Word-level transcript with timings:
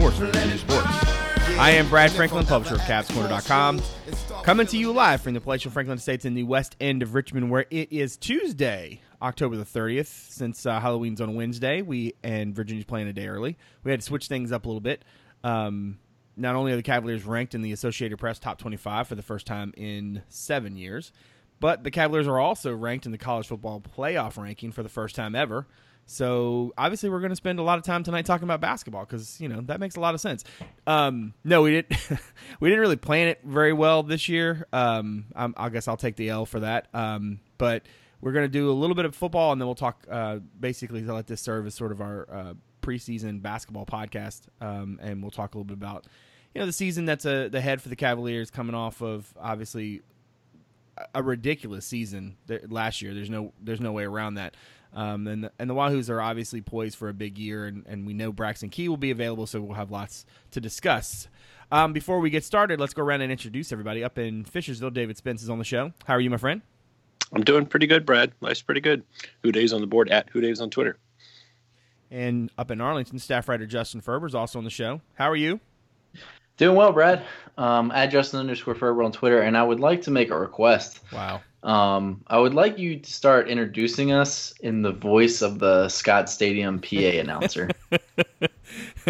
source 0.00 0.16
for 0.16 0.32
sports. 0.56 0.86
I 1.58 1.72
am 1.72 1.86
Brad 1.90 2.10
Franklin, 2.12 2.46
publisher 2.46 2.76
of 2.76 2.80
CavsCorner.com, 2.82 3.82
coming 4.44 4.66
to 4.68 4.78
you 4.78 4.92
live 4.92 5.20
from 5.20 5.34
the 5.34 5.42
palatial 5.42 5.70
Franklin 5.70 5.98
Estates 5.98 6.24
in 6.24 6.32
the 6.32 6.44
west 6.44 6.74
end 6.80 7.02
of 7.02 7.14
Richmond, 7.14 7.50
where 7.50 7.66
it 7.70 7.92
is 7.92 8.16
Tuesday, 8.16 9.02
October 9.20 9.56
the 9.56 9.64
30th. 9.64 10.06
Since 10.06 10.64
uh, 10.64 10.80
Halloween's 10.80 11.20
on 11.20 11.34
Wednesday, 11.34 11.82
we 11.82 12.14
and 12.22 12.56
Virginia's 12.56 12.86
playing 12.86 13.08
a 13.08 13.12
day 13.12 13.26
early. 13.26 13.58
We 13.84 13.90
had 13.90 14.00
to 14.00 14.06
switch 14.06 14.26
things 14.26 14.52
up 14.52 14.64
a 14.64 14.68
little 14.68 14.80
bit. 14.80 15.04
Um, 15.44 15.98
not 16.34 16.56
only 16.56 16.72
are 16.72 16.76
the 16.76 16.82
Cavaliers 16.82 17.26
ranked 17.26 17.54
in 17.54 17.60
the 17.60 17.72
Associated 17.72 18.16
Press 18.16 18.38
top 18.38 18.58
25 18.58 19.06
for 19.06 19.16
the 19.16 19.22
first 19.22 19.46
time 19.46 19.74
in 19.76 20.22
seven 20.30 20.76
years, 20.76 21.12
but 21.58 21.84
the 21.84 21.90
Cavaliers 21.90 22.26
are 22.26 22.38
also 22.38 22.74
ranked 22.74 23.04
in 23.04 23.12
the 23.12 23.18
college 23.18 23.48
football 23.48 23.82
playoff 23.82 24.42
ranking 24.42 24.72
for 24.72 24.82
the 24.82 24.88
first 24.88 25.14
time 25.14 25.34
ever. 25.34 25.66
So 26.06 26.72
obviously, 26.76 27.08
we're 27.08 27.20
going 27.20 27.30
to 27.30 27.36
spend 27.36 27.58
a 27.58 27.62
lot 27.62 27.78
of 27.78 27.84
time 27.84 28.02
tonight 28.02 28.26
talking 28.26 28.44
about 28.44 28.60
basketball 28.60 29.04
because 29.04 29.40
you 29.40 29.48
know 29.48 29.60
that 29.62 29.78
makes 29.78 29.96
a 29.96 30.00
lot 30.00 30.14
of 30.14 30.20
sense. 30.20 30.44
Um, 30.86 31.34
no, 31.44 31.62
we 31.62 31.70
didn't. 31.70 31.92
we 32.60 32.68
didn't 32.68 32.80
really 32.80 32.96
plan 32.96 33.28
it 33.28 33.40
very 33.44 33.72
well 33.72 34.02
this 34.02 34.28
year. 34.28 34.66
Um, 34.72 35.26
i 35.34 35.68
guess 35.68 35.86
I'll 35.86 35.96
take 35.96 36.16
the 36.16 36.28
L 36.30 36.46
for 36.46 36.60
that. 36.60 36.88
Um, 36.92 37.40
but 37.58 37.84
we're 38.20 38.32
going 38.32 38.44
to 38.44 38.48
do 38.48 38.70
a 38.70 38.72
little 38.72 38.96
bit 38.96 39.04
of 39.04 39.14
football, 39.14 39.52
and 39.52 39.60
then 39.60 39.66
we'll 39.66 39.74
talk. 39.74 40.04
Uh, 40.10 40.38
basically, 40.58 41.02
to 41.02 41.14
let 41.14 41.26
this 41.26 41.40
serve 41.40 41.66
as 41.66 41.74
sort 41.74 41.92
of 41.92 42.00
our 42.00 42.28
uh, 42.30 42.54
preseason 42.82 43.40
basketball 43.40 43.86
podcast, 43.86 44.42
um, 44.60 44.98
and 45.02 45.22
we'll 45.22 45.30
talk 45.30 45.54
a 45.54 45.58
little 45.58 45.64
bit 45.64 45.74
about 45.74 46.06
you 46.54 46.60
know 46.60 46.66
the 46.66 46.72
season 46.72 47.04
that's 47.04 47.24
a, 47.24 47.48
the 47.48 47.60
head 47.60 47.80
for 47.80 47.88
the 47.88 47.96
Cavaliers, 47.96 48.50
coming 48.50 48.74
off 48.74 49.00
of 49.00 49.32
obviously 49.40 50.02
a 51.14 51.22
ridiculous 51.22 51.86
season 51.86 52.36
last 52.68 53.02
year. 53.02 53.14
There's 53.14 53.30
no 53.30 53.52
there's 53.60 53.80
no 53.80 53.92
way 53.92 54.04
around 54.04 54.34
that. 54.34 54.56
Um, 54.92 55.26
and 55.26 55.44
the, 55.44 55.52
and 55.58 55.70
the 55.70 55.74
Wahoos 55.74 56.10
are 56.10 56.20
obviously 56.20 56.60
poised 56.60 56.98
for 56.98 57.08
a 57.08 57.14
big 57.14 57.38
year, 57.38 57.66
and, 57.66 57.84
and 57.86 58.06
we 58.06 58.12
know 58.12 58.32
Braxton 58.32 58.70
Key 58.70 58.88
will 58.88 58.96
be 58.96 59.10
available, 59.10 59.46
so 59.46 59.60
we'll 59.60 59.76
have 59.76 59.90
lots 59.90 60.26
to 60.50 60.60
discuss. 60.60 61.28
Um, 61.72 61.92
before 61.92 62.18
we 62.18 62.30
get 62.30 62.44
started, 62.44 62.80
let's 62.80 62.94
go 62.94 63.02
around 63.02 63.20
and 63.20 63.30
introduce 63.30 63.70
everybody. 63.70 64.02
Up 64.02 64.18
in 64.18 64.44
Fishersville, 64.44 64.92
David 64.92 65.16
Spence 65.16 65.42
is 65.42 65.50
on 65.50 65.58
the 65.58 65.64
show. 65.64 65.92
How 66.04 66.14
are 66.14 66.20
you, 66.20 66.30
my 66.30 66.36
friend? 66.36 66.62
I'm 67.32 67.44
doing 67.44 67.66
pretty 67.66 67.86
good, 67.86 68.04
Brad. 68.04 68.32
Life's 68.40 68.62
pretty 68.62 68.80
good. 68.80 69.04
Who 69.44 69.52
Dave's 69.52 69.72
on 69.72 69.80
the 69.80 69.86
board 69.86 70.10
at 70.10 70.28
Who 70.30 70.40
Dave's 70.40 70.60
on 70.60 70.70
Twitter. 70.70 70.98
And 72.10 72.50
up 72.58 72.72
in 72.72 72.80
Arlington, 72.80 73.20
staff 73.20 73.48
writer 73.48 73.66
Justin 73.66 74.00
Ferber 74.00 74.26
is 74.26 74.34
also 74.34 74.58
on 74.58 74.64
the 74.64 74.70
show. 74.70 75.00
How 75.14 75.30
are 75.30 75.36
you? 75.36 75.60
Doing 76.56 76.76
well, 76.76 76.92
Brad. 76.92 77.22
Um, 77.56 77.92
at 77.92 78.06
Justin 78.10 78.40
underscore 78.40 78.74
Ferber 78.74 79.04
on 79.04 79.12
Twitter, 79.12 79.40
and 79.42 79.56
I 79.56 79.62
would 79.62 79.78
like 79.78 80.02
to 80.02 80.10
make 80.10 80.30
a 80.30 80.38
request. 80.38 81.00
Wow. 81.12 81.40
Um, 81.62 82.22
I 82.26 82.38
would 82.38 82.54
like 82.54 82.78
you 82.78 82.98
to 82.98 83.12
start 83.12 83.48
introducing 83.48 84.12
us 84.12 84.54
in 84.60 84.82
the 84.82 84.92
voice 84.92 85.42
of 85.42 85.58
the 85.58 85.88
Scott 85.88 86.30
Stadium 86.30 86.80
PA 86.80 86.96
announcer. 86.96 87.68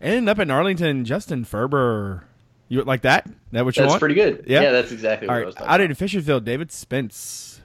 and 0.00 0.28
up 0.28 0.38
in 0.38 0.50
Arlington, 0.50 1.04
Justin 1.04 1.44
Ferber. 1.44 2.26
You 2.68 2.82
like 2.82 3.02
that? 3.02 3.28
That 3.52 3.64
what 3.64 3.76
you 3.76 3.82
want? 3.82 3.88
that's 3.88 3.90
want? 3.90 4.00
pretty 4.00 4.14
good. 4.14 4.44
Yeah, 4.46 4.62
yeah 4.62 4.72
that's 4.72 4.90
exactly 4.90 5.28
what 5.28 5.36
I 5.36 5.44
was 5.44 5.54
talking 5.54 5.70
Out 5.70 5.80
in 5.82 5.90
Fishersville, 5.92 6.42
David 6.42 6.72
Spence. 6.72 7.60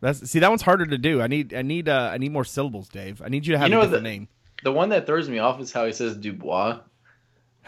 That's 0.00 0.30
see 0.30 0.38
that 0.38 0.48
one's 0.48 0.62
harder 0.62 0.86
to 0.86 0.98
do. 0.98 1.20
I 1.20 1.26
need 1.26 1.52
I 1.52 1.62
need 1.62 1.88
uh, 1.88 2.10
I 2.12 2.18
need 2.18 2.32
more 2.32 2.44
syllables, 2.44 2.88
Dave. 2.88 3.20
I 3.20 3.28
need 3.28 3.46
you 3.46 3.52
to 3.52 3.58
have 3.58 3.68
you 3.68 3.74
know, 3.74 3.80
a 3.80 3.84
different 3.84 4.04
the, 4.04 4.10
name. 4.10 4.28
The 4.62 4.72
one 4.72 4.88
that 4.90 5.06
throws 5.06 5.28
me 5.28 5.38
off 5.38 5.60
is 5.60 5.72
how 5.72 5.84
he 5.86 5.92
says 5.92 6.16
Dubois. 6.16 6.80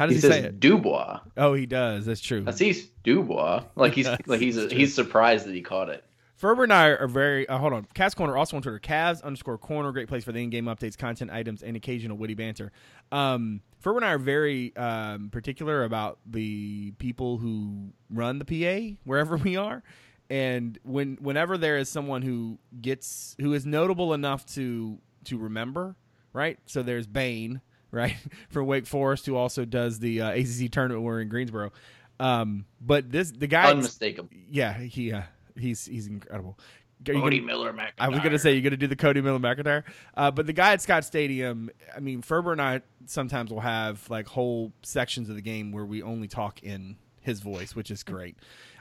How 0.01 0.07
does 0.07 0.23
he, 0.23 0.29
he 0.29 0.33
say 0.33 0.45
it? 0.45 0.61
Dubois. 0.61 1.21
Oh, 1.37 1.53
he 1.53 1.67
does. 1.67 2.07
That's 2.07 2.23
true. 2.23 2.45
I 2.47 2.53
see 2.53 2.89
Dubois. 3.05 3.65
Like 3.77 3.93
he's 3.93 4.09
like 4.27 4.41
he's 4.41 4.57
a, 4.57 4.67
he's 4.75 4.95
surprised 4.95 5.47
that 5.47 5.55
he 5.55 5.61
caught 5.61 5.91
it. 5.91 6.03
Ferber 6.37 6.63
and 6.63 6.73
I 6.73 6.89
are 6.89 7.07
very. 7.07 7.47
Uh, 7.47 7.59
hold 7.59 7.75
on. 7.75 7.87
Cavs 7.95 8.17
Corner 8.17 8.35
also 8.35 8.57
on 8.57 8.63
Twitter. 8.63 8.79
Cavs 8.79 9.23
underscore 9.23 9.59
Corner. 9.59 9.93
Great 9.93 10.09
place 10.09 10.25
for 10.25 10.33
the 10.33 10.43
in-game 10.43 10.65
updates, 10.65 10.97
content 10.97 11.31
items, 11.31 11.63
and 11.63 11.77
occasional 11.77 12.17
witty 12.17 12.33
banter. 12.33 12.73
Um, 13.13 13.61
Ferber 13.81 13.99
and 13.99 14.07
I 14.07 14.13
are 14.13 14.19
very 14.19 14.75
um, 14.75 15.29
particular 15.29 15.85
about 15.85 16.19
the 16.25 16.93
people 16.93 17.37
who 17.37 17.93
run 18.09 18.39
the 18.39 18.47
PA 18.47 18.97
wherever 19.05 19.37
we 19.37 19.59
are, 19.59 19.83
and 20.31 20.79
when 20.83 21.19
whenever 21.21 21.59
there 21.59 21.77
is 21.77 21.91
someone 21.91 22.23
who 22.23 22.59
gets 22.81 23.37
who 23.39 23.53
is 23.53 23.67
notable 23.67 24.15
enough 24.15 24.47
to 24.55 24.97
to 25.25 25.37
remember, 25.37 25.95
right? 26.33 26.59
So 26.65 26.83
there's 26.83 27.07
Bane, 27.07 27.61
right, 27.91 28.17
For 28.51 28.63
Wake 28.63 28.87
Forest, 28.87 29.27
who 29.27 29.37
also 29.37 29.65
does 29.65 29.99
the 29.99 30.23
uh, 30.23 30.31
ACC 30.33 30.71
tournament. 30.71 31.03
We're 31.03 31.21
in 31.21 31.29
Greensboro. 31.29 31.73
Um, 32.19 32.67
but 32.81 33.11
this 33.11 33.31
the 33.31 33.47
guy 33.47 33.71
unmistakable. 33.71 34.29
Yeah, 34.51 34.79
he 34.79 35.13
uh, 35.13 35.23
he's 35.57 35.87
he's 35.87 36.07
incredible. 36.07 36.59
Cody 37.05 37.39
gonna, 37.39 37.47
Miller 37.47 37.73
McIntyre. 37.73 37.93
I 37.99 38.09
was 38.11 38.19
going 38.19 38.33
to 38.33 38.39
say 38.39 38.53
you're 38.53 38.63
going 38.63 38.73
to 38.73 38.77
do 38.77 38.87
the 38.87 38.97
Codi 38.97 39.23
Miller 39.23 39.39
McIntyre, 39.39 39.85
uh, 40.17 40.31
but 40.31 40.47
the 40.47 40.53
guy 40.53 40.73
at 40.73 40.83
Scott 40.83 41.05
Stadium. 41.05 41.71
I 41.97 42.01
mean, 42.01 42.21
Ferber 42.21 42.53
and 42.53 42.61
I 42.61 42.83
sometimes 43.07 43.51
will 43.51 43.61
have 43.61 44.09
like 44.11 44.29
whole 44.29 44.73
sections 44.83 45.31
of 45.31 45.35
the 45.35 45.43
game 45.43 45.73
where 45.73 45.87
we 45.87 46.03
only 46.03 46.29
talk 46.29 46.63
in 46.63 46.97
his 47.23 47.41
voice, 47.41 47.75
which 47.75 47.91
is 47.91 48.03
great. 48.03 48.37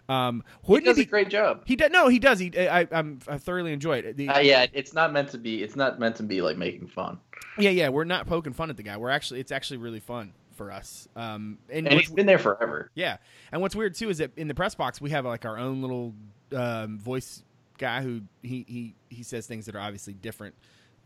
Um, 0.10 0.44
he 0.66 0.80
does 0.82 0.98
he, 0.98 1.04
a 1.04 1.06
great 1.06 1.30
job. 1.30 1.62
He 1.66 1.76
does. 1.76 1.92
No, 1.92 2.08
he 2.08 2.18
does. 2.20 2.40
He. 2.40 2.52
I. 2.58 2.88
I'm, 2.92 3.20
I 3.28 3.38
thoroughly 3.38 3.72
enjoy 3.72 4.00
it. 4.00 4.18
The, 4.18 4.28
uh, 4.28 4.40
yeah, 4.40 4.66
it's 4.74 4.94
not 4.94 5.14
meant 5.14 5.30
to 5.30 5.38
be. 5.38 5.62
It's 5.62 5.76
not 5.76 6.00
meant 6.00 6.16
to 6.16 6.24
be 6.24 6.42
like 6.42 6.58
making 6.58 6.88
fun. 6.88 7.20
Yeah, 7.60 7.70
yeah. 7.70 7.90
We're 7.90 8.06
not 8.06 8.26
poking 8.26 8.54
fun 8.54 8.72
at 8.72 8.78
the 8.78 8.84
guy. 8.84 8.98
We're 8.98 9.12
actually. 9.12 9.40
It's 9.40 9.52
actually 9.52 9.78
really 9.78 10.00
fun 10.00 10.34
for 10.56 10.72
us. 10.72 11.08
Um, 11.16 11.60
and, 11.70 11.88
and 11.88 12.00
he's 12.00 12.10
been 12.10 12.26
there 12.26 12.40
forever. 12.40 12.92
Yeah, 12.96 13.18
and 13.52 13.62
what's 13.62 13.76
weird 13.76 13.94
too 13.94 14.10
is 14.10 14.18
that 14.18 14.32
in 14.36 14.48
the 14.48 14.56
press 14.56 14.76
box 14.76 15.00
we 15.00 15.12
have 15.12 15.26
like 15.26 15.46
our 15.46 15.58
own 15.58 15.82
little 15.82 16.14
um, 16.56 17.00
voice 17.00 17.44
guy 17.78 18.02
who 18.02 18.22
he, 18.42 18.66
he 18.68 18.96
he 19.10 19.24
says 19.24 19.48
things 19.48 19.68
that 19.68 19.76
are 19.76 19.80
obviously 19.80 20.14
different 20.14 20.56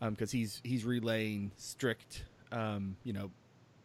because 0.00 0.34
um, 0.34 0.38
he's 0.38 0.60
he's 0.64 0.84
relaying 0.84 1.52
strict 1.56 2.24
um, 2.52 2.96
you 3.04 3.12
know 3.12 3.30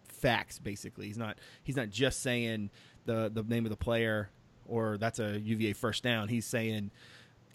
facts 0.08 0.60
basically. 0.60 1.08
He's 1.08 1.18
not 1.18 1.38
he's 1.64 1.76
not 1.76 1.90
just 1.90 2.22
saying 2.22 2.70
the 3.06 3.30
the 3.34 3.44
name 3.44 3.66
of 3.66 3.70
the 3.70 3.78
player 3.78 4.30
or 4.70 4.98
that's 4.98 5.20
a 5.20 5.40
UVA 5.40 5.74
first 5.74 6.04
down. 6.04 6.28
He's 6.28 6.46
saying 6.46 6.92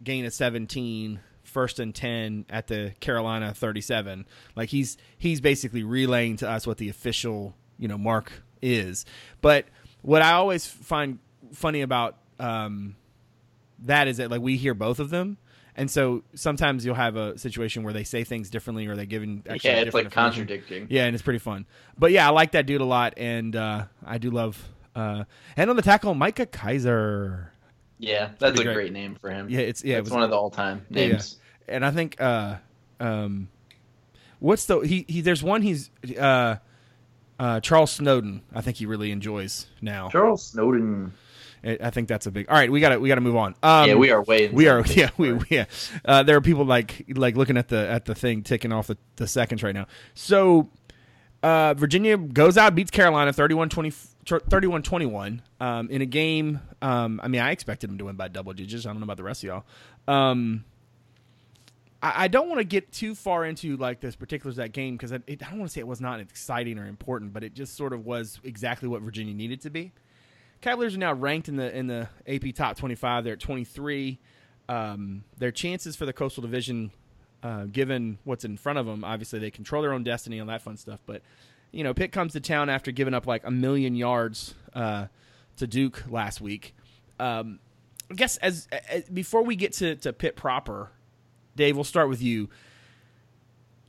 gain 0.03 0.25
of 0.25 0.33
17 0.35 1.21
first 1.45 1.79
and 1.79 1.95
10 1.95 2.47
at 2.51 2.67
the 2.67 2.93
Carolina 3.01 3.55
37. 3.55 4.27
Like 4.57 4.69
he's 4.69 4.97
he's 5.19 5.41
basically 5.41 5.85
relaying 5.85 6.39
to 6.39 6.51
us 6.51 6.67
what 6.67 6.79
the 6.79 6.89
official 6.89 7.55
you 7.79 7.89
know 7.89 7.99
mark 7.99 8.33
is. 8.63 9.05
But 9.41 9.67
what 10.03 10.23
I 10.23 10.33
always 10.33 10.67
find 10.67 11.19
funny 11.53 11.83
about 11.83 12.19
um, 12.39 12.97
that 13.81 14.09
is 14.09 14.19
that 14.19 14.31
like 14.31 14.41
we 14.41 14.57
hear 14.57 14.75
both 14.75 15.01
of 15.01 15.11
them. 15.11 15.39
And 15.77 15.91
so 15.91 16.23
sometimes 16.35 16.87
you'll 16.87 16.95
have 16.95 17.17
a 17.17 17.37
situation 17.37 17.83
where 17.83 17.93
they 17.93 18.05
say 18.05 18.23
things 18.23 18.49
differently 18.49 18.87
or 18.87 18.95
they 18.95 19.07
give 19.07 19.25
in 19.25 19.43
yeah, 19.45 19.81
it's 19.81 19.95
like 19.95 20.13
contradicting. 20.13 20.87
Yeah, 20.89 21.07
and 21.07 21.15
it's 21.15 21.23
pretty 21.23 21.41
fun. 21.41 21.67
But 21.99 22.13
yeah, 22.13 22.29
I 22.29 22.31
like 22.31 22.53
that 22.53 22.67
dude 22.67 22.81
a 22.81 22.85
lot, 22.85 23.15
and 23.17 23.57
uh, 23.57 23.87
I 24.05 24.19
do 24.19 24.31
love. 24.31 24.63
Uh, 24.95 25.25
and 25.57 25.71
on 25.71 25.77
the 25.77 25.83
tackle, 25.83 26.15
Micah 26.15 26.47
Kiser. 26.47 27.51
Yeah, 27.99 28.31
that's 28.39 28.61
a 28.61 28.65
great. 28.65 28.75
great. 28.75 28.93
name 28.93 29.15
for 29.15 29.31
him. 29.31 29.49
Yeah, 29.49 29.61
it's 29.61 29.85
yeah, 29.85 29.99
it's 29.99 30.11
it 30.11 30.15
one 30.15 30.23
of 30.23 30.31
the 30.31 30.37
all 30.37 30.51
time 30.51 30.85
names. 30.91 31.39
Yeah. 31.69 31.75
And 31.77 31.87
I 31.87 31.91
think 31.91 32.21
uh, 32.21 32.57
um, 33.01 33.49
what's 34.39 34.67
the 34.67 34.81
he, 34.81 35.05
he 35.09 35.21
there's 35.21 35.43
one 35.43 35.63
he's 35.63 35.91
uh, 36.19 36.57
uh, 37.39 37.61
Charles 37.61 37.93
Snowden. 37.93 38.43
I 38.55 38.61
think 38.61 38.77
he 38.77 38.87
really 38.87 39.11
enjoys 39.11 39.67
now. 39.81 40.09
Charles 40.11 40.47
Snowden. 40.47 41.13
I 41.65 41.89
think 41.89 42.09
that's 42.09 42.27
a 42.27 42.31
big. 42.31 42.51
All 42.51 42.57
right, 42.57 42.71
we 42.71 42.81
got 42.81 42.91
to 42.91 43.01
we 43.01 43.09
got 43.09 43.15
to 43.15 43.23
move 43.23 43.37
on. 43.37 43.55
Um, 43.63 43.89
yeah, 43.89 43.95
we 43.95 44.11
are 44.11 44.23
way. 44.23 44.49
We 44.49 44.69
are. 44.69 44.85
Yeah, 44.95 45.11
we 45.17 45.39
yeah. 45.49 45.65
Uh, 46.05 46.23
there 46.23 46.37
are 46.37 46.43
people 46.43 46.67
like 46.67 47.07
like 47.15 47.37
looking 47.37 47.57
at 47.57 47.69
the 47.69 47.89
at 47.89 48.05
the 48.05 48.15
thing 48.15 48.43
ticking 48.43 48.71
off 48.71 48.89
the, 48.89 48.99
the 49.17 49.27
seconds 49.27 49.63
right 49.63 49.75
now. 49.75 49.87
So 50.13 50.69
uh, 51.43 51.73
Virginia 51.75 52.19
goes 52.19 52.59
out 52.59 52.75
beats 52.75 52.91
Carolina 52.91 53.33
31-21 54.25 55.41
um, 55.61 55.91
in 55.91 56.03
a 56.03 56.07
game. 56.07 56.61
Um, 56.83 57.21
I 57.23 57.29
mean, 57.29 57.41
I 57.41 57.51
expected 57.51 57.91
them 57.91 57.99
to 57.99 58.05
win 58.07 58.17
by 58.17 58.29
double 58.29 58.53
digits. 58.53 58.87
I 58.87 58.91
don't 58.91 59.01
know 59.01 59.05
about 59.05 59.17
the 59.17 59.25
rest 59.25 59.45
of 59.45 59.49
y'all. 59.49 59.65
Um, 60.07 60.65
I, 62.05 62.29
don't 62.29 62.49
want 62.49 62.59
to 62.59 62.65
get 62.65 62.93
too 62.93 63.15
far 63.15 63.47
into 63.47 63.79
like 63.79 64.01
this 64.01 64.15
particulars 64.15 64.59
of 64.59 64.65
that 64.65 64.73
game 64.73 64.95
because 64.95 65.11
I, 65.13 65.17
I 65.17 65.35
don't 65.35 65.59
want 65.59 65.71
to 65.71 65.73
say 65.73 65.81
it 65.81 65.87
was 65.87 66.03
not 66.03 66.21
exciting 66.21 66.79
or 66.79 66.87
important, 66.87 67.33
but 67.33 67.43
it 67.43 67.55
just 67.55 67.77
sort 67.77 67.95
of 67.95 68.05
was 68.05 68.39
exactly 68.45 68.89
what 68.89 69.01
Virginia 69.01 69.33
needed 69.33 69.63
to 69.63 69.71
be. 69.71 69.91
Cavaliers 70.61 70.95
are 70.95 70.99
now 70.99 71.15
ranked 71.15 71.49
in 71.49 71.57
the 71.57 71.75
in 71.75 71.87
the 71.87 72.09
AP 72.27 72.55
top 72.55 72.77
25. 72.77 73.25
They're 73.25 73.35
at 73.35 73.41
23. 73.41 74.19
Um, 74.69 75.25
their 75.39 75.51
chances 75.51 75.97
for 75.97 76.05
the 76.05 76.13
Coastal 76.13 76.43
Division, 76.43 76.91
uh, 77.43 77.65
given 77.65 78.19
what's 78.25 78.45
in 78.45 78.57
front 78.57 78.79
of 78.79 78.87
them, 78.87 79.05
obviously 79.05 79.39
they 79.39 79.51
control 79.51 79.83
their 79.83 79.93
own 79.93 80.05
destiny 80.05 80.39
and 80.39 80.49
that 80.49 80.63
fun 80.63 80.77
stuff. 80.77 81.01
But 81.07 81.23
you 81.75 81.83
know, 81.83 81.93
Pitt 81.93 82.13
comes 82.13 82.33
to 82.35 82.41
town 82.41 82.71
after 82.71 82.93
giving 82.93 83.15
up 83.15 83.27
like 83.27 83.43
a 83.45 83.51
million 83.51 83.97
yards 83.97 84.55
uh, 84.75 85.07
to 85.57 85.67
Duke 85.67 86.05
last 86.09 86.41
week. 86.41 86.75
Um, 87.19 87.59
I 88.11 88.15
guess 88.15 88.37
as, 88.39 88.69
as, 88.89 89.05
before 89.05 89.43
we 89.43 89.57
get 89.57 89.73
to, 89.75 89.97
to 89.97 90.13
Pitt 90.13 90.37
proper, 90.37 90.91
Dave, 91.57 91.77
we'll 91.77 91.85
start 91.85 92.09
with 92.09 92.23
you. 92.23 92.49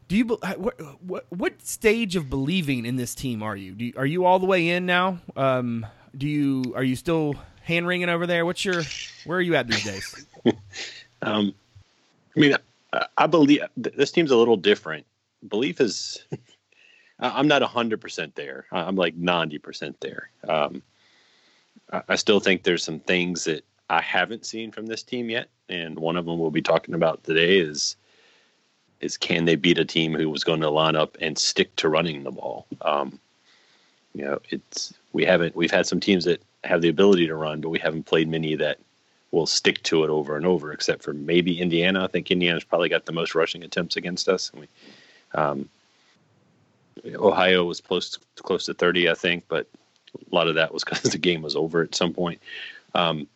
Do 0.07 0.17
you 0.17 0.25
what, 0.25 1.01
what, 1.03 1.25
what 1.29 1.61
stage 1.65 2.15
of 2.15 2.29
believing 2.29 2.85
in 2.85 2.95
this 2.95 3.15
team 3.15 3.41
are 3.41 3.55
you? 3.55 3.75
you 3.77 3.93
are 3.97 4.05
you 4.05 4.25
all 4.25 4.37
the 4.37 4.45
way 4.45 4.69
in 4.69 4.85
now? 4.85 5.19
Um, 5.35 5.85
do 6.15 6.27
you 6.27 6.73
are 6.75 6.83
you 6.83 6.95
still 6.95 7.35
hand 7.63 7.87
wringing 7.87 8.09
over 8.09 8.27
there? 8.27 8.45
What's 8.45 8.63
your 8.63 8.83
where 9.25 9.39
are 9.39 9.41
you 9.41 9.55
at 9.55 9.67
these 9.67 9.83
days? 9.83 10.25
um, 11.23 11.55
I 12.35 12.39
mean, 12.39 12.55
I, 12.93 13.05
I 13.17 13.25
believe 13.25 13.61
this 13.75 14.11
team's 14.11 14.29
a 14.29 14.37
little 14.37 14.57
different 14.57 15.07
belief 15.47 15.81
is. 15.81 16.23
I'm 17.19 17.47
not 17.47 17.61
hundred 17.61 18.01
percent 18.01 18.35
there. 18.35 18.65
I'm 18.71 18.95
like 18.95 19.15
ninety 19.15 19.57
percent 19.57 19.99
there. 20.01 20.29
Um, 20.47 20.81
I 22.09 22.15
still 22.15 22.39
think 22.39 22.63
there's 22.63 22.83
some 22.83 22.99
things 22.99 23.43
that 23.45 23.63
I 23.89 24.01
haven't 24.01 24.45
seen 24.45 24.71
from 24.71 24.87
this 24.87 25.03
team 25.03 25.29
yet, 25.29 25.49
and 25.69 25.97
one 25.97 26.17
of 26.17 26.25
them 26.25 26.39
we'll 26.39 26.51
be 26.51 26.61
talking 26.61 26.95
about 26.95 27.23
today 27.23 27.57
is 27.59 27.95
is 29.01 29.17
can 29.17 29.45
they 29.45 29.55
beat 29.55 29.77
a 29.77 29.85
team 29.85 30.13
who 30.13 30.29
was 30.29 30.43
going 30.43 30.61
to 30.61 30.69
line 30.69 30.95
up 30.95 31.17
and 31.21 31.37
stick 31.37 31.75
to 31.77 31.89
running 31.89 32.23
the 32.23 32.31
ball? 32.31 32.65
Um, 32.81 33.19
you 34.13 34.23
know, 34.23 34.39
it's 34.49 34.93
we 35.13 35.25
haven't 35.25 35.55
we've 35.55 35.71
had 35.71 35.85
some 35.85 35.99
teams 35.99 36.25
that 36.25 36.41
have 36.63 36.81
the 36.81 36.89
ability 36.89 37.27
to 37.27 37.35
run, 37.35 37.61
but 37.61 37.69
we 37.69 37.79
haven't 37.79 38.05
played 38.05 38.27
many 38.27 38.55
that 38.55 38.79
will 39.31 39.45
stick 39.45 39.83
to 39.83 40.03
it 40.03 40.09
over 40.09 40.37
and 40.37 40.45
over, 40.45 40.71
except 40.71 41.03
for 41.03 41.13
maybe 41.13 41.59
Indiana. 41.59 42.03
I 42.03 42.07
think 42.07 42.31
Indiana's 42.31 42.63
probably 42.63 42.89
got 42.89 43.05
the 43.05 43.11
most 43.11 43.35
rushing 43.35 43.63
attempts 43.63 43.97
against 43.97 44.29
us. 44.29 44.49
And 44.51 44.61
We, 44.61 44.67
um, 45.39 45.69
Ohio 47.15 47.63
was 47.63 47.81
close 47.81 48.11
to, 48.11 48.43
close 48.43 48.65
to 48.65 48.73
30, 48.73 49.09
I 49.09 49.13
think, 49.13 49.45
but 49.47 49.67
a 50.31 50.35
lot 50.35 50.47
of 50.47 50.55
that 50.55 50.73
was 50.73 50.83
because 50.85 51.03
the 51.03 51.17
game 51.17 51.41
was 51.41 51.55
over 51.55 51.81
at 51.81 51.95
some 51.95 52.13
point. 52.13 52.41
Um, 52.93 53.27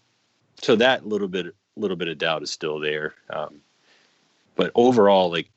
so 0.62 0.76
that 0.76 1.08
little 1.08 1.28
bit, 1.28 1.54
little 1.76 1.98
bit 1.98 2.08
of 2.08 2.18
doubt 2.18 2.44
is 2.44 2.52
still 2.52 2.80
there. 2.80 3.16
Um, 3.30 3.62
but 4.56 4.72
overall, 4.76 5.30
like 5.30 5.50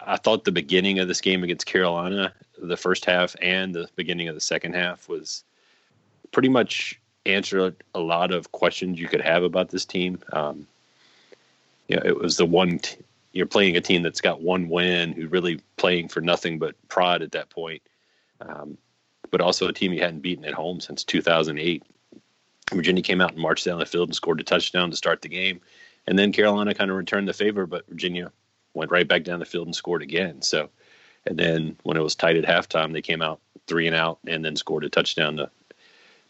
I 0.00 0.16
thought 0.16 0.44
the 0.44 0.52
beginning 0.52 0.98
of 0.98 1.08
this 1.08 1.20
game 1.20 1.42
against 1.44 1.66
Carolina, 1.66 2.32
the 2.60 2.76
first 2.76 3.04
half 3.04 3.34
and 3.40 3.74
the 3.74 3.88
beginning 3.96 4.28
of 4.28 4.34
the 4.34 4.40
second 4.40 4.74
half 4.74 5.08
was 5.08 5.44
pretty 6.30 6.48
much 6.48 6.98
answered 7.26 7.76
a 7.94 8.00
lot 8.00 8.32
of 8.32 8.52
questions 8.52 8.98
you 8.98 9.08
could 9.08 9.20
have 9.20 9.42
about 9.42 9.70
this 9.70 9.84
team. 9.84 10.18
Um, 10.32 10.66
know, 11.96 12.02
it 12.04 12.18
was 12.18 12.36
the 12.36 12.46
one 12.46 12.78
t- 12.78 12.96
you're 13.32 13.46
playing 13.46 13.76
a 13.76 13.80
team 13.80 14.02
that's 14.02 14.20
got 14.20 14.42
one 14.42 14.68
win, 14.68 15.12
who 15.12 15.28
really 15.28 15.60
playing 15.76 16.08
for 16.08 16.20
nothing 16.20 16.58
but 16.58 16.76
pride 16.88 17.22
at 17.22 17.32
that 17.32 17.50
point, 17.50 17.82
um, 18.40 18.76
but 19.30 19.40
also 19.40 19.68
a 19.68 19.72
team 19.72 19.92
you 19.92 20.00
hadn't 20.00 20.20
beaten 20.20 20.44
at 20.44 20.54
home 20.54 20.80
since 20.80 21.04
2008. 21.04 21.82
Virginia 22.72 23.02
came 23.02 23.20
out 23.20 23.32
and 23.32 23.40
marched 23.40 23.64
down 23.64 23.78
the 23.78 23.86
field 23.86 24.08
and 24.08 24.16
scored 24.16 24.40
a 24.40 24.44
touchdown 24.44 24.90
to 24.90 24.96
start 24.96 25.22
the 25.22 25.28
game, 25.28 25.60
and 26.06 26.18
then 26.18 26.32
Carolina 26.32 26.74
kind 26.74 26.90
of 26.90 26.96
returned 26.96 27.28
the 27.28 27.32
favor, 27.32 27.66
but 27.66 27.88
Virginia 27.88 28.30
went 28.74 28.90
right 28.90 29.08
back 29.08 29.24
down 29.24 29.38
the 29.38 29.44
field 29.44 29.66
and 29.66 29.76
scored 29.76 30.02
again. 30.02 30.42
So, 30.42 30.70
and 31.26 31.38
then 31.38 31.76
when 31.82 31.96
it 31.96 32.02
was 32.02 32.14
tight 32.14 32.36
at 32.36 32.44
halftime, 32.44 32.92
they 32.92 33.02
came 33.02 33.22
out 33.22 33.40
three 33.66 33.86
and 33.86 33.96
out 33.96 34.18
and 34.26 34.44
then 34.44 34.56
scored 34.56 34.84
a 34.84 34.88
touchdown 34.88 35.36
to 35.36 35.50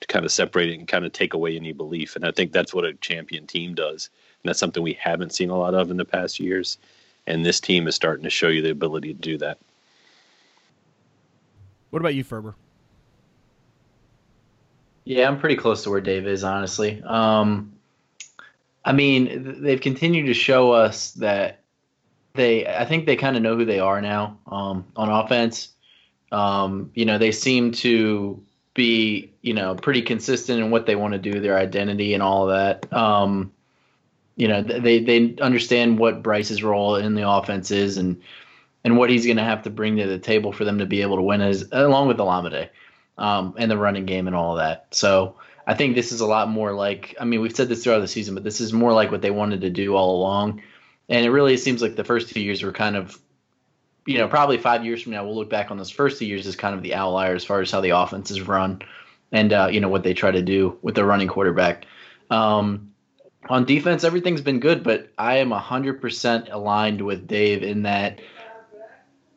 to 0.03 0.07
kind 0.09 0.25
of 0.25 0.33
separate 0.33 0.69
it 0.69 0.79
and 0.79 0.89
kind 0.89 1.05
of 1.05 1.13
take 1.13 1.33
away 1.33 1.57
any 1.57 1.73
belief. 1.73 2.17
And 2.17 2.25
I 2.25 2.33
think 2.33 2.53
that's 2.53 2.75
what 2.75 2.85
a 2.85 2.95
champion 2.95 3.47
team 3.47 3.75
does. 3.75 4.11
And 4.43 4.49
that's 4.49 4.59
something 4.59 4.83
we 4.83 4.95
haven't 4.95 5.33
seen 5.33 5.51
a 5.51 5.57
lot 5.57 5.75
of 5.75 5.91
in 5.91 5.97
the 5.97 6.05
past 6.05 6.41
years. 6.41 6.79
And 7.27 7.47
this 7.47 7.61
team 7.61 7.87
is 7.87 7.95
starting 7.95 8.25
to 8.25 8.31
show 8.31 8.49
you 8.49 8.63
the 8.63 8.71
ability 8.71 9.15
to 9.15 9.21
do 9.21 9.39
that. 9.39 9.59
What 11.91 12.01
about 12.01 12.15
you, 12.15 12.25
Ferber? 12.25 12.55
Yeah, 15.05 15.29
I'm 15.29 15.39
pretty 15.39 15.57
close 15.57 15.83
to 15.85 15.91
where 15.91 16.01
Dave 16.01 16.27
is, 16.27 16.43
honestly. 16.43 17.03
Um, 17.03 17.73
I 18.85 18.93
mean, 18.93 19.63
they've 19.63 19.81
continued 19.81 20.27
to 20.27 20.35
show 20.35 20.73
us 20.73 21.13
that 21.13 21.61
they, 22.35 22.67
I 22.67 22.85
think 22.85 23.07
they 23.07 23.17
kind 23.17 23.37
of 23.37 23.43
know 23.43 23.57
who 23.57 23.65
they 23.65 23.79
are 23.79 24.01
now 24.01 24.39
um, 24.47 24.87
on 24.97 25.11
offense. 25.11 25.69
Um, 26.33 26.91
you 26.95 27.05
know, 27.05 27.19
they 27.19 27.31
seem 27.31 27.73
to 27.73 28.43
be 28.75 29.33
you 29.43 29.55
know 29.55 29.75
pretty 29.75 30.03
consistent 30.03 30.61
in 30.61 30.71
what 30.71 30.87
they 30.87 30.97
want 30.97 31.13
to 31.13 31.19
do, 31.19 31.41
their 31.41 31.59
identity 31.59 32.15
and 32.15 32.23
all 32.23 32.49
of 32.49 32.57
that. 32.57 32.93
Um, 32.93 33.53
you 34.37 34.49
know 34.49 34.63
they 34.63 35.01
they 35.01 35.37
understand 35.41 35.99
what 35.99 36.23
Bryce's 36.23 36.63
role 36.63 36.97
in 36.97 37.15
the 37.15 37.29
offense 37.29 37.71
is 37.71 37.97
and 37.99 38.21
and 38.85 38.97
what 38.97 39.11
he's 39.11 39.27
going 39.27 39.37
to 39.37 39.45
have 39.45 39.63
to 39.63 39.71
bring 39.71 39.97
to 39.97 40.07
the 40.07 40.19
table 40.19 40.53
for 40.53 40.65
them 40.65 40.79
to 40.79 40.87
be 40.87 41.03
able 41.03 41.17
to 41.17 41.23
win 41.23 41.41
as 41.41 41.69
along 41.73 42.09
with 42.09 42.19
Olamide 42.19 42.69
um, 43.19 43.55
and 43.57 43.71
the 43.71 43.77
running 43.77 44.07
game 44.07 44.27
and 44.27 44.35
all 44.35 44.53
of 44.53 44.59
that. 44.59 44.87
So 44.91 45.37
I 45.67 45.75
think 45.75 45.95
this 45.95 46.11
is 46.11 46.21
a 46.21 46.27
lot 46.27 46.49
more 46.49 46.73
like 46.73 47.15
I 47.21 47.25
mean 47.25 47.41
we've 47.41 47.55
said 47.55 47.69
this 47.69 47.85
throughout 47.85 48.01
the 48.01 48.09
season, 48.09 48.35
but 48.35 48.45
this 48.45 48.61
is 48.61 48.73
more 48.73 48.93
like 48.93 49.11
what 49.11 49.23
they 49.23 49.31
wanted 49.31 49.61
to 49.63 49.71
do 49.71 49.95
all 49.95 50.17
along. 50.17 50.63
And 51.09 51.25
it 51.25 51.31
really 51.31 51.57
seems 51.57 51.83
like 51.83 51.97
the 51.97 52.05
first 52.05 52.31
two 52.31 52.41
years 52.41 52.63
were 52.63 52.73
kind 52.73 52.97
of 52.97 53.19
you 54.07 54.19
know, 54.19 54.29
probably 54.29 54.59
five 54.59 54.85
years 54.85 55.03
from 55.03 55.13
now, 55.13 55.25
we'll 55.25 55.37
look 55.37 55.51
back 55.51 55.71
on 55.71 55.79
those 55.79 55.91
first 55.91 56.19
two 56.19 56.27
years 56.27 56.47
as 56.47 56.57
kind 56.57 56.75
of 56.75 56.83
the 56.83 56.95
outlier 56.95 57.35
as 57.35 57.45
far 57.45 57.61
as 57.61 57.71
how 57.71 57.81
the 57.81 57.91
offense 57.91 58.31
is 58.31 58.41
run 58.43 58.83
and, 59.31 59.53
uh, 59.53 59.69
you 59.71 59.81
know, 59.81 59.89
what 59.89 60.03
they 60.03 60.15
try 60.15 60.31
to 60.31 60.43
do 60.43 60.79
with 60.83 60.95
the 60.95 61.05
running 61.05 61.29
quarterback. 61.29 61.87
Um, 62.31 62.92
on 63.49 63.65
defense, 63.65 64.05
everything's 64.05 64.41
been 64.41 64.61
good, 64.61 64.83
but 64.83 65.13
I 65.19 65.37
am 65.37 65.51
100% 65.51 66.53
aligned 66.53 67.01
with 67.01 67.27
Dave 67.27 67.63
in 67.63 67.83
that 67.83 68.21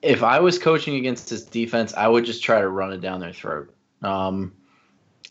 if 0.02 0.24
I 0.24 0.40
was 0.40 0.60
coaching 0.60 0.96
against 0.96 1.30
this 1.30 1.44
defense, 1.44 1.94
I 1.94 2.08
would 2.08 2.26
just 2.26 2.44
try 2.44 2.62
to 2.62 2.70
run 2.70 2.94
it 2.94 3.02
down 3.02 3.20
their 3.20 3.34
throat. 3.34 3.74
Um, 4.04 4.54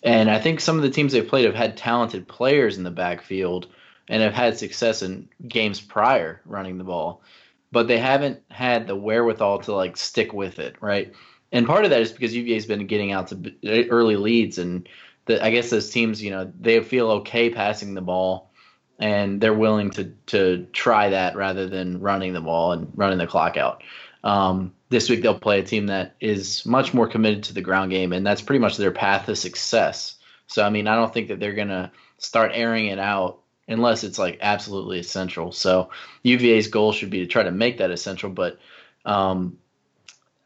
and 0.03 0.31
I 0.31 0.41
think 0.41 0.61
some 0.61 0.77
of 0.77 0.83
the 0.83 0.91
teams 0.91 1.13
they've 1.13 1.27
played 1.27 1.45
have 1.45 1.55
had 1.55 1.77
talented 1.77 2.27
players 2.27 2.77
in 2.77 2.85
the 2.85 2.91
backfield 2.91 3.69
and 4.09 4.23
have 4.23 4.35
had 4.35 4.59
success 4.59 5.03
in 5.03 5.29
games 5.47 5.81
prior 5.81 6.41
running 6.45 6.77
the 6.77 6.85
ball 6.85 7.23
but 7.75 7.89
they 7.89 7.99
haven't 7.99 8.41
had 8.53 8.87
the 8.87 8.95
wherewithal 8.95 9.59
to 9.59 9.75
like 9.75 9.97
stick 9.97 10.33
with 10.33 10.61
it, 10.61 10.77
right? 10.81 11.13
And 11.51 11.67
part 11.67 11.85
of 11.85 11.91
that 11.91 12.01
is 12.01 12.13
because 12.13 12.33
UVA's 12.33 12.67
been 12.67 12.87
getting 12.87 13.11
out 13.11 13.27
to 13.29 13.89
early 13.91 14.15
leads, 14.15 14.59
and 14.59 14.89
the, 15.27 15.45
I 15.45 15.51
guess 15.51 15.71
those 15.71 15.91
teams, 15.91 16.23
you 16.23 16.31
know, 16.31 16.51
they 16.59 16.81
feel 16.81 17.11
okay 17.11 17.51
passing 17.51 17.95
the 17.95 18.01
ball, 18.01 18.53
and 18.99 19.41
they're 19.41 19.55
willing 19.55 19.91
to 19.91 20.13
to 20.27 20.67
try 20.73 21.11
that 21.11 21.37
rather 21.37 21.69
than 21.69 22.01
running 22.01 22.33
the 22.33 22.41
ball 22.41 22.73
and 22.73 22.93
running 22.95 23.19
the 23.19 23.27
clock 23.27 23.57
out. 23.57 23.83
Um, 24.23 24.75
this 24.89 25.11
week 25.11 25.23
they'll 25.23 25.39
play 25.39 25.61
a 25.61 25.65
team 25.65 25.87
that 25.87 26.15
is 26.21 26.65
much 26.65 26.95
more 26.95 27.09
committed 27.09 27.45
to 27.45 27.55
the 27.55 27.61
ground 27.61 27.91
game, 27.91 28.13
and 28.13 28.27
that's 28.27 28.43
pretty 28.43 28.61
much 28.61 28.77
their 28.77 28.93
path 28.93 29.27
to 29.27 29.37
success. 29.37 30.17
So 30.47 30.65
I 30.65 30.71
mean, 30.71 30.89
I 30.89 30.97
don't 30.97 31.13
think 31.13 31.29
that 31.29 31.41
they're 31.41 31.55
gonna 31.55 31.93
start 32.19 32.53
airing 32.55 32.87
it 32.87 32.99
out 32.99 33.41
unless 33.69 34.05
it's 34.05 34.19
like 34.19 34.39
absolutely 34.41 34.99
essential. 34.99 35.53
So 35.53 35.91
UVA's 36.23 36.69
goal 36.69 36.93
should 36.93 37.11
be 37.11 37.21
to 37.21 37.27
try 37.27 37.43
to 37.43 37.51
make 37.51 37.79
that 37.79 37.91
essential. 37.91 38.31
But 38.31 38.59
um, 39.05 39.59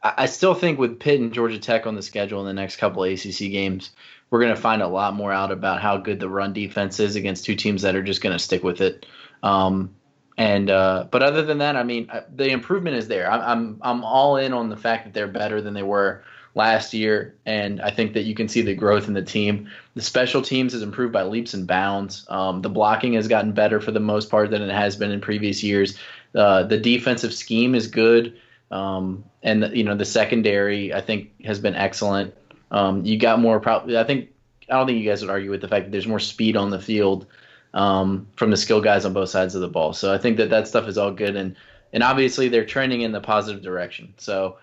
I, 0.03 0.15
I, 0.19 0.27
still 0.27 0.55
think 0.55 0.79
with 0.79 1.01
Pitt 1.01 1.21
and 1.21 1.33
Georgia 1.33 1.59
Tech 1.59 1.87
on 1.87 1.95
the 1.95 2.03
schedule 2.03 2.41
in 2.41 2.47
the 2.47 2.61
next 2.61 2.77
couple 2.77 3.03
ACC 3.03 3.51
games, 3.51 3.91
we're 4.31 4.41
going 4.41 4.55
to 4.55 4.61
find 4.61 4.83
a 4.83 4.89
lot 4.89 5.15
more 5.15 5.33
out 5.33 5.51
about 5.51 5.81
how 5.81 5.97
good 5.97 6.21
the 6.21 6.29
run 6.29 6.53
defense 6.53 7.01
is 7.01 7.17
against 7.17 7.45
two 7.45 7.55
teams 7.55 7.83
that 7.83 7.97
are 7.97 8.03
just 8.03 8.21
going 8.21 8.35
to 8.35 8.39
stick 8.39 8.63
with 8.63 8.81
it. 8.81 9.07
Um, 9.43 9.95
and 10.39 10.71
uh, 10.71 11.07
but 11.11 11.23
other 11.23 11.43
than 11.43 11.59
that, 11.59 11.75
I 11.75 11.83
mean, 11.83 12.09
the 12.35 12.49
improvement 12.49 12.97
is 12.97 13.09
there. 13.09 13.31
I'm, 13.31 13.41
I'm 13.41 13.79
I'm 13.83 14.05
all 14.05 14.37
in 14.37 14.53
on 14.53 14.69
the 14.69 14.77
fact 14.77 15.05
that 15.05 15.13
they're 15.13 15.27
better 15.27 15.61
than 15.61 15.75
they 15.75 15.83
were 15.83 16.23
last 16.55 16.95
year, 16.95 17.35
and 17.45 17.81
I 17.81 17.91
think 17.91 18.13
that 18.13 18.23
you 18.23 18.37
can 18.37 18.49
see 18.49 18.63
the 18.63 18.75
growth 18.75 19.09
in 19.09 19.15
the 19.15 19.23
team. 19.23 19.69
The 19.97 20.01
special 20.01 20.41
teams 20.41 20.75
has 20.75 20.83
improved 20.83 21.13
by 21.13 21.25
leaps 21.25 21.55
and 21.55 21.67
bounds. 21.67 22.25
Um, 22.29 22.63
the 22.63 22.69
blocking 22.69 23.15
has 23.15 23.27
gotten 23.27 23.51
better 23.51 23.81
for 23.81 23.91
the 23.91 24.01
most 24.01 24.31
part 24.31 24.51
than 24.51 24.63
it 24.63 24.71
has 24.71 24.95
been 24.95 25.11
in 25.11 25.21
previous 25.21 25.65
years. 25.65 25.99
Uh, 26.37 26.63
the 26.63 26.79
defensive 26.79 27.35
scheme 27.35 27.75
is 27.75 27.89
good, 27.89 28.39
um, 28.71 29.25
and 29.43 29.65
the, 29.65 29.77
you 29.77 29.83
know 29.83 29.97
the 29.97 30.05
secondary 30.05 30.95
I 30.95 31.01
think 31.01 31.33
has 31.45 31.59
been 31.59 31.75
excellent. 31.75 32.33
Um, 32.71 33.05
you 33.05 33.19
got 33.19 33.41
more. 33.41 33.61
probably. 33.61 33.99
I 33.99 34.05
think 34.05 34.31
I 34.71 34.75
don't 34.75 34.87
think 34.87 35.03
you 35.03 35.09
guys 35.09 35.23
would 35.23 35.31
argue 35.31 35.51
with 35.51 35.61
the 35.61 35.69
fact 35.69 35.87
that 35.87 35.93
there's 35.93 36.07
more 36.07 36.19
speed 36.19 36.57
on 36.57 36.71
the 36.71 36.81
field 36.81 37.27
um, 37.75 38.27
from 38.37 38.51
the 38.51 38.57
skill 38.57 38.81
guys 38.81 39.05
on 39.05 39.13
both 39.13 39.31
sides 39.31 39.55
of 39.55 39.61
the 39.61 39.69
ball. 39.69 39.93
So 39.93 40.13
I 40.13 40.19
think 40.19 40.37
that 40.37 40.51
that 40.51 40.69
stuff 40.69 40.89
is 40.89 40.99
all 40.99 41.11
good, 41.11 41.37
and 41.37 41.57
and 41.93 42.03
obviously 42.03 42.49
they're 42.49 42.67
trending 42.67 43.03
in 43.03 43.13
the 43.13 43.21
positive 43.21 43.63
direction. 43.63 44.15
So 44.19 44.59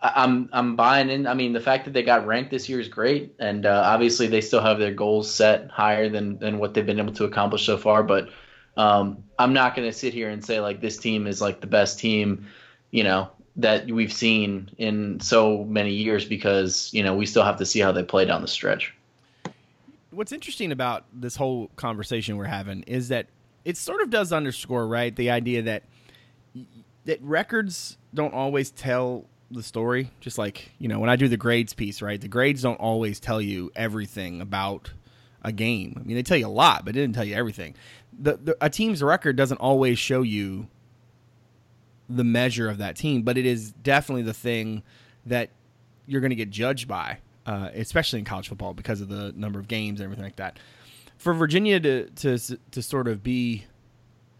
I'm 0.00 0.48
I'm 0.52 0.76
buying 0.76 1.08
in. 1.08 1.26
I 1.26 1.34
mean, 1.34 1.52
the 1.52 1.60
fact 1.60 1.86
that 1.86 1.92
they 1.92 2.02
got 2.02 2.26
ranked 2.26 2.50
this 2.50 2.68
year 2.68 2.80
is 2.80 2.88
great, 2.88 3.34
and 3.38 3.64
uh, 3.64 3.82
obviously 3.86 4.26
they 4.26 4.40
still 4.40 4.60
have 4.60 4.78
their 4.78 4.92
goals 4.92 5.32
set 5.32 5.70
higher 5.70 6.08
than 6.08 6.38
than 6.38 6.58
what 6.58 6.74
they've 6.74 6.86
been 6.86 6.98
able 6.98 7.14
to 7.14 7.24
accomplish 7.24 7.64
so 7.64 7.78
far. 7.78 8.02
But 8.02 8.28
um, 8.76 9.24
I'm 9.38 9.52
not 9.52 9.74
going 9.74 9.88
to 9.88 9.96
sit 9.96 10.12
here 10.12 10.30
and 10.30 10.44
say 10.44 10.60
like 10.60 10.80
this 10.80 10.98
team 10.98 11.26
is 11.26 11.40
like 11.40 11.60
the 11.60 11.66
best 11.66 11.98
team, 11.98 12.46
you 12.90 13.04
know, 13.04 13.30
that 13.56 13.86
we've 13.90 14.12
seen 14.12 14.70
in 14.78 15.20
so 15.20 15.64
many 15.64 15.92
years 15.92 16.24
because 16.24 16.92
you 16.92 17.02
know 17.02 17.14
we 17.14 17.26
still 17.26 17.44
have 17.44 17.56
to 17.58 17.66
see 17.66 17.80
how 17.80 17.92
they 17.92 18.02
play 18.02 18.24
down 18.24 18.42
the 18.42 18.48
stretch. 18.48 18.94
What's 20.10 20.32
interesting 20.32 20.72
about 20.72 21.04
this 21.12 21.36
whole 21.36 21.68
conversation 21.76 22.36
we're 22.36 22.44
having 22.44 22.82
is 22.82 23.08
that 23.08 23.26
it 23.64 23.76
sort 23.76 24.00
of 24.00 24.10
does 24.10 24.32
underscore 24.32 24.86
right 24.86 25.14
the 25.14 25.30
idea 25.30 25.62
that 25.62 25.84
that 27.04 27.20
records 27.22 27.96
don't 28.12 28.34
always 28.34 28.70
tell 28.70 29.26
the 29.50 29.62
story. 29.62 30.10
Just 30.20 30.38
like 30.38 30.72
you 30.78 30.88
know, 30.88 30.98
when 30.98 31.10
I 31.10 31.16
do 31.16 31.28
the 31.28 31.36
grades 31.36 31.74
piece, 31.74 32.02
right? 32.02 32.20
The 32.20 32.28
grades 32.28 32.62
don't 32.62 32.80
always 32.80 33.20
tell 33.20 33.40
you 33.40 33.70
everything 33.76 34.40
about 34.40 34.92
a 35.42 35.52
game. 35.52 35.94
I 35.96 36.02
mean, 36.02 36.16
they 36.16 36.22
tell 36.22 36.38
you 36.38 36.46
a 36.46 36.48
lot, 36.48 36.84
but 36.84 36.96
it 36.96 37.00
didn't 37.00 37.14
tell 37.14 37.24
you 37.24 37.34
everything. 37.34 37.74
The, 38.18 38.36
the 38.36 38.56
a 38.60 38.70
team's 38.70 39.02
record 39.02 39.36
doesn't 39.36 39.58
always 39.58 39.98
show 39.98 40.22
you 40.22 40.68
the 42.08 42.24
measure 42.24 42.68
of 42.68 42.78
that 42.78 42.96
team, 42.96 43.22
but 43.22 43.38
it 43.38 43.46
is 43.46 43.72
definitely 43.72 44.22
the 44.22 44.34
thing 44.34 44.82
that 45.26 45.50
you're 46.06 46.20
going 46.20 46.30
to 46.30 46.36
get 46.36 46.50
judged 46.50 46.86
by, 46.86 47.18
uh, 47.46 47.70
especially 47.74 48.18
in 48.18 48.24
college 48.24 48.48
football 48.48 48.74
because 48.74 49.00
of 49.00 49.08
the 49.08 49.32
number 49.36 49.58
of 49.58 49.68
games 49.68 50.00
and 50.00 50.04
everything 50.04 50.24
like 50.24 50.36
that. 50.36 50.58
For 51.16 51.32
Virginia 51.32 51.80
to 51.80 52.10
to 52.10 52.38
to 52.70 52.82
sort 52.82 53.08
of 53.08 53.22
be 53.22 53.64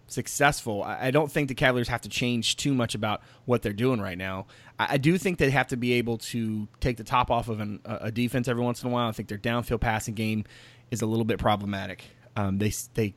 successful, 0.06 0.82
I, 0.82 1.10
don't 1.10 1.32
think 1.32 1.48
the 1.48 1.54
Cavaliers 1.54 1.88
have 1.88 2.02
to 2.02 2.08
change 2.08 2.56
too 2.56 2.74
much 2.74 2.94
about 2.94 3.22
what 3.46 3.62
they're 3.62 3.72
doing 3.72 4.00
right 4.00 4.18
now. 4.18 4.46
I, 4.78 4.88
I 4.90 4.96
do 4.98 5.16
think 5.16 5.38
they 5.38 5.50
have 5.50 5.68
to 5.68 5.76
be 5.76 5.94
able 5.94 6.18
to 6.18 6.68
take 6.80 6.98
the 6.98 7.04
top 7.04 7.30
off 7.30 7.48
of 7.48 7.60
an, 7.60 7.80
a 7.86 8.10
defense 8.10 8.46
every 8.48 8.62
once 8.62 8.82
in 8.82 8.90
a 8.90 8.92
while. 8.92 9.08
I 9.08 9.12
think 9.12 9.28
their 9.28 9.38
downfield 9.38 9.80
passing 9.80 10.14
game 10.14 10.44
is 10.90 11.00
a 11.00 11.06
little 11.06 11.24
bit 11.24 11.38
problematic. 11.38 12.04
Um, 12.36 12.58
they 12.58 12.72
they 12.94 13.14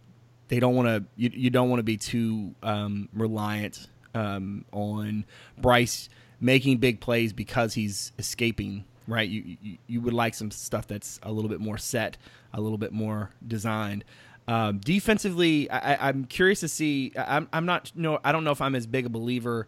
they 0.47 0.59
don't 0.59 0.75
want 0.75 0.87
to 0.87 1.03
you, 1.15 1.31
you 1.33 1.49
don't 1.49 1.69
want 1.69 1.79
to 1.79 1.83
be 1.83 1.97
too 1.97 2.55
um, 2.63 3.09
reliant 3.13 3.87
um, 4.13 4.65
on 4.71 5.25
Bryce 5.57 6.09
making 6.39 6.77
big 6.77 6.99
plays 6.99 7.33
because 7.33 7.73
he's 7.73 8.11
escaping. 8.17 8.85
Right, 9.09 9.29
you, 9.29 9.55
you 9.61 9.77
you 9.87 10.01
would 10.01 10.13
like 10.13 10.33
some 10.33 10.51
stuff 10.51 10.85
that's 10.85 11.17
a 11.23 11.31
little 11.31 11.49
bit 11.49 11.61
more 11.61 11.77
set, 11.77 12.17
a 12.53 12.59
little 12.59 12.77
bit 12.77 12.91
more 12.91 13.31
designed. 13.47 14.03
Um, 14.49 14.79
defensively, 14.79 15.69
I, 15.69 16.09
am 16.09 16.25
curious 16.25 16.61
to 16.61 16.67
see. 16.67 17.13
I'm, 17.17 17.47
I'm 17.53 17.65
not 17.65 17.91
no. 17.95 18.19
I 18.23 18.33
don't 18.33 18.43
know 18.43 18.51
if 18.51 18.61
I'm 18.61 18.75
as 18.75 18.85
big 18.85 19.05
a 19.05 19.09
believer 19.09 19.65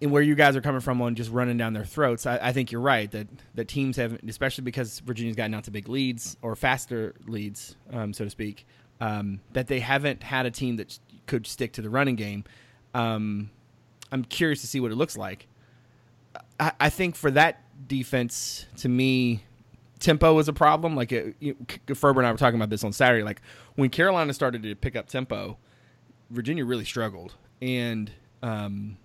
in 0.00 0.10
where 0.10 0.22
you 0.22 0.34
guys 0.34 0.56
are 0.56 0.60
coming 0.60 0.80
from 0.80 1.00
on 1.00 1.14
just 1.14 1.30
running 1.30 1.56
down 1.56 1.72
their 1.72 1.84
throats. 1.84 2.26
I, 2.26 2.38
I 2.40 2.52
think 2.52 2.70
you're 2.70 2.80
right 2.80 3.10
that 3.10 3.26
that 3.54 3.68
teams 3.68 3.96
have, 3.96 4.18
especially 4.28 4.62
because 4.62 5.00
Virginia's 5.00 5.36
gotten 5.36 5.54
out 5.54 5.64
to 5.64 5.70
big 5.70 5.88
leads 5.88 6.36
or 6.42 6.54
faster 6.54 7.14
leads, 7.26 7.76
um, 7.92 8.12
so 8.12 8.24
to 8.24 8.30
speak, 8.30 8.66
um, 9.00 9.40
that 9.52 9.66
they 9.66 9.80
haven't 9.80 10.22
had 10.22 10.46
a 10.46 10.50
team 10.50 10.76
that 10.76 10.98
could 11.26 11.46
stick 11.46 11.72
to 11.74 11.82
the 11.82 11.90
running 11.90 12.16
game. 12.16 12.44
Um, 12.96 13.50
I'm 14.10 14.24
curious 14.24 14.62
to 14.62 14.66
see 14.66 14.80
what 14.80 14.90
it 14.90 14.94
looks 14.94 15.18
like. 15.18 15.48
I, 16.58 16.72
I 16.80 16.88
think 16.88 17.14
for 17.14 17.30
that 17.32 17.62
defense, 17.86 18.64
to 18.78 18.88
me, 18.88 19.44
tempo 19.98 20.38
is 20.38 20.48
a 20.48 20.54
problem. 20.54 20.96
Like 20.96 21.12
it, 21.12 21.36
you, 21.38 21.56
Ferber 21.94 22.20
and 22.20 22.26
I 22.26 22.32
were 22.32 22.38
talking 22.38 22.58
about 22.58 22.70
this 22.70 22.84
on 22.84 22.92
Saturday. 22.92 23.22
Like 23.22 23.42
when 23.74 23.90
Carolina 23.90 24.32
started 24.32 24.62
to 24.62 24.74
pick 24.74 24.96
up 24.96 25.08
tempo, 25.08 25.58
Virginia 26.30 26.64
really 26.64 26.86
struggled, 26.86 27.34
and 27.60 28.10
um, 28.42 28.96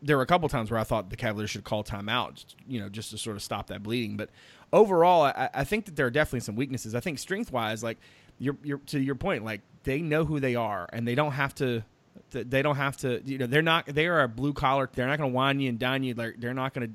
there 0.00 0.16
were 0.16 0.22
a 0.22 0.26
couple 0.26 0.48
times 0.48 0.70
where 0.70 0.78
I 0.78 0.84
thought 0.84 1.10
the 1.10 1.16
Cavaliers 1.16 1.50
should 1.50 1.64
call 1.64 1.82
timeout, 1.82 2.44
you 2.68 2.78
know, 2.78 2.88
just 2.88 3.10
to 3.10 3.18
sort 3.18 3.34
of 3.34 3.42
stop 3.42 3.66
that 3.68 3.82
bleeding. 3.82 4.16
But 4.16 4.30
overall, 4.72 5.24
I, 5.24 5.50
I 5.52 5.64
think 5.64 5.86
that 5.86 5.96
there 5.96 6.06
are 6.06 6.10
definitely 6.10 6.40
some 6.40 6.54
weaknesses. 6.54 6.94
I 6.94 7.00
think 7.00 7.18
strength 7.18 7.50
wise, 7.50 7.82
like 7.82 7.98
you're, 8.38 8.56
you're 8.62 8.78
to 8.86 9.00
your 9.00 9.16
point, 9.16 9.44
like 9.44 9.62
they 9.82 10.00
know 10.00 10.24
who 10.24 10.38
they 10.38 10.54
are, 10.54 10.88
and 10.92 11.08
they 11.08 11.16
don't 11.16 11.32
have 11.32 11.56
to 11.56 11.82
they 12.30 12.62
don't 12.62 12.76
have 12.76 12.96
to 12.96 13.20
you 13.24 13.38
know 13.38 13.46
they're 13.46 13.62
not 13.62 13.86
they 13.86 14.06
are 14.06 14.22
a 14.22 14.28
blue 14.28 14.52
collar 14.52 14.88
they're 14.94 15.06
not 15.06 15.18
going 15.18 15.30
to 15.30 15.34
whine 15.34 15.60
you 15.60 15.68
and 15.68 15.78
dine 15.78 16.02
you 16.02 16.14
they're, 16.14 16.34
they're 16.38 16.54
not 16.54 16.72
going 16.72 16.88
to 16.88 16.94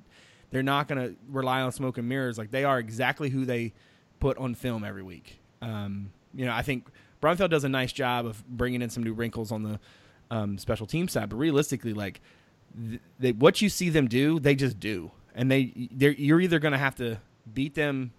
they're 0.50 0.64
not 0.64 0.88
going 0.88 1.00
to 1.00 1.16
rely 1.30 1.62
on 1.62 1.74
smoke 1.74 1.98
and 1.98 2.08
mirrors. 2.08 2.38
Like 2.38 2.52
they 2.52 2.64
are 2.64 2.80
exactly 2.80 3.30
who 3.30 3.44
they 3.46 3.74
put 4.20 4.38
on 4.38 4.56
film 4.56 4.84
every 4.84 5.04
week. 5.04 5.40
Um, 5.62 6.12
you 6.34 6.46
know 6.46 6.54
i 6.54 6.62
think 6.62 6.88
Brumfield 7.22 7.50
does 7.50 7.64
a 7.64 7.70
nice 7.70 7.92
job 7.92 8.26
of 8.28 8.48
bringing 8.48 8.82
in 8.82 8.92
some 8.92 9.02
new 9.02 9.14
wrinkles 9.14 9.52
on 9.52 9.64
the 9.64 9.80
um, 10.30 10.58
special 10.58 10.86
team 10.86 11.08
side 11.08 11.30
but 11.30 11.38
realistically 11.38 11.94
like 11.94 12.22
th- 12.78 13.02
they, 13.20 13.32
what 13.32 13.62
you 13.62 13.70
see 13.70 13.90
them 13.90 14.08
do 14.08 14.40
they 14.40 14.56
just 14.56 14.80
do. 14.80 15.12
And 15.36 15.52
they 15.52 15.72
you're 15.76 16.42
either 16.42 16.60
going 16.60 16.72
to 16.72 16.78
have 16.78 16.96
to 16.96 17.20
beat 17.54 17.76
them 17.76 18.12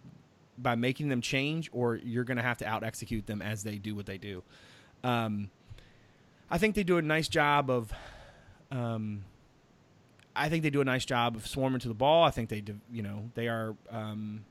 by 0.56 0.74
making 0.74 1.08
them 1.08 1.20
change 1.20 1.68
or 1.72 1.96
you're 1.96 2.24
going 2.24 2.36
to 2.36 2.42
have 2.42 2.58
to 2.58 2.66
out 2.66 2.84
execute 2.84 3.26
them 3.26 3.42
as 3.42 3.62
they 3.62 3.76
do 3.76 3.94
what 3.94 4.06
they 4.06 4.18
do. 4.18 4.42
Um, 5.04 5.50
I 6.50 6.58
think 6.58 6.74
they 6.74 6.82
do 6.82 6.98
a 6.98 7.02
nice 7.02 7.28
job 7.28 7.70
of. 7.70 7.92
Um, 8.70 9.24
I 10.34 10.48
think 10.48 10.62
they 10.62 10.70
do 10.70 10.80
a 10.80 10.84
nice 10.84 11.04
job 11.04 11.34
of 11.34 11.46
swarming 11.46 11.80
to 11.80 11.88
the 11.88 11.94
ball. 11.94 12.22
I 12.22 12.30
think 12.30 12.48
they, 12.48 12.60
do, 12.60 12.78
you 12.92 13.02
know, 13.02 13.30
they 13.34 13.48
are. 13.48 13.74
Um, 13.90 14.44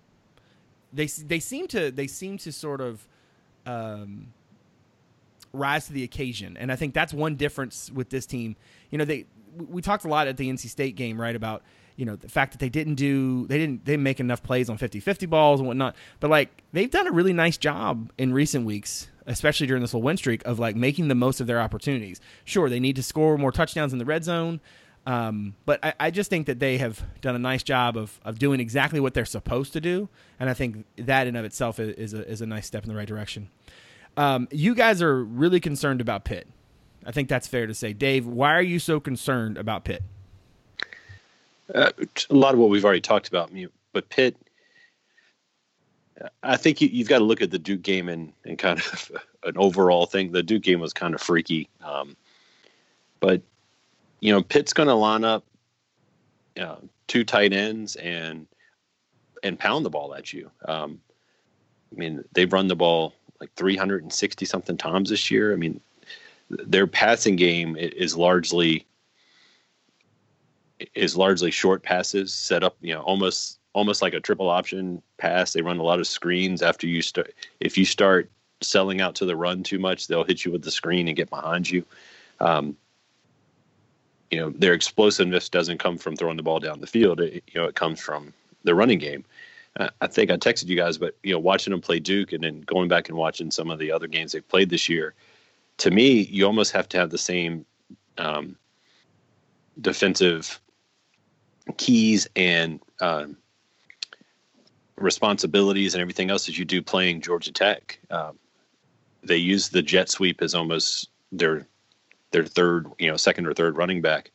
they 0.94 1.06
they 1.06 1.40
seem 1.40 1.68
to 1.70 1.92
they 1.92 2.08
seem 2.08 2.38
to 2.40 2.52
sort 2.52 2.82
of 2.82 3.08
um, 3.66 4.34
rise 5.54 5.88
to 5.88 5.94
the 5.94 6.04
occasion, 6.04 6.58
and 6.58 6.72
I 6.72 6.76
think 6.76 6.94
that's 6.94 7.14
one 7.14 7.36
difference 7.36 7.92
with 7.92 8.10
this 8.10 8.26
team. 8.26 8.56
You 8.92 8.98
know, 8.98 9.06
they 9.06 9.26
we 9.56 9.82
talked 9.82 10.06
a 10.06 10.08
lot 10.08 10.28
at 10.28 10.38
the 10.38 10.50
NC 10.52 10.70
State 10.70 10.96
game, 10.96 11.20
right, 11.20 11.36
about 11.36 11.64
you 11.96 12.06
know 12.06 12.16
the 12.16 12.30
fact 12.30 12.52
that 12.54 12.60
they 12.60 12.70
didn't 12.70 12.96
do 12.96 13.48
they 13.48 13.58
didn't 13.58 13.86
they 13.86 13.94
didn't 13.94 14.04
make 14.04 14.20
enough 14.20 14.44
plays 14.44 14.70
on 14.70 14.78
50-50 14.78 15.30
balls 15.30 15.60
and 15.60 15.68
whatnot, 15.68 15.96
but 16.20 16.30
like 16.30 16.64
they've 16.72 16.92
done 16.92 17.08
a 17.08 17.12
really 17.12 17.34
nice 17.34 17.58
job 17.58 18.12
in 18.18 18.34
recent 18.34 18.66
weeks 18.66 19.08
especially 19.28 19.68
during 19.68 19.82
this 19.82 19.94
little 19.94 20.04
win 20.04 20.18
streak, 20.18 20.44
of 20.46 20.58
like 20.58 20.76
making 20.76 21.08
the 21.08 21.16
most 21.16 21.40
of 21.40 21.48
their 21.48 21.62
opportunities. 21.62 22.20
Sure, 22.46 22.70
they 22.70 22.80
need 22.80 22.96
to 22.96 23.04
score 23.04 23.38
more 23.38 23.52
touchdowns 23.52 23.94
in 23.94 24.00
the 24.00 24.06
red 24.06 24.24
zone, 24.24 24.60
um, 25.08 25.56
but 25.66 25.80
I, 25.84 25.94
I, 26.02 26.12
just 26.12 26.30
think 26.30 26.48
that 26.48 26.60
they 26.60 26.78
have 26.80 27.02
done 27.22 27.34
a 27.34 27.40
nice 27.40 27.64
job 27.64 27.96
of, 27.96 28.20
of 28.26 28.40
doing 28.40 28.60
exactly 28.60 29.00
what 29.00 29.14
they're 29.14 29.24
supposed 29.24 29.72
to 29.74 29.80
do, 29.80 30.10
and 30.38 30.50
I 30.50 30.54
think 30.54 30.86
that 30.98 31.28
in 31.28 31.38
of 31.38 31.46
itself 31.46 31.80
is, 31.80 31.96
is 31.96 32.14
a, 32.14 32.30
is 32.30 32.42
a 32.42 32.46
nice 32.46 32.68
step 32.68 32.84
in 32.84 32.90
the 32.90 32.96
right 32.96 33.08
direction. 33.08 33.50
Um, 34.18 34.50
you 34.52 34.76
guys 34.76 35.02
are 35.02 35.24
really 35.24 35.62
concerned 35.62 36.02
about 36.02 36.26
Pitt. 36.26 36.46
I 37.06 37.14
think 37.14 37.30
that's 37.30 37.48
fair 37.48 37.68
to 37.68 37.74
say. 37.74 37.94
Dave, 37.94 38.26
why 38.26 38.54
are 38.54 38.62
you 38.62 38.80
so 38.80 39.00
concerned 39.00 39.58
about 39.58 39.86
Pitt? 39.86 40.04
Uh, 41.74 41.92
a 42.30 42.36
lot 42.36 42.54
of 42.54 42.60
what 42.60 42.70
we've 42.70 42.84
already 42.84 43.00
talked 43.00 43.30
about, 43.30 43.50
but 43.94 44.10
Pitt 44.10 44.36
I 46.44 46.58
think 46.58 46.82
you, 46.82 46.90
have 47.00 47.08
got 47.08 47.20
to 47.20 47.24
look 47.24 47.42
at 47.42 47.52
the 47.52 47.60
Duke 47.60 47.82
game 47.82 48.10
and, 48.10 48.34
and 48.46 48.58
kind 48.58 48.80
of 48.80 49.12
an 49.44 49.58
overall 49.58 50.06
thing. 50.06 50.32
The 50.32 50.44
Duke 50.44 50.64
game 50.64 50.80
was 50.80 50.94
kind 50.94 51.14
of 51.14 51.22
freaky, 51.22 51.70
um, 51.84 52.16
but 53.20 53.42
you 54.20 54.32
know 54.32 54.42
Pitt's 54.42 54.74
going 54.74 54.90
to 54.90 54.96
line 54.96 55.24
up 55.24 55.44
uh, 56.60 56.78
two 57.08 57.24
tight 57.24 57.54
ends 57.54 57.96
and 57.98 58.48
and 59.44 59.60
pound 59.60 59.86
the 59.86 59.90
ball 59.90 60.16
at 60.16 60.34
you. 60.34 60.50
Um, 60.66 61.00
I 61.92 62.00
mean, 62.00 62.24
they've 62.34 62.52
run 62.52 62.68
the 62.68 62.76
ball 62.76 63.14
like 63.40 63.54
360 63.56 64.46
something 64.46 64.78
times 64.78 65.10
this 65.10 65.30
year. 65.30 65.54
I 65.54 65.56
mean, 65.56 65.80
their 66.50 66.88
passing 66.88 67.36
game 67.36 67.76
is 67.78 68.16
largely 68.16 68.86
is 70.94 71.18
largely 71.18 71.50
short 71.52 71.82
passes 71.82 72.34
set 72.34 72.64
up, 72.64 72.78
you 72.82 72.94
know, 72.94 73.02
almost 73.02 73.60
almost 73.78 74.02
like 74.02 74.16
a 74.16 74.20
triple 74.20 74.50
option 74.50 75.04
pass. 75.20 75.54
They 75.54 75.62
run 75.62 75.78
a 75.78 75.84
lot 75.84 76.00
of 76.00 76.08
screens 76.08 76.64
after 76.64 76.88
you 76.88 77.04
start. 77.04 77.32
If 77.60 77.78
you 77.78 77.86
start 77.86 78.28
selling 78.60 79.02
out 79.02 79.14
to 79.16 79.26
the 79.26 79.36
run 79.36 79.62
too 79.62 79.78
much, 79.78 80.08
they'll 80.08 80.24
hit 80.24 80.44
you 80.44 80.52
with 80.52 80.64
the 80.64 80.72
screen 80.72 81.08
and 81.08 81.16
get 81.16 81.30
behind 81.30 81.70
you. 81.70 81.86
Um, 82.40 82.76
you 84.32 84.40
know, 84.40 84.50
their 84.50 84.74
explosiveness 84.74 85.48
doesn't 85.48 85.78
come 85.78 86.00
from 86.00 86.16
throwing 86.16 86.38
the 86.38 86.44
ball 86.44 86.60
down 86.60 86.82
the 86.82 86.88
field. 86.88 87.22
It, 87.22 87.44
you 87.46 87.62
know, 87.62 87.68
it 87.68 87.76
comes 87.76 88.00
from 88.00 88.34
the 88.64 88.74
running 88.74 88.98
game. 88.98 89.24
Uh, 89.80 89.90
I 90.02 90.08
think 90.08 90.32
I 90.32 90.38
texted 90.38 90.66
you 90.66 90.76
guys, 90.76 90.98
but 90.98 91.16
you 91.22 91.34
know, 91.34 91.40
watching 91.40 91.70
them 91.70 91.82
play 91.82 92.00
Duke 92.00 92.34
and 92.34 92.44
then 92.44 92.62
going 92.62 92.88
back 92.88 93.10
and 93.10 93.18
watching 93.18 93.52
some 93.52 93.70
of 93.70 93.78
the 93.78 93.92
other 93.92 94.08
games 94.08 94.32
they've 94.32 94.48
played 94.48 94.72
this 94.72 94.90
year, 94.90 95.14
to 95.78 95.92
me, 95.92 96.22
you 96.22 96.48
almost 96.48 96.72
have 96.72 96.90
to 96.90 96.98
have 96.98 97.12
the 97.12 97.18
same 97.20 97.64
um, 98.18 98.58
defensive 99.80 100.60
keys 101.78 102.28
and 102.36 102.80
um, 103.02 103.38
responsibilities 104.98 105.94
and 105.94 106.02
everything 106.02 106.30
else 106.30 106.50
as 106.50 106.58
you 106.58 106.66
do 106.66 106.82
playing 106.82 107.22
Georgia 107.22 107.52
Tech. 107.52 108.00
Um, 108.10 108.38
they 109.24 109.38
use 109.38 109.70
the 109.70 109.82
jet 109.82 110.10
sweep 110.10 110.42
as 110.42 110.56
almost 110.56 111.10
their 111.32 111.68
their 112.32 112.46
third, 112.46 112.88
you 113.00 113.10
know, 113.10 113.18
second 113.18 113.48
or 113.48 113.54
third 113.54 113.78
running 113.78 114.02
back. 114.02 114.32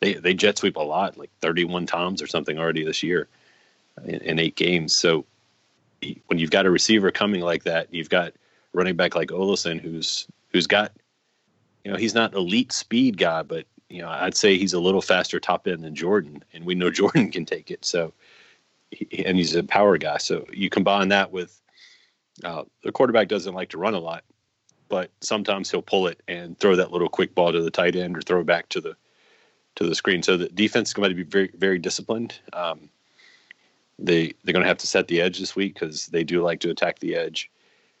They 0.00 0.14
they 0.14 0.34
jet 0.34 0.58
sweep 0.58 0.76
a 0.76 0.82
lot, 0.82 1.16
like 1.16 1.30
31 1.40 1.86
times 1.86 2.22
or 2.22 2.26
something 2.26 2.58
already 2.58 2.84
this 2.84 3.02
year 3.02 3.28
in, 4.04 4.16
in 4.16 4.38
eight 4.38 4.56
games. 4.56 4.94
So 4.94 5.24
when 6.26 6.38
you've 6.38 6.50
got 6.50 6.66
a 6.66 6.70
receiver 6.70 7.10
coming 7.10 7.40
like 7.40 7.64
that, 7.64 7.92
you've 7.92 8.10
got 8.10 8.34
running 8.72 8.96
back 8.96 9.14
like 9.14 9.28
Ollison 9.28 9.80
who's 9.80 10.26
who's 10.52 10.66
got 10.66 10.92
you 11.84 11.92
know, 11.92 11.98
he's 11.98 12.14
not 12.14 12.34
elite 12.34 12.72
speed 12.72 13.18
guy, 13.18 13.42
but 13.42 13.66
you 13.88 14.00
know, 14.02 14.08
I'd 14.08 14.36
say 14.36 14.56
he's 14.56 14.72
a 14.72 14.80
little 14.80 15.02
faster 15.02 15.38
top 15.38 15.68
end 15.68 15.84
than 15.84 15.94
Jordan, 15.94 16.42
and 16.52 16.64
we 16.64 16.74
know 16.74 16.90
Jordan 17.00 17.30
can 17.30 17.44
take 17.44 17.70
it. 17.70 17.84
So 17.84 18.12
and 19.24 19.36
he's 19.36 19.54
a 19.54 19.62
power 19.62 19.98
guy. 19.98 20.18
So 20.18 20.46
you 20.52 20.70
combine 20.70 21.08
that 21.08 21.32
with 21.32 21.60
uh, 22.42 22.64
the 22.82 22.92
quarterback 22.92 23.28
doesn't 23.28 23.54
like 23.54 23.70
to 23.70 23.78
run 23.78 23.94
a 23.94 23.98
lot, 23.98 24.24
but 24.88 25.10
sometimes 25.20 25.70
he'll 25.70 25.82
pull 25.82 26.06
it 26.06 26.22
and 26.28 26.58
throw 26.58 26.76
that 26.76 26.90
little 26.90 27.08
quick 27.08 27.34
ball 27.34 27.52
to 27.52 27.62
the 27.62 27.70
tight 27.70 27.96
end 27.96 28.16
or 28.16 28.22
throw 28.22 28.40
it 28.40 28.46
back 28.46 28.68
to 28.70 28.80
the 28.80 28.96
to 29.76 29.86
the 29.86 29.94
screen. 29.94 30.22
So 30.22 30.36
the 30.36 30.48
defense 30.48 30.90
is 30.90 30.94
going 30.94 31.10
to 31.10 31.16
be 31.16 31.22
very 31.22 31.50
very 31.54 31.78
disciplined. 31.78 32.38
Um, 32.52 32.88
they 33.98 34.34
they're 34.42 34.52
going 34.52 34.62
to 34.62 34.68
have 34.68 34.78
to 34.78 34.86
set 34.86 35.08
the 35.08 35.20
edge 35.20 35.38
this 35.38 35.54
week 35.54 35.74
because 35.74 36.06
they 36.06 36.24
do 36.24 36.42
like 36.42 36.60
to 36.60 36.70
attack 36.70 36.98
the 36.98 37.14
edge. 37.14 37.50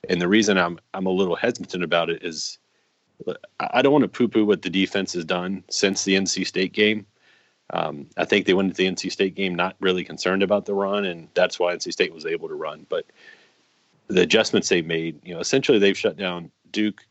And 0.08 0.20
the 0.20 0.28
reason 0.28 0.58
I'm 0.58 0.78
I'm 0.92 1.06
a 1.06 1.10
little 1.10 1.36
hesitant 1.36 1.82
about 1.82 2.10
it 2.10 2.22
is 2.22 2.58
I 3.60 3.82
don't 3.82 3.92
want 3.92 4.02
to 4.02 4.08
poo 4.08 4.28
poo 4.28 4.44
what 4.44 4.62
the 4.62 4.70
defense 4.70 5.12
has 5.14 5.24
done 5.24 5.64
since 5.70 6.04
the 6.04 6.14
NC 6.14 6.46
State 6.46 6.72
game. 6.72 7.06
Um, 7.70 8.06
I 8.16 8.24
think 8.24 8.46
they 8.46 8.54
went 8.54 8.66
into 8.68 8.76
the 8.76 8.88
NC 8.88 9.10
State 9.10 9.34
game 9.34 9.54
not 9.54 9.76
really 9.80 10.04
concerned 10.04 10.42
about 10.42 10.66
the 10.66 10.74
run, 10.74 11.04
and 11.04 11.28
that's 11.34 11.58
why 11.58 11.74
NC 11.74 11.92
State 11.92 12.12
was 12.12 12.26
able 12.26 12.48
to 12.48 12.54
run. 12.54 12.86
But 12.88 13.06
the 14.08 14.22
adjustments 14.22 14.68
they 14.68 14.82
made, 14.82 15.20
you 15.24 15.34
know, 15.34 15.40
essentially 15.40 15.78
they've 15.78 15.96
shut 15.96 16.16
down 16.16 16.50
Duke, 16.72 17.04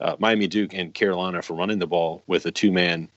uh, 0.00 0.16
Miami 0.18 0.46
Duke, 0.46 0.72
and 0.72 0.94
Carolina 0.94 1.42
for 1.42 1.54
running 1.54 1.78
the 1.78 1.86
ball 1.86 2.22
with 2.26 2.46
a 2.46 2.50
two-man, 2.50 3.08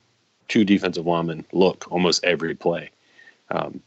two 0.48 0.66
defensive 0.66 1.06
lineman 1.06 1.46
look 1.54 1.86
almost 1.90 2.24
every 2.24 2.56
play, 2.56 2.92
um, 3.52 3.82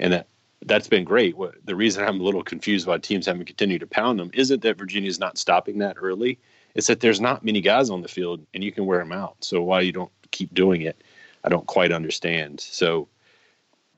and 0.00 0.12
that 0.12 0.26
that's 0.66 0.88
been 0.88 1.04
great. 1.04 1.36
What, 1.36 1.54
the 1.64 1.76
reason 1.76 2.04
I'm 2.04 2.20
a 2.20 2.24
little 2.24 2.42
confused 2.42 2.86
why 2.86 2.98
teams 2.98 3.26
haven't 3.26 3.44
continued 3.44 3.80
to 3.80 3.86
pound 3.86 4.18
them 4.18 4.30
isn't 4.34 4.62
that 4.62 4.76
Virginia's 4.76 5.20
not 5.20 5.38
stopping 5.38 5.78
that 5.78 5.96
early. 6.00 6.38
It's 6.74 6.88
that 6.88 7.00
there's 7.00 7.20
not 7.20 7.44
many 7.44 7.60
guys 7.60 7.90
on 7.90 8.02
the 8.02 8.08
field, 8.08 8.44
and 8.54 8.62
you 8.62 8.72
can 8.72 8.86
wear 8.86 8.98
them 8.98 9.12
out. 9.12 9.36
So 9.40 9.62
why 9.62 9.80
you 9.80 9.92
don't 9.92 10.10
keep 10.30 10.52
doing 10.52 10.82
it, 10.82 11.02
I 11.48 11.50
don't 11.50 11.66
quite 11.66 11.92
understand. 11.92 12.60
So 12.60 13.08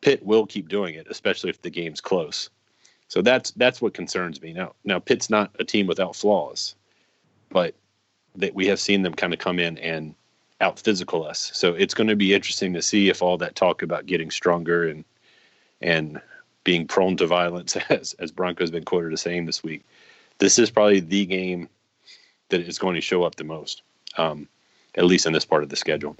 Pitt 0.03 0.25
will 0.25 0.47
keep 0.47 0.69
doing 0.69 0.95
it, 0.95 1.09
especially 1.11 1.51
if 1.51 1.61
the 1.61 1.69
game's 1.69 2.01
close. 2.01 2.49
So 3.09 3.23
that's 3.23 3.51
that's 3.51 3.83
what 3.83 3.93
concerns 3.93 4.41
me 4.41 4.53
now. 4.53 4.75
Now 4.85 5.01
Pitt's 5.01 5.29
not 5.29 5.51
a 5.59 5.65
team 5.65 5.89
without 5.89 6.15
flaws, 6.15 6.77
but 7.49 7.75
that 8.37 8.55
we 8.55 8.69
have 8.69 8.79
seen 8.79 9.03
them 9.03 9.15
kind 9.15 9.33
of 9.33 9.41
come 9.41 9.59
in 9.59 9.79
and 9.79 10.15
out 10.61 10.79
physical 10.79 11.27
us. 11.27 11.51
So 11.53 11.75
it's 11.75 11.93
going 11.93 12.07
to 12.07 12.15
be 12.15 12.35
interesting 12.35 12.73
to 12.75 12.83
see 12.83 13.09
if 13.09 13.21
all 13.21 13.37
that 13.39 13.57
talk 13.57 13.83
about 13.83 14.07
getting 14.07 14.31
stronger 14.31 14.87
and 14.87 15.05
and 15.81 16.21
being 16.63 16.87
prone 16.87 17.17
to 17.17 17.27
violence, 17.27 17.77
as 17.89 18.15
as 18.21 18.31
Bronco's 18.31 18.71
been 18.71 18.85
quoted 18.85 19.13
as 19.13 19.23
saying 19.23 19.47
this 19.47 19.65
week, 19.65 19.85
this 20.39 20.57
is 20.57 20.71
probably 20.71 21.01
the 21.01 21.27
game 21.27 21.69
that 22.51 22.61
is 22.61 22.79
going 22.79 22.95
to 22.95 23.01
show 23.01 23.25
up 23.25 23.35
the 23.35 23.43
most, 23.43 23.83
um, 24.19 24.47
at 24.95 25.05
least 25.05 25.27
in 25.27 25.33
this 25.33 25.45
part 25.45 25.65
of 25.65 25.69
the 25.69 25.75
schedule. 25.75 26.17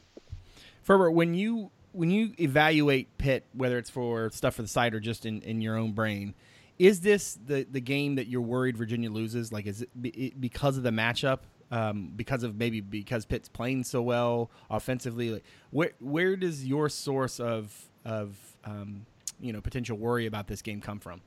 Ferber, 0.91 1.09
when 1.09 1.35
you 1.35 1.71
when 1.93 2.11
you 2.11 2.33
evaluate 2.41 3.17
Pitt, 3.17 3.47
whether 3.53 3.79
it's 3.79 3.89
for 3.89 4.29
stuff 4.33 4.57
for 4.57 4.63
the 4.63 4.67
site 4.67 4.93
or 4.93 4.99
just 4.99 5.25
in, 5.25 5.41
in 5.43 5.61
your 5.61 5.77
own 5.77 5.93
brain, 5.93 6.35
is 6.81 7.01
this 7.01 7.39
the 7.47 7.65
the 7.71 7.81
game 7.81 8.17
that 8.17 8.27
you're 8.27 8.41
worried 8.41 8.77
Virginia 8.77 9.09
loses? 9.09 9.53
Like, 9.53 9.67
is 9.67 9.83
it 9.83 10.41
because 10.41 10.77
of 10.77 10.83
the 10.83 10.91
matchup? 10.91 11.43
Um, 11.71 12.11
because 12.17 12.43
of 12.43 12.57
maybe 12.57 12.81
because 12.81 13.25
Pitt's 13.25 13.49
playing 13.49 13.85
so 13.85 14.03
well 14.03 14.51
offensively. 14.69 15.31
Like, 15.31 15.45
where 15.71 15.93
where 16.01 16.35
does 16.35 16.67
your 16.67 16.89
source 16.89 17.39
of 17.39 17.73
of 18.05 18.37
um, 18.65 19.07
you 19.41 19.53
know 19.53 19.61
potential 19.61 19.97
worry 19.97 20.27
about 20.27 20.49
this 20.49 20.61
game 20.61 20.81
come 20.81 20.99
from? 20.99 21.21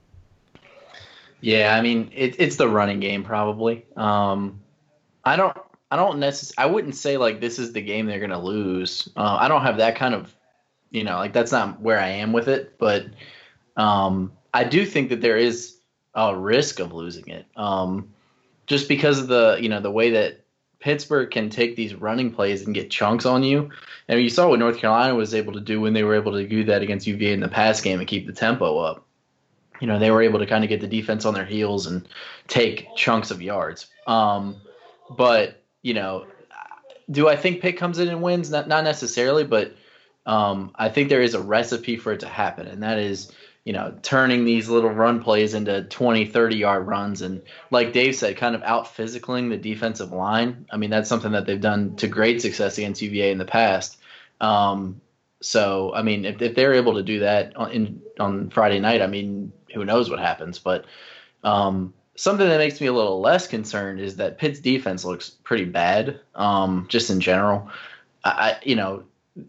Yeah, 1.40 1.74
I 1.74 1.80
mean 1.80 2.12
it, 2.14 2.36
it's 2.38 2.58
the 2.58 2.68
running 2.68 3.00
game 3.00 3.24
probably. 3.24 3.86
Um, 3.96 4.60
I 5.24 5.38
don't 5.38 5.56
I 5.94 5.96
don't 5.96 6.18
necessarily 6.18 6.72
I 6.72 6.74
wouldn't 6.74 6.96
say 6.96 7.18
like 7.18 7.40
this 7.40 7.60
is 7.60 7.72
the 7.72 7.82
game 7.82 8.08
they're 8.08 8.20
gonna 8.20 8.42
lose. 8.42 9.08
Uh, 9.16 9.38
I 9.40 9.48
don't 9.48 9.62
have 9.62 9.78
that 9.78 9.96
kind 9.96 10.16
of 10.16 10.36
you 10.90 11.04
know 11.04 11.18
like 11.18 11.34
that's 11.34 11.52
not 11.52 11.82
where 11.82 12.00
I 12.00 12.08
am 12.08 12.34
with 12.34 12.48
it, 12.48 12.80
but 12.80 13.06
um, 13.78 14.32
I 14.56 14.64
do 14.64 14.88
think 14.88 15.10
that 15.10 15.22
there 15.22 15.38
is 15.38 15.78
a 16.16 16.36
risk 16.36 16.80
of 16.80 16.94
losing 16.94 17.28
it. 17.28 17.46
Um, 17.56 18.12
just 18.66 18.88
because 18.88 19.20
of 19.20 19.28
the 19.28 19.60
you 19.62 19.70
know 19.70 19.82
the 19.82 19.92
way 19.92 20.10
that 20.10 20.44
Pittsburgh 20.80 21.30
can 21.30 21.52
take 21.52 21.76
these 21.76 21.94
running 21.94 22.34
plays 22.34 22.66
and 22.66 22.74
get 22.74 22.90
chunks 22.90 23.28
on 23.28 23.44
you. 23.44 23.70
And 24.08 24.20
you 24.20 24.32
saw 24.32 24.50
what 24.50 24.58
North 24.58 24.80
Carolina 24.80 25.14
was 25.14 25.36
able 25.36 25.54
to 25.54 25.62
do 25.62 25.80
when 25.80 25.94
they 25.94 26.04
were 26.04 26.16
able 26.16 26.32
to 26.32 26.48
do 26.48 26.64
that 26.64 26.82
against 26.82 27.06
UVA 27.06 27.34
in 27.34 27.40
the 27.40 27.48
pass 27.50 27.82
game 27.82 28.00
and 28.00 28.08
keep 28.08 28.26
the 28.26 28.34
tempo 28.34 28.80
up. 28.80 29.06
You 29.80 29.86
know, 29.86 30.00
they 30.00 30.10
were 30.10 30.24
able 30.24 30.40
to 30.40 30.48
kind 30.48 30.64
of 30.64 30.70
get 30.70 30.82
the 30.82 30.88
defense 30.88 31.24
on 31.24 31.36
their 31.36 31.46
heels 31.46 31.86
and 31.86 32.08
take 32.48 32.88
chunks 32.96 33.30
of 33.30 33.44
yards. 33.44 33.86
Um, 34.08 34.56
but, 35.16 35.63
you 35.84 35.94
know, 35.94 36.26
do 37.12 37.30
I 37.30 37.36
think 37.36 37.62
Pitt 37.62 37.78
comes 37.78 38.00
in 38.00 38.08
and 38.08 38.24
wins? 38.24 38.50
Not, 38.50 38.68
not 38.68 38.84
necessarily, 38.84 39.44
but 39.44 39.76
um, 40.26 40.72
I 40.74 40.90
think 40.90 41.10
there 41.10 41.22
is 41.22 41.36
a 41.36 41.42
recipe 41.42 41.98
for 41.98 42.12
it 42.14 42.22
to 42.22 42.28
happen, 42.28 42.66
and 42.66 42.82
that 42.82 42.98
is– 42.98 43.32
you 43.66 43.72
know, 43.72 43.96
turning 44.02 44.44
these 44.44 44.68
little 44.68 44.90
run 44.90 45.24
plays 45.24 45.54
into 45.54 45.84
20, 45.84 46.26
30 46.26 46.56
yard 46.58 46.86
runs. 46.86 47.22
And 47.22 47.42
like 47.72 47.94
Dave 47.94 48.16
said, 48.16 48.36
kind 48.36 48.56
of 48.56 48.64
out 48.64 48.86
physicaling 48.86 49.50
the 49.50 49.58
defensive 49.58 50.12
line. 50.12 50.66
I 50.70 50.78
mean, 50.78 50.90
that's 50.90 51.08
something 51.08 51.32
that 51.32 51.46
they've 51.46 51.62
done 51.62 51.96
to 51.98 52.08
great 52.08 52.42
success 52.42 52.78
against 52.78 53.02
UVA 53.02 53.32
in 53.32 53.38
the 53.38 53.46
past. 53.46 53.98
Um, 54.42 55.00
so, 55.42 55.94
I 55.94 56.02
mean, 56.02 56.26
if, 56.26 56.42
if 56.42 56.56
they're 56.56 56.74
able 56.74 56.96
to 56.96 57.04
do 57.04 57.20
that 57.20 57.56
on, 57.56 57.72
in, 57.72 58.02
on 58.20 58.50
Friday 58.50 58.80
night, 58.80 59.02
I 59.02 59.08
mean, 59.08 59.54
who 59.74 59.86
knows 59.86 60.10
what 60.10 60.20
happens. 60.20 60.60
But 60.60 60.86
um, 61.42 61.94
something 62.16 62.48
that 62.48 62.58
makes 62.58 62.80
me 62.80 62.88
a 62.88 62.94
little 62.94 63.20
less 63.20 63.48
concerned 63.48 64.00
is 64.00 64.18
that 64.18 64.38
Pitt's 64.38 64.60
defense 64.60 65.04
looks 65.06 65.30
pretty 65.30 65.66
bad, 65.66 66.20
um, 66.36 66.86
just 66.90 67.10
in 67.10 67.20
general. 67.20 67.70
I, 68.24 68.58
you 68.64 68.76
know, 68.76 69.04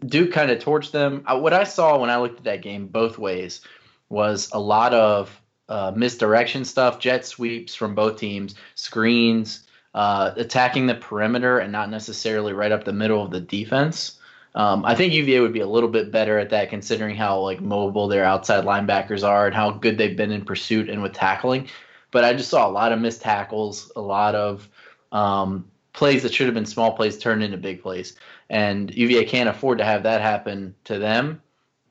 Duke 0.05 0.31
kind 0.31 0.51
of 0.51 0.59
torched 0.59 0.91
them. 0.91 1.23
I, 1.25 1.35
what 1.35 1.53
I 1.53 1.63
saw 1.63 1.97
when 1.99 2.09
I 2.09 2.17
looked 2.17 2.39
at 2.39 2.43
that 2.45 2.61
game 2.61 2.87
both 2.87 3.17
ways– 3.17 3.61
was 4.09 4.49
a 4.53 4.59
lot 4.59 4.93
of 4.93 5.41
uh, 5.69 5.91
misdirection 5.95 6.65
stuff, 6.65 6.99
jet 6.99 7.25
sweeps 7.25 7.73
from 7.75 7.95
both 7.95 8.19
teams, 8.19 8.55
screens, 8.75 9.67
uh, 9.93 10.31
attacking 10.35 10.87
the 10.87 10.95
perimeter 10.95 11.59
and 11.59 11.71
not 11.71 11.89
necessarily 11.89 12.53
right 12.53 12.71
up 12.71 12.83
the 12.83 12.93
middle 12.93 13.23
of 13.23 13.31
the 13.31 13.41
defense. 13.41 14.19
Um, 14.53 14.85
I 14.85 14.95
think 14.95 15.13
UVA 15.13 15.41
would 15.41 15.53
be 15.53 15.59
a 15.61 15.67
little 15.67 15.89
bit 15.89 16.11
better 16.11 16.37
at 16.37 16.51
that, 16.51 16.69
considering 16.69 17.15
how 17.15 17.39
like 17.39 17.59
mobile 17.59 18.07
their 18.07 18.23
outside 18.23 18.63
linebackers 18.63 19.27
are 19.27 19.47
and 19.47 19.55
how 19.55 19.71
good 19.71 19.97
they've 19.97 20.15
been 20.15 20.31
in 20.31 20.45
pursuit 20.45 20.89
and 20.89 21.01
with 21.01 21.13
tackling. 21.13 21.67
But 22.15 22.23
I 22.23 22.31
just 22.31 22.49
saw 22.49 22.65
a 22.65 22.71
lot 22.71 22.93
of 22.93 23.01
missed 23.01 23.19
tackles, 23.19 23.91
a 23.93 23.99
lot 23.99 24.35
of 24.35 24.69
um, 25.11 25.69
plays 25.91 26.23
that 26.23 26.33
should 26.33 26.45
have 26.45 26.53
been 26.53 26.65
small 26.65 26.93
plays 26.93 27.17
turned 27.17 27.43
into 27.43 27.57
big 27.57 27.81
plays, 27.81 28.15
and 28.49 28.89
UVA 28.95 29.25
can't 29.25 29.49
afford 29.49 29.79
to 29.79 29.83
have 29.83 30.03
that 30.03 30.21
happen 30.21 30.73
to 30.85 30.97
them. 30.97 31.41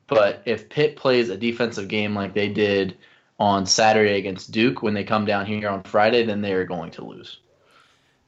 But 0.07 0.41
if 0.45 0.67
Pitt 0.67 0.95
plays 0.95 1.29
a 1.29 1.37
defensive 1.37 1.89
game 1.89 2.15
like 2.15 2.33
they 2.33 2.49
did 2.49 2.97
on 3.37 3.67
Saturday 3.67 4.17
against 4.17 4.49
Duke 4.49 4.81
when 4.81 4.95
they 4.95 5.03
come 5.03 5.25
down 5.25 5.45
here 5.45 5.69
on 5.69 5.83
Friday, 5.83 6.25
then 6.25 6.41
they 6.41 6.53
are 6.53 6.65
going 6.65 6.89
to 6.89 7.05
lose. 7.05 7.41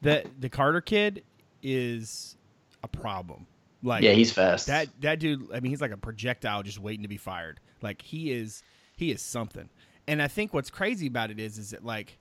The 0.04 0.24
the 0.38 0.50
Carter 0.50 0.82
kid 0.82 1.24
is 1.64 2.36
a 2.84 2.88
problem. 2.88 3.48
Like 3.82 4.04
yeah, 4.04 4.12
he's 4.12 4.32
fast. 4.32 4.68
That 4.68 4.90
that 5.02 5.18
dude. 5.18 5.52
I 5.52 5.62
mean, 5.62 5.72
he's 5.72 5.82
like 5.82 5.90
a 5.90 5.98
projectile 5.98 6.62
just 6.62 6.78
waiting 6.78 7.02
to 7.02 7.10
be 7.10 7.18
fired. 7.18 7.60
Like 7.82 8.04
he 8.04 8.32
is 8.32 8.62
he 8.96 9.10
is 9.10 9.20
something. 9.20 9.68
And 10.08 10.22
I 10.22 10.28
think 10.28 10.54
what's 10.54 10.70
crazy 10.70 11.08
about 11.08 11.32
it 11.32 11.40
is 11.40 11.58
is 11.58 11.72
that 11.72 11.84
like, 11.84 12.18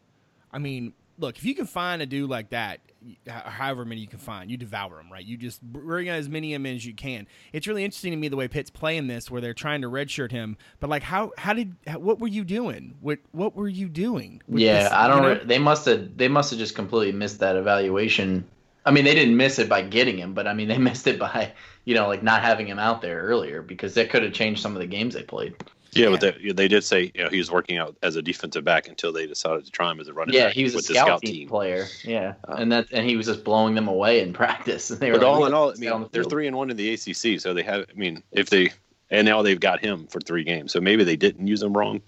I 0.52 0.58
mean, 0.58 0.92
look, 1.18 1.36
if 1.36 1.44
you 1.44 1.54
can 1.54 1.66
find 1.66 2.02
a 2.02 2.06
dude 2.06 2.28
like 2.28 2.50
that, 2.50 2.80
however 3.26 3.84
many 3.84 4.00
you 4.00 4.06
can 4.06 4.18
find, 4.18 4.50
you 4.50 4.56
devour 4.56 4.96
them, 4.96 5.10
right? 5.10 5.24
You 5.24 5.36
just 5.36 5.62
bring 5.62 6.08
as 6.08 6.28
many 6.28 6.54
of 6.54 6.62
them 6.62 6.74
as 6.74 6.84
you 6.84 6.94
can. 6.94 7.26
It's 7.52 7.66
really 7.66 7.84
interesting 7.84 8.10
to 8.10 8.16
me 8.16 8.28
the 8.28 8.36
way 8.36 8.48
Pitt's 8.48 8.70
playing 8.70 9.06
this, 9.06 9.30
where 9.30 9.40
they're 9.40 9.54
trying 9.54 9.82
to 9.82 9.88
redshirt 9.88 10.32
him. 10.32 10.56
But 10.80 10.90
like, 10.90 11.02
how 11.02 11.32
how 11.38 11.52
did 11.52 11.76
what 11.94 12.18
were 12.18 12.28
you 12.28 12.44
doing? 12.44 12.94
What 13.00 13.18
what 13.32 13.54
were 13.54 13.68
you 13.68 13.88
doing? 13.88 14.42
Yeah, 14.48 14.84
this, 14.84 14.92
I 14.92 15.08
don't. 15.08 15.22
You 15.22 15.34
know? 15.34 15.44
They 15.44 15.58
must 15.58 15.86
have 15.86 16.16
they 16.16 16.28
must 16.28 16.50
have 16.50 16.58
just 16.58 16.74
completely 16.74 17.12
missed 17.12 17.40
that 17.40 17.56
evaluation. 17.56 18.46
I 18.84 18.92
mean, 18.92 19.04
they 19.04 19.14
didn't 19.14 19.36
miss 19.36 19.58
it 19.58 19.68
by 19.68 19.82
getting 19.82 20.16
him, 20.16 20.32
but 20.32 20.46
I 20.46 20.54
mean, 20.54 20.68
they 20.68 20.78
missed 20.90 21.06
it 21.06 21.18
by 21.18 21.52
you 21.84 21.94
know 21.94 22.08
like 22.08 22.22
not 22.22 22.42
having 22.42 22.66
him 22.66 22.78
out 22.78 23.02
there 23.02 23.22
earlier 23.22 23.62
because 23.62 23.94
that 23.94 24.10
could 24.10 24.22
have 24.22 24.32
changed 24.32 24.60
some 24.60 24.74
of 24.74 24.80
the 24.80 24.86
games 24.86 25.14
they 25.14 25.22
played. 25.22 25.54
Yeah, 25.96 26.06
yeah. 26.06 26.10
but 26.10 26.20
they, 26.20 26.52
they, 26.52 26.68
did 26.68 26.84
say 26.84 27.10
you 27.14 27.24
know 27.24 27.30
he 27.30 27.38
was 27.38 27.50
working 27.50 27.78
out 27.78 27.96
as 28.02 28.16
a 28.16 28.22
defensive 28.22 28.64
back 28.64 28.88
until 28.88 29.12
they 29.12 29.26
decided 29.26 29.64
to 29.64 29.70
try 29.70 29.90
him 29.90 30.00
as 30.00 30.08
a 30.08 30.12
running 30.12 30.32
back. 30.32 30.38
yeah, 30.38 30.46
back. 30.46 30.54
he 30.54 30.64
was 30.64 30.74
a 30.74 30.82
scout, 30.82 31.06
scout, 31.06 31.22
team, 31.22 31.48
player. 31.48 31.86
Yeah, 32.04 32.34
um, 32.48 32.62
and 32.62 32.72
that 32.72 32.86
and 32.92 33.08
he 33.08 33.16
was 33.16 33.26
just 33.26 33.44
blowing 33.44 33.74
them 33.74 33.88
away 33.88 34.20
in 34.20 34.32
practice. 34.34 34.90
And 34.90 35.00
they 35.00 35.10
but 35.10 35.22
all 35.22 35.46
in 35.46 35.54
all, 35.54 35.70
I 35.70 35.74
mean, 35.74 36.02
the 36.02 36.08
they're 36.12 36.24
three 36.24 36.46
and 36.46 36.56
one 36.56 36.70
in 36.70 36.76
the 36.76 36.92
ACC, 36.94 37.40
so 37.40 37.54
they 37.54 37.62
have. 37.62 37.86
I 37.88 37.94
mean, 37.94 38.22
if 38.32 38.50
they 38.50 38.70
and 39.10 39.26
now 39.26 39.42
they've 39.42 39.60
got 39.60 39.80
him 39.80 40.06
for 40.08 40.20
three 40.20 40.44
games, 40.44 40.72
so 40.72 40.80
maybe 40.80 41.04
they 41.04 41.16
didn't 41.16 41.46
use 41.46 41.62
him 41.62 41.76
wrong. 41.76 42.02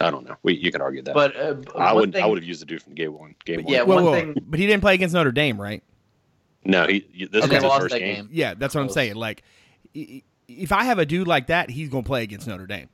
I 0.00 0.10
don't 0.10 0.26
know. 0.28 0.36
We, 0.42 0.54
you 0.54 0.70
can 0.70 0.80
argue 0.80 1.02
that. 1.02 1.14
But 1.14 1.36
uh, 1.36 1.56
I 1.76 1.92
would 1.92 2.16
I 2.16 2.26
would 2.26 2.38
have 2.38 2.44
used 2.44 2.62
the 2.62 2.66
dude 2.66 2.82
from 2.82 2.94
game 2.94 3.12
one. 3.12 3.34
Game 3.44 3.64
one. 3.64 3.72
Yeah, 3.72 3.82
one 3.82 4.04
thing. 4.04 4.36
But 4.46 4.58
he 4.58 4.66
didn't 4.66 4.82
play 4.82 4.94
against 4.94 5.14
Notre 5.14 5.32
Dame, 5.32 5.60
right? 5.60 5.82
No, 6.64 6.86
he. 6.86 7.28
This 7.30 7.44
okay, 7.44 7.56
was 7.56 7.64
his 7.64 7.72
first 7.72 7.94
game. 7.94 8.14
game. 8.14 8.28
Yeah, 8.32 8.54
that's 8.54 8.74
what 8.74 8.82
I'm 8.82 8.88
saying. 8.88 9.16
Like, 9.16 9.42
if 9.94 10.72
I 10.72 10.84
have 10.84 10.98
a 10.98 11.06
dude 11.06 11.28
like 11.28 11.48
that, 11.48 11.70
he's 11.70 11.88
gonna 11.88 12.02
play 12.02 12.22
against 12.22 12.46
Notre 12.46 12.66
Dame. 12.66 12.88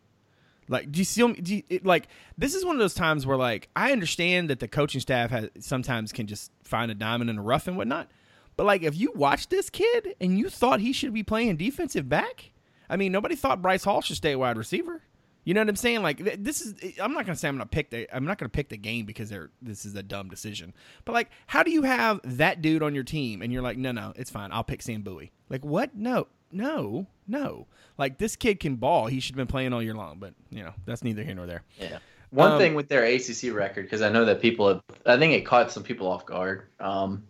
Like, 0.70 0.90
do 0.90 0.98
you 1.00 1.04
see? 1.04 1.32
Do 1.32 1.56
you, 1.56 1.62
it, 1.68 1.84
like, 1.84 2.06
this 2.38 2.54
is 2.54 2.64
one 2.64 2.76
of 2.76 2.80
those 2.80 2.94
times 2.94 3.26
where, 3.26 3.36
like, 3.36 3.68
I 3.74 3.92
understand 3.92 4.48
that 4.48 4.60
the 4.60 4.68
coaching 4.68 5.00
staff 5.00 5.30
has 5.30 5.50
sometimes 5.58 6.12
can 6.12 6.26
just 6.26 6.52
find 6.62 6.90
a 6.90 6.94
diamond 6.94 7.28
in 7.28 7.36
the 7.36 7.42
rough 7.42 7.66
and 7.66 7.76
whatnot. 7.76 8.08
But 8.56 8.66
like, 8.66 8.82
if 8.82 8.96
you 8.96 9.12
watch 9.14 9.48
this 9.48 9.70
kid 9.70 10.14
and 10.20 10.38
you 10.38 10.48
thought 10.48 10.80
he 10.80 10.92
should 10.92 11.12
be 11.12 11.22
playing 11.22 11.56
defensive 11.56 12.08
back, 12.08 12.52
I 12.88 12.96
mean, 12.96 13.10
nobody 13.10 13.34
thought 13.34 13.62
Bryce 13.62 13.84
Hall 13.84 14.00
should 14.00 14.16
stay 14.16 14.36
wide 14.36 14.56
receiver. 14.56 15.02
You 15.44 15.54
know 15.54 15.62
what 15.62 15.70
I'm 15.70 15.76
saying? 15.76 16.02
Like, 16.02 16.18
this 16.42 16.60
is. 16.60 16.74
I'm 17.00 17.14
not 17.14 17.24
gonna 17.24 17.36
say 17.36 17.48
I'm 17.48 17.56
gonna 17.56 17.66
pick 17.66 17.90
the. 17.90 18.06
I'm 18.14 18.24
not 18.26 18.38
gonna 18.38 18.50
pick 18.50 18.68
the 18.68 18.76
game 18.76 19.06
because 19.06 19.30
they're. 19.30 19.50
This 19.62 19.84
is 19.84 19.94
a 19.94 20.02
dumb 20.02 20.28
decision. 20.28 20.74
But 21.04 21.14
like, 21.14 21.30
how 21.46 21.62
do 21.62 21.70
you 21.70 21.82
have 21.82 22.20
that 22.22 22.60
dude 22.60 22.82
on 22.82 22.94
your 22.94 23.02
team 23.02 23.40
and 23.40 23.52
you're 23.52 23.62
like, 23.62 23.78
no, 23.78 23.90
no, 23.90 24.12
it's 24.14 24.30
fine. 24.30 24.52
I'll 24.52 24.62
pick 24.62 24.82
Sam 24.82 25.02
Bowie. 25.02 25.32
Like, 25.48 25.64
what? 25.64 25.96
No, 25.96 26.28
no, 26.52 27.06
no. 27.26 27.66
Like 27.98 28.18
this 28.18 28.36
kid 28.36 28.60
can 28.60 28.76
ball. 28.76 29.06
He 29.06 29.20
should 29.20 29.34
have 29.34 29.36
been 29.36 29.46
playing 29.46 29.72
all 29.72 29.82
year 29.82 29.94
long, 29.94 30.18
but 30.18 30.34
you 30.50 30.62
know 30.62 30.72
that's 30.86 31.04
neither 31.04 31.22
here 31.22 31.34
nor 31.34 31.46
there. 31.46 31.62
Yeah. 31.78 31.98
One 32.30 32.52
um, 32.52 32.58
thing 32.58 32.74
with 32.74 32.88
their 32.88 33.04
ACC 33.04 33.52
record, 33.52 33.82
because 33.82 34.02
I 34.02 34.08
know 34.08 34.24
that 34.24 34.40
people 34.40 34.68
have, 34.68 34.82
I 35.04 35.18
think 35.18 35.34
it 35.34 35.44
caught 35.44 35.72
some 35.72 35.82
people 35.82 36.06
off 36.06 36.24
guard. 36.24 36.68
Um, 36.78 37.24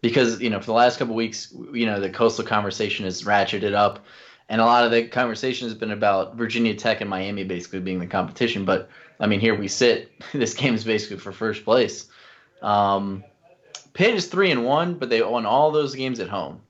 because 0.00 0.40
you 0.40 0.50
know 0.50 0.60
for 0.60 0.66
the 0.66 0.72
last 0.72 0.98
couple 0.98 1.14
weeks, 1.14 1.52
you 1.72 1.86
know 1.86 1.98
the 1.98 2.10
coastal 2.10 2.44
conversation 2.44 3.04
has 3.04 3.22
ratcheted 3.22 3.74
up, 3.74 4.04
and 4.48 4.60
a 4.60 4.64
lot 4.64 4.84
of 4.84 4.90
the 4.90 5.08
conversation 5.08 5.66
has 5.66 5.76
been 5.76 5.90
about 5.90 6.36
Virginia 6.36 6.74
Tech 6.74 7.00
and 7.00 7.08
Miami 7.08 7.44
basically 7.44 7.80
being 7.80 7.98
the 7.98 8.06
competition. 8.06 8.64
But 8.64 8.88
I 9.18 9.26
mean, 9.26 9.40
here 9.40 9.54
we 9.54 9.68
sit. 9.68 10.12
this 10.32 10.54
game 10.54 10.74
is 10.74 10.84
basically 10.84 11.18
for 11.18 11.32
first 11.32 11.64
place. 11.64 12.06
Um, 12.62 13.24
Pitt 13.94 14.14
is 14.14 14.26
three 14.26 14.50
and 14.50 14.64
one, 14.64 14.94
but 14.94 15.08
they 15.08 15.22
won 15.22 15.46
all 15.46 15.70
those 15.70 15.94
games 15.94 16.20
at 16.20 16.28
home. 16.28 16.60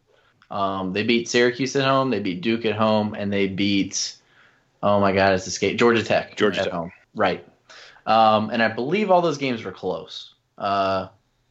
Um, 0.55 0.93
they 0.93 1.03
beat 1.03 1.29
Syracuse 1.29 1.75
at 1.75 1.85
home, 1.85 2.11
they 2.11 2.21
beat 2.21 2.41
Duke 2.41 2.65
at 2.65 2.77
home, 2.77 3.15
and 3.15 3.33
they 3.33 3.49
beat 3.49 4.17
oh 4.85 5.01
my 5.01 5.13
god, 5.13 5.33
it's 5.35 5.49
escaped 5.49 5.81
Georgia 5.81 6.05
Tech. 6.05 6.37
Georgia 6.37 6.61
at 6.61 6.65
Tech. 6.65 6.73
home, 6.73 6.93
right? 7.15 7.45
Um, 8.07 8.51
and 8.51 8.63
I 8.63 8.69
believe 8.69 9.11
all 9.11 9.21
those 9.21 9.39
games 9.39 9.65
were 9.65 9.73
close. 9.73 10.35
Uh, 10.57 11.09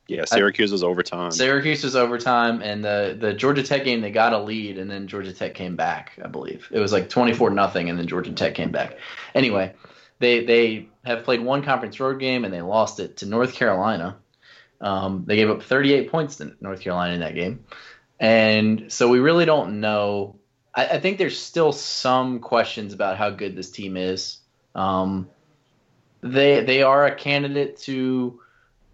Yeah, 0.07 0.23
Syracuse 0.23 0.71
was 0.71 0.83
overtime. 0.83 1.31
Syracuse 1.31 1.83
was 1.83 1.97
overtime, 1.97 2.61
and 2.61 2.81
the 2.83 3.17
the 3.19 3.33
Georgia 3.33 3.63
Tech 3.63 3.83
game 3.83 3.99
they 3.99 4.11
got 4.11 4.31
a 4.31 4.39
lead, 4.39 4.77
and 4.77 4.89
then 4.89 5.07
Georgia 5.07 5.33
Tech 5.33 5.53
came 5.53 5.75
back. 5.75 6.13
I 6.23 6.27
believe 6.27 6.69
it 6.71 6.79
was 6.79 6.93
like 6.93 7.09
twenty 7.09 7.33
four 7.33 7.49
nothing, 7.49 7.89
and 7.89 7.99
then 7.99 8.07
Georgia 8.07 8.31
Tech 8.31 8.55
came 8.55 8.71
back. 8.71 8.97
Anyway, 9.35 9.73
they 10.19 10.45
they 10.45 10.87
have 11.03 11.25
played 11.25 11.41
one 11.41 11.63
conference 11.63 11.99
road 11.99 12.19
game 12.19 12.45
and 12.45 12.53
they 12.53 12.61
lost 12.61 13.01
it 13.01 13.17
to 13.17 13.25
North 13.25 13.53
Carolina. 13.53 14.15
Um, 14.79 15.23
they 15.27 15.35
gave 15.35 15.49
up 15.49 15.63
thirty 15.63 15.93
eight 15.93 16.09
points 16.09 16.37
to 16.37 16.53
North 16.61 16.81
Carolina 16.81 17.13
in 17.13 17.19
that 17.21 17.35
game, 17.35 17.65
and 18.19 18.91
so 18.91 19.09
we 19.09 19.19
really 19.19 19.45
don't 19.45 19.79
know. 19.79 20.37
I, 20.73 20.87
I 20.87 20.99
think 20.99 21.17
there's 21.17 21.39
still 21.39 21.71
some 21.71 22.39
questions 22.39 22.93
about 22.93 23.17
how 23.17 23.29
good 23.29 23.55
this 23.55 23.71
team 23.71 23.97
is. 23.97 24.39
Um, 24.75 25.29
they 26.21 26.63
they 26.63 26.83
are 26.83 27.05
a 27.05 27.15
candidate 27.15 27.77
to 27.81 28.39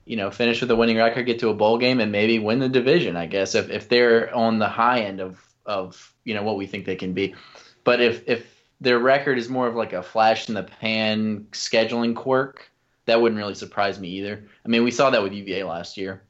you 0.09 0.15
know, 0.15 0.31
finish 0.31 0.59
with 0.59 0.71
a 0.71 0.75
winning 0.75 0.97
record, 0.97 1.27
get 1.27 1.37
to 1.37 1.49
a 1.49 1.53
bowl 1.53 1.77
game, 1.77 1.99
and 1.99 2.11
maybe 2.11 2.39
win 2.39 2.57
the 2.57 2.67
division. 2.67 3.15
I 3.15 3.27
guess 3.27 3.53
if 3.53 3.69
if 3.69 3.89
they're 3.89 4.33
on 4.33 4.57
the 4.57 4.67
high 4.67 5.01
end 5.01 5.19
of 5.19 5.39
of 5.67 6.11
you 6.23 6.33
know 6.33 6.41
what 6.41 6.57
we 6.57 6.65
think 6.65 6.85
they 6.85 6.95
can 6.95 7.13
be, 7.13 7.35
but 7.83 8.01
if 8.01 8.27
if 8.27 8.59
their 8.81 8.97
record 8.97 9.37
is 9.37 9.49
more 9.49 9.67
of 9.67 9.75
like 9.75 9.93
a 9.93 10.01
flash 10.01 10.49
in 10.49 10.55
the 10.55 10.63
pan 10.63 11.45
scheduling 11.51 12.15
quirk, 12.15 12.71
that 13.05 13.21
wouldn't 13.21 13.37
really 13.37 13.53
surprise 13.53 13.99
me 13.99 14.09
either. 14.09 14.43
I 14.65 14.67
mean, 14.67 14.83
we 14.83 14.89
saw 14.89 15.11
that 15.11 15.21
with 15.21 15.31
UVA 15.31 15.63
last 15.63 15.95
year. 15.95 16.23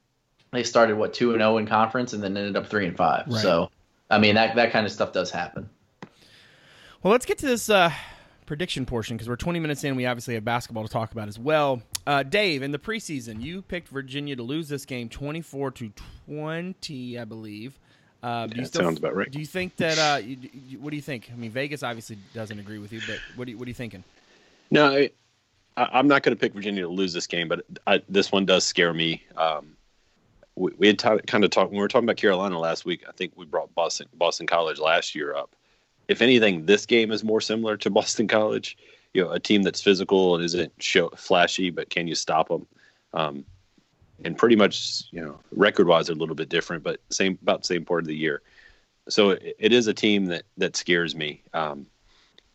They 0.51 0.63
started 0.63 0.97
what 0.97 1.13
two 1.13 1.31
and 1.31 1.39
zero 1.39 1.53
oh 1.53 1.57
in 1.57 1.67
conference, 1.67 2.13
and 2.13 2.23
then 2.23 2.35
ended 2.35 2.55
up 2.55 2.67
three 2.67 2.87
and 2.87 2.97
five. 2.97 3.27
Right. 3.27 3.41
So, 3.41 3.69
I 4.09 4.17
mean, 4.17 4.35
that 4.35 4.55
that 4.55 4.71
kind 4.71 4.85
of 4.85 4.91
stuff 4.91 5.13
does 5.13 5.31
happen. 5.31 5.69
Well, 7.03 7.11
let's 7.11 7.25
get 7.25 7.37
to 7.39 7.45
this 7.45 7.69
uh, 7.69 7.91
prediction 8.45 8.85
portion 8.85 9.15
because 9.15 9.29
we're 9.29 9.37
20 9.37 9.59
minutes 9.59 9.83
in. 9.83 9.95
We 9.95 10.05
obviously 10.05 10.33
have 10.33 10.43
basketball 10.43 10.83
to 10.83 10.89
talk 10.89 11.11
about 11.11 11.27
as 11.27 11.39
well. 11.39 11.81
Uh, 12.05 12.23
Dave, 12.23 12.61
in 12.61 12.71
the 12.71 12.79
preseason, 12.79 13.41
you 13.41 13.61
picked 13.61 13.87
Virginia 13.87 14.35
to 14.35 14.43
lose 14.43 14.67
this 14.67 14.85
game 14.85 15.07
24 15.07 15.71
to 15.71 15.91
20, 16.27 17.19
I 17.19 17.23
believe. 17.23 17.79
Uh, 18.21 18.47
yeah, 18.53 18.63
still, 18.63 18.81
sounds 18.81 18.97
about 18.97 19.15
right. 19.15 19.31
Do 19.31 19.39
you 19.39 19.45
think 19.45 19.77
that? 19.77 19.97
Uh, 19.97 20.17
you, 20.17 20.37
you, 20.51 20.79
what 20.79 20.89
do 20.89 20.97
you 20.97 21.01
think? 21.01 21.29
I 21.31 21.37
mean, 21.37 21.51
Vegas 21.51 21.83
obviously 21.83 22.17
doesn't 22.33 22.59
agree 22.59 22.79
with 22.79 22.91
you, 22.91 22.99
but 23.07 23.19
what 23.35 23.45
do 23.45 23.51
you, 23.51 23.57
what 23.57 23.65
are 23.65 23.69
you 23.69 23.75
thinking? 23.75 24.03
No, 24.71 25.07
I, 25.77 25.99
am 25.99 26.07
not 26.07 26.23
going 26.23 26.35
to 26.35 26.39
pick 26.39 26.53
Virginia 26.53 26.83
to 26.83 26.89
lose 26.89 27.13
this 27.13 27.27
game, 27.27 27.47
but 27.47 27.63
I, 27.87 28.01
this 28.09 28.31
one 28.31 28.45
does 28.45 28.65
scare 28.65 28.93
me. 28.93 29.23
Um, 29.37 29.77
we, 30.59 30.71
we, 30.77 30.87
had 30.87 30.99
t- 30.99 31.19
kind 31.27 31.43
of 31.43 31.49
talked 31.49 31.71
when 31.71 31.77
we 31.77 31.81
were 31.81 31.87
talking 31.87 32.05
about 32.05 32.17
Carolina 32.17 32.59
last 32.59 32.85
week. 32.85 33.03
I 33.07 33.11
think 33.13 33.33
we 33.35 33.45
brought 33.45 33.73
Boston 33.73 34.07
Boston 34.13 34.47
College 34.47 34.79
last 34.79 35.15
year 35.15 35.33
up. 35.35 35.55
If 36.07 36.21
anything, 36.21 36.65
this 36.65 36.85
game 36.85 37.11
is 37.11 37.23
more 37.23 37.41
similar 37.41 37.77
to 37.77 37.89
Boston 37.99 38.27
College 38.27 38.77
you 39.13 39.23
know 39.23 39.31
a 39.31 39.39
team 39.39 39.63
that's 39.63 39.81
physical 39.81 40.35
and 40.35 40.43
isn't 40.43 40.71
show, 40.79 41.09
flashy, 41.09 41.69
but 41.69 41.89
can 41.89 42.07
you 42.07 42.15
stop 42.15 42.49
them? 42.49 42.67
Um, 43.13 43.45
and 44.25 44.37
pretty 44.37 44.55
much 44.55 45.03
you 45.11 45.21
know 45.21 45.39
record 45.51 45.87
wise 45.87 46.07
they're 46.07 46.15
a 46.15 46.19
little 46.19 46.35
bit 46.35 46.49
different, 46.49 46.83
but 46.83 46.99
same 47.09 47.37
about 47.41 47.61
the 47.61 47.67
same 47.67 47.85
part 47.85 48.01
of 48.01 48.07
the 48.07 48.15
year. 48.15 48.41
So 49.07 49.31
it, 49.31 49.55
it 49.59 49.73
is 49.73 49.87
a 49.87 49.93
team 49.93 50.25
that 50.25 50.43
that 50.57 50.75
scares 50.75 51.15
me. 51.15 51.41
Um, 51.53 51.87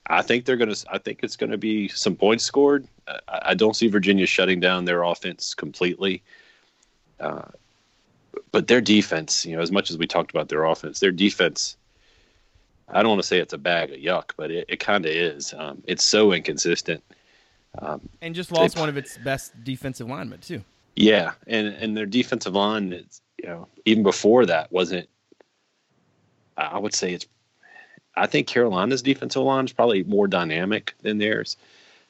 I 0.07 0.23
think 0.23 0.45
they're 0.45 0.57
gonna. 0.57 0.77
I 0.91 0.99
think 0.99 1.21
it's 1.23 1.37
gonna 1.37 1.59
be 1.59 1.89
some 1.89 2.15
points 2.15 2.45
scored. 2.45 2.87
I, 3.09 3.19
I 3.29 3.55
don't 3.55 3.75
see 3.75 3.89
Virginia 3.89 4.27
shutting 4.27 4.61
down 4.61 4.85
their 4.85 5.03
offense 5.03 5.55
completely. 5.55 6.23
Uh, 7.19 7.49
but 8.53 8.69
their 8.69 8.81
defense, 8.81 9.45
you 9.45 9.57
know, 9.57 9.63
as 9.63 9.73
much 9.73 9.91
as 9.91 9.99
we 9.99 10.07
talked 10.07 10.31
about 10.31 10.49
their 10.49 10.65
offense, 10.65 11.01
their 11.01 11.13
defense 11.13 11.77
I 12.89 13.03
don't 13.03 13.11
want 13.11 13.23
to 13.23 13.27
say 13.27 13.39
it's 13.39 13.53
a 13.53 13.59
bag 13.59 13.93
of 13.93 13.99
yuck, 13.99 14.33
but 14.37 14.51
it, 14.51 14.67
it 14.69 14.81
kind 14.81 15.05
of 15.07 15.11
is. 15.11 15.55
Um, 15.57 15.83
it's 15.87 16.05
so 16.05 16.33
inconsistent. 16.33 17.03
Um, 17.79 18.09
and 18.21 18.35
just 18.35 18.53
lost 18.53 18.79
one 18.79 18.89
of 18.89 18.97
its 18.97 19.19
best 19.19 19.53
defensive 19.65 20.09
linemen 20.09 20.41
too. 20.41 20.63
Yeah, 20.95 21.33
and 21.47 21.69
and 21.69 21.97
their 21.97 22.07
defensive 22.07 22.55
line 22.55 22.93
is 22.93 23.21
you 23.43 23.49
know 23.49 23.67
even 23.85 24.03
before 24.03 24.47
that 24.47 24.71
wasn't. 24.71 25.09
I 26.57 26.79
would 26.79 26.95
say 26.95 27.15
it's. 27.15 27.27
I 28.17 28.27
think 28.27 28.47
Carolina's 28.47 29.03
defensive 29.03 29.43
line 29.43 29.65
is 29.65 29.73
probably 29.73 30.05
more 30.05 30.29
dynamic 30.29 30.95
than 31.03 31.19
theirs. 31.19 31.57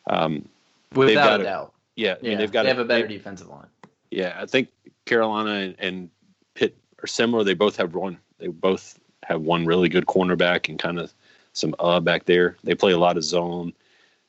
Um, 0.07 0.47
Without 0.95 1.41
a 1.41 1.45
doubt. 1.45 1.73
Yeah, 1.97 2.09
yeah 2.09 2.15
I 2.15 2.29
mean, 2.29 2.39
they've 2.39 2.53
got 2.53 2.65
they 2.65 2.69
have 2.69 2.79
a 2.79 2.85
better 2.85 3.07
they, 3.07 3.15
defensive 3.15 3.49
line. 3.49 3.69
Yeah, 4.11 4.37
I 4.39 4.45
think 4.45 4.69
Carolina 5.07 5.51
and, 5.51 5.77
and 5.79 6.11
Pitt 6.55 6.77
are 7.03 7.07
similar. 7.07 7.45
They 7.45 7.55
both 7.55 7.77
have 7.77 7.95
one. 7.95 8.19
They 8.39 8.49
both 8.49 8.99
have 9.25 9.43
one 9.43 9.67
really 9.67 9.89
good 9.89 10.07
cornerback 10.07 10.69
and 10.69 10.79
kind 10.79 10.99
of 10.99 11.13
some 11.53 11.75
uh 11.79 12.01
back 12.01 12.25
there. 12.25 12.57
They 12.65 12.75
play 12.75 12.93
a 12.93 12.99
lot 12.99 13.17
of 13.17 13.25
zone. 13.25 13.73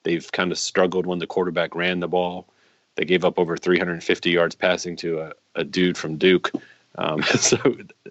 They've 0.04 0.32
kind 0.32 0.52
of 0.52 0.60
struggled 0.60 1.06
when 1.06 1.20
the 1.20 1.28
quarterback 1.28 1.76
ran 1.76 2.00
the 2.00 2.08
ball. 2.08 2.48
They 2.96 3.06
gave 3.06 3.26
up 3.26 3.40
over 3.40 3.58
350 3.58 4.30
yards 4.30 4.56
passing 4.56 4.96
to 4.98 5.20
a, 5.20 5.34
a 5.56 5.64
dude 5.64 5.98
from 5.98 6.18
Duke. 6.18 6.52
Um, 6.98 7.24
so 7.40 7.58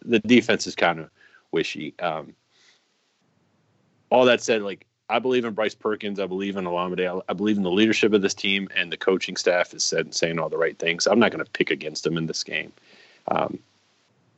the 0.04 0.18
defense 0.20 0.66
is 0.66 0.74
kind 0.74 1.00
of 1.00 1.10
wishy. 1.52 1.94
Um, 2.00 2.34
all 4.10 4.24
that 4.26 4.42
said, 4.42 4.62
like 4.62 4.86
I 5.08 5.18
believe 5.18 5.44
in 5.44 5.54
Bryce 5.54 5.74
Perkins. 5.74 6.18
I 6.18 6.26
believe 6.26 6.56
in 6.56 6.64
Olamide. 6.64 7.06
I, 7.06 7.20
I 7.30 7.34
believe 7.34 7.56
in 7.56 7.62
the 7.62 7.70
leadership 7.70 8.12
of 8.12 8.22
this 8.22 8.34
team, 8.34 8.68
and 8.74 8.90
the 8.90 8.96
coaching 8.96 9.36
staff 9.36 9.74
is 9.74 9.84
said, 9.84 10.14
saying 10.14 10.38
all 10.38 10.48
the 10.48 10.58
right 10.58 10.78
things. 10.78 11.06
I'm 11.06 11.18
not 11.18 11.30
going 11.30 11.44
to 11.44 11.50
pick 11.50 11.70
against 11.70 12.04
them 12.04 12.16
in 12.16 12.26
this 12.26 12.42
game. 12.42 12.72
Um, 13.28 13.58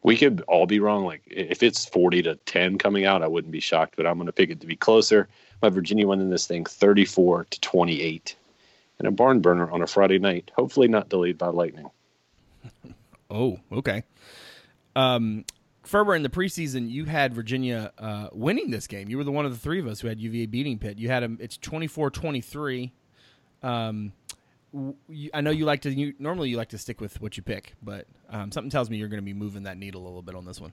we 0.03 0.17
could 0.17 0.43
all 0.43 0.67
be 0.67 0.81
wrong. 0.81 1.05
Like 1.05 1.23
if 1.27 1.63
it's 1.63 1.85
40 1.85 2.23
to 2.23 2.37
10 2.37 2.79
coming 2.79 3.05
out, 3.05 3.23
I 3.23 3.29
wouldn't 3.29 3.53
be 3.53 3.61
shocked, 3.61 3.95
but 3.97 4.07
I'm 4.07 4.15
going 4.15 4.27
to 4.27 4.33
pick 4.33 4.51
it 4.51 4.61
to 4.61 4.67
be 4.67 4.77
closer. 4.77 5.29
My 5.63 5.69
Virginia 5.69 6.07
winning 6.07 6.31
this 6.31 6.47
thing 6.47 6.65
34 6.65 7.47
to 7.51 7.61
28 7.61 8.37
and 8.99 9.09
a 9.09 9.11
barn 9.11 9.41
burner 9.41 9.71
on 9.71 9.83
a 9.83 9.87
Friday 9.87 10.19
night, 10.19 10.51
hopefully 10.55 10.89
not 10.89 11.09
delayed 11.09 11.39
by 11.39 11.49
lightning. 11.49 11.91
Oh, 13.29 13.59
okay. 13.73 14.05
Um, 14.95 15.45
Ferber, 15.87 16.15
in 16.15 16.23
the 16.23 16.29
preseason, 16.29 16.91
you 16.91 17.05
had 17.05 17.35
Virginia 17.35 17.93
uh, 17.99 18.29
winning 18.33 18.71
this 18.71 18.87
game. 18.87 19.09
You 19.09 19.17
were 19.17 19.25
the 19.25 19.33
one 19.33 19.47
of 19.47 19.53
the 19.53 19.59
three 19.59 19.79
of 19.79 19.87
us 19.87 20.01
who 20.01 20.09
had 20.09 20.21
UVA 20.21 20.47
beating 20.47 20.79
Pitt. 20.79 20.99
You 20.99 21.09
had 21.09 21.23
them. 21.23 21.39
It's 21.41 21.57
24-23. 21.59 22.91
Um, 23.63 24.13
I 25.33 25.41
know 25.41 25.51
you 25.51 25.65
like 25.65 25.83
to. 25.83 25.91
You, 25.91 26.15
normally, 26.19 26.51
you 26.51 26.57
like 26.57 26.71
to 26.71 26.79
stick 26.79 27.01
with 27.01 27.21
what 27.21 27.37
you 27.37 27.43
pick, 27.43 27.75
but 27.83 28.07
um, 28.29 28.51
something 28.53 28.71
tells 28.71 28.91
me 28.91 28.97
you're 28.97 29.09
going 29.09 29.23
to 29.23 29.25
be 29.25 29.33
moving 29.33 29.63
that 29.63 29.79
needle 29.79 30.03
a 30.03 30.07
little 30.07 30.23
bit 30.23 30.35
on 30.35 30.45
this 30.45 30.61
one. 30.61 30.73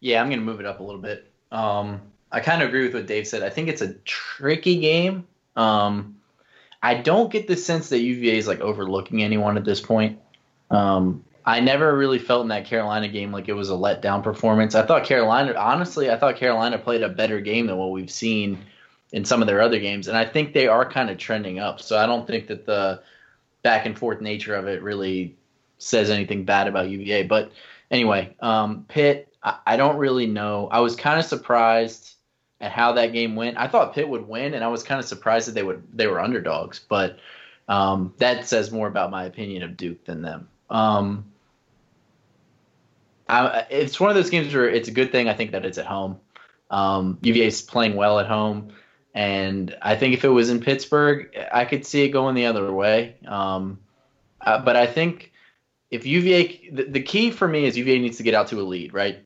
Yeah, 0.00 0.20
I'm 0.20 0.28
going 0.28 0.38
to 0.38 0.44
move 0.44 0.60
it 0.60 0.66
up 0.66 0.80
a 0.80 0.82
little 0.82 1.00
bit. 1.00 1.30
Um, 1.50 2.02
I 2.30 2.40
kind 2.40 2.62
of 2.62 2.68
agree 2.68 2.84
with 2.84 2.94
what 2.94 3.06
Dave 3.06 3.26
said. 3.26 3.42
I 3.42 3.50
think 3.50 3.68
it's 3.68 3.82
a 3.82 3.94
tricky 4.04 4.80
game. 4.80 5.26
Um, 5.56 6.16
I 6.82 6.94
don't 6.94 7.32
get 7.32 7.48
the 7.48 7.56
sense 7.56 7.88
that 7.88 8.00
UVA 8.00 8.36
is 8.36 8.46
like 8.46 8.60
overlooking 8.60 9.22
anyone 9.22 9.56
at 9.56 9.64
this 9.64 9.80
point. 9.80 10.18
Um, 10.70 11.24
I 11.46 11.60
never 11.60 11.96
really 11.96 12.18
felt 12.18 12.42
in 12.42 12.48
that 12.48 12.64
Carolina 12.64 13.08
game 13.08 13.30
like 13.30 13.48
it 13.48 13.52
was 13.52 13.70
a 13.70 13.74
letdown 13.74 14.22
performance. 14.22 14.74
I 14.74 14.86
thought 14.86 15.04
Carolina, 15.04 15.54
honestly, 15.56 16.10
I 16.10 16.16
thought 16.16 16.36
Carolina 16.36 16.78
played 16.78 17.02
a 17.02 17.08
better 17.08 17.40
game 17.40 17.66
than 17.66 17.76
what 17.76 17.90
we've 17.90 18.10
seen 18.10 18.58
in 19.12 19.24
some 19.24 19.42
of 19.42 19.46
their 19.46 19.60
other 19.60 19.78
games, 19.78 20.08
and 20.08 20.16
I 20.16 20.24
think 20.24 20.54
they 20.54 20.66
are 20.66 20.88
kind 20.88 21.10
of 21.10 21.18
trending 21.18 21.58
up. 21.58 21.80
So 21.80 21.98
I 21.98 22.06
don't 22.06 22.26
think 22.26 22.46
that 22.48 22.66
the 22.66 23.02
back 23.62 23.86
and 23.86 23.96
forth 23.96 24.20
nature 24.20 24.54
of 24.54 24.66
it 24.66 24.82
really 24.82 25.36
says 25.78 26.10
anything 26.10 26.44
bad 26.44 26.66
about 26.66 26.88
UVA. 26.88 27.24
But 27.24 27.52
anyway, 27.90 28.34
um, 28.40 28.86
Pitt, 28.88 29.32
I, 29.42 29.58
I 29.66 29.76
don't 29.76 29.96
really 29.98 30.26
know. 30.26 30.68
I 30.72 30.80
was 30.80 30.96
kind 30.96 31.18
of 31.18 31.26
surprised 31.26 32.14
at 32.60 32.72
how 32.72 32.92
that 32.92 33.12
game 33.12 33.36
went. 33.36 33.58
I 33.58 33.68
thought 33.68 33.94
Pitt 33.94 34.08
would 34.08 34.26
win, 34.26 34.54
and 34.54 34.64
I 34.64 34.68
was 34.68 34.82
kind 34.82 34.98
of 34.98 35.04
surprised 35.06 35.48
that 35.48 35.52
they 35.52 35.62
would 35.62 35.82
they 35.92 36.06
were 36.06 36.20
underdogs. 36.20 36.80
But 36.88 37.18
um, 37.68 38.14
that 38.18 38.48
says 38.48 38.72
more 38.72 38.88
about 38.88 39.10
my 39.10 39.24
opinion 39.24 39.62
of 39.62 39.76
Duke 39.76 40.04
than 40.04 40.22
them. 40.22 40.48
Um, 40.70 41.26
I, 43.28 43.66
it's 43.70 43.98
one 43.98 44.10
of 44.10 44.16
those 44.16 44.30
games 44.30 44.54
where 44.54 44.68
it's 44.68 44.88
a 44.88 44.92
good 44.92 45.10
thing 45.10 45.28
I 45.28 45.34
think 45.34 45.52
that 45.52 45.64
it's 45.64 45.78
at 45.78 45.86
home. 45.86 46.18
Um, 46.70 47.18
UVA 47.22 47.46
is 47.46 47.62
playing 47.62 47.96
well 47.96 48.18
at 48.18 48.26
home. 48.26 48.72
And 49.14 49.76
I 49.80 49.94
think 49.94 50.14
if 50.14 50.24
it 50.24 50.28
was 50.28 50.50
in 50.50 50.60
Pittsburgh, 50.60 51.30
I 51.52 51.64
could 51.64 51.86
see 51.86 52.02
it 52.02 52.08
going 52.08 52.34
the 52.34 52.46
other 52.46 52.72
way. 52.72 53.16
Um, 53.26 53.78
uh, 54.40 54.58
but 54.58 54.76
I 54.76 54.86
think 54.86 55.32
if 55.90 56.04
UVA, 56.04 56.70
the, 56.72 56.84
the, 56.84 57.00
key 57.00 57.30
for 57.30 57.46
me 57.46 57.64
is 57.64 57.78
UVA 57.78 58.00
needs 58.00 58.16
to 58.16 58.24
get 58.24 58.34
out 58.34 58.48
to 58.48 58.60
a 58.60 58.62
lead, 58.62 58.92
right? 58.92 59.24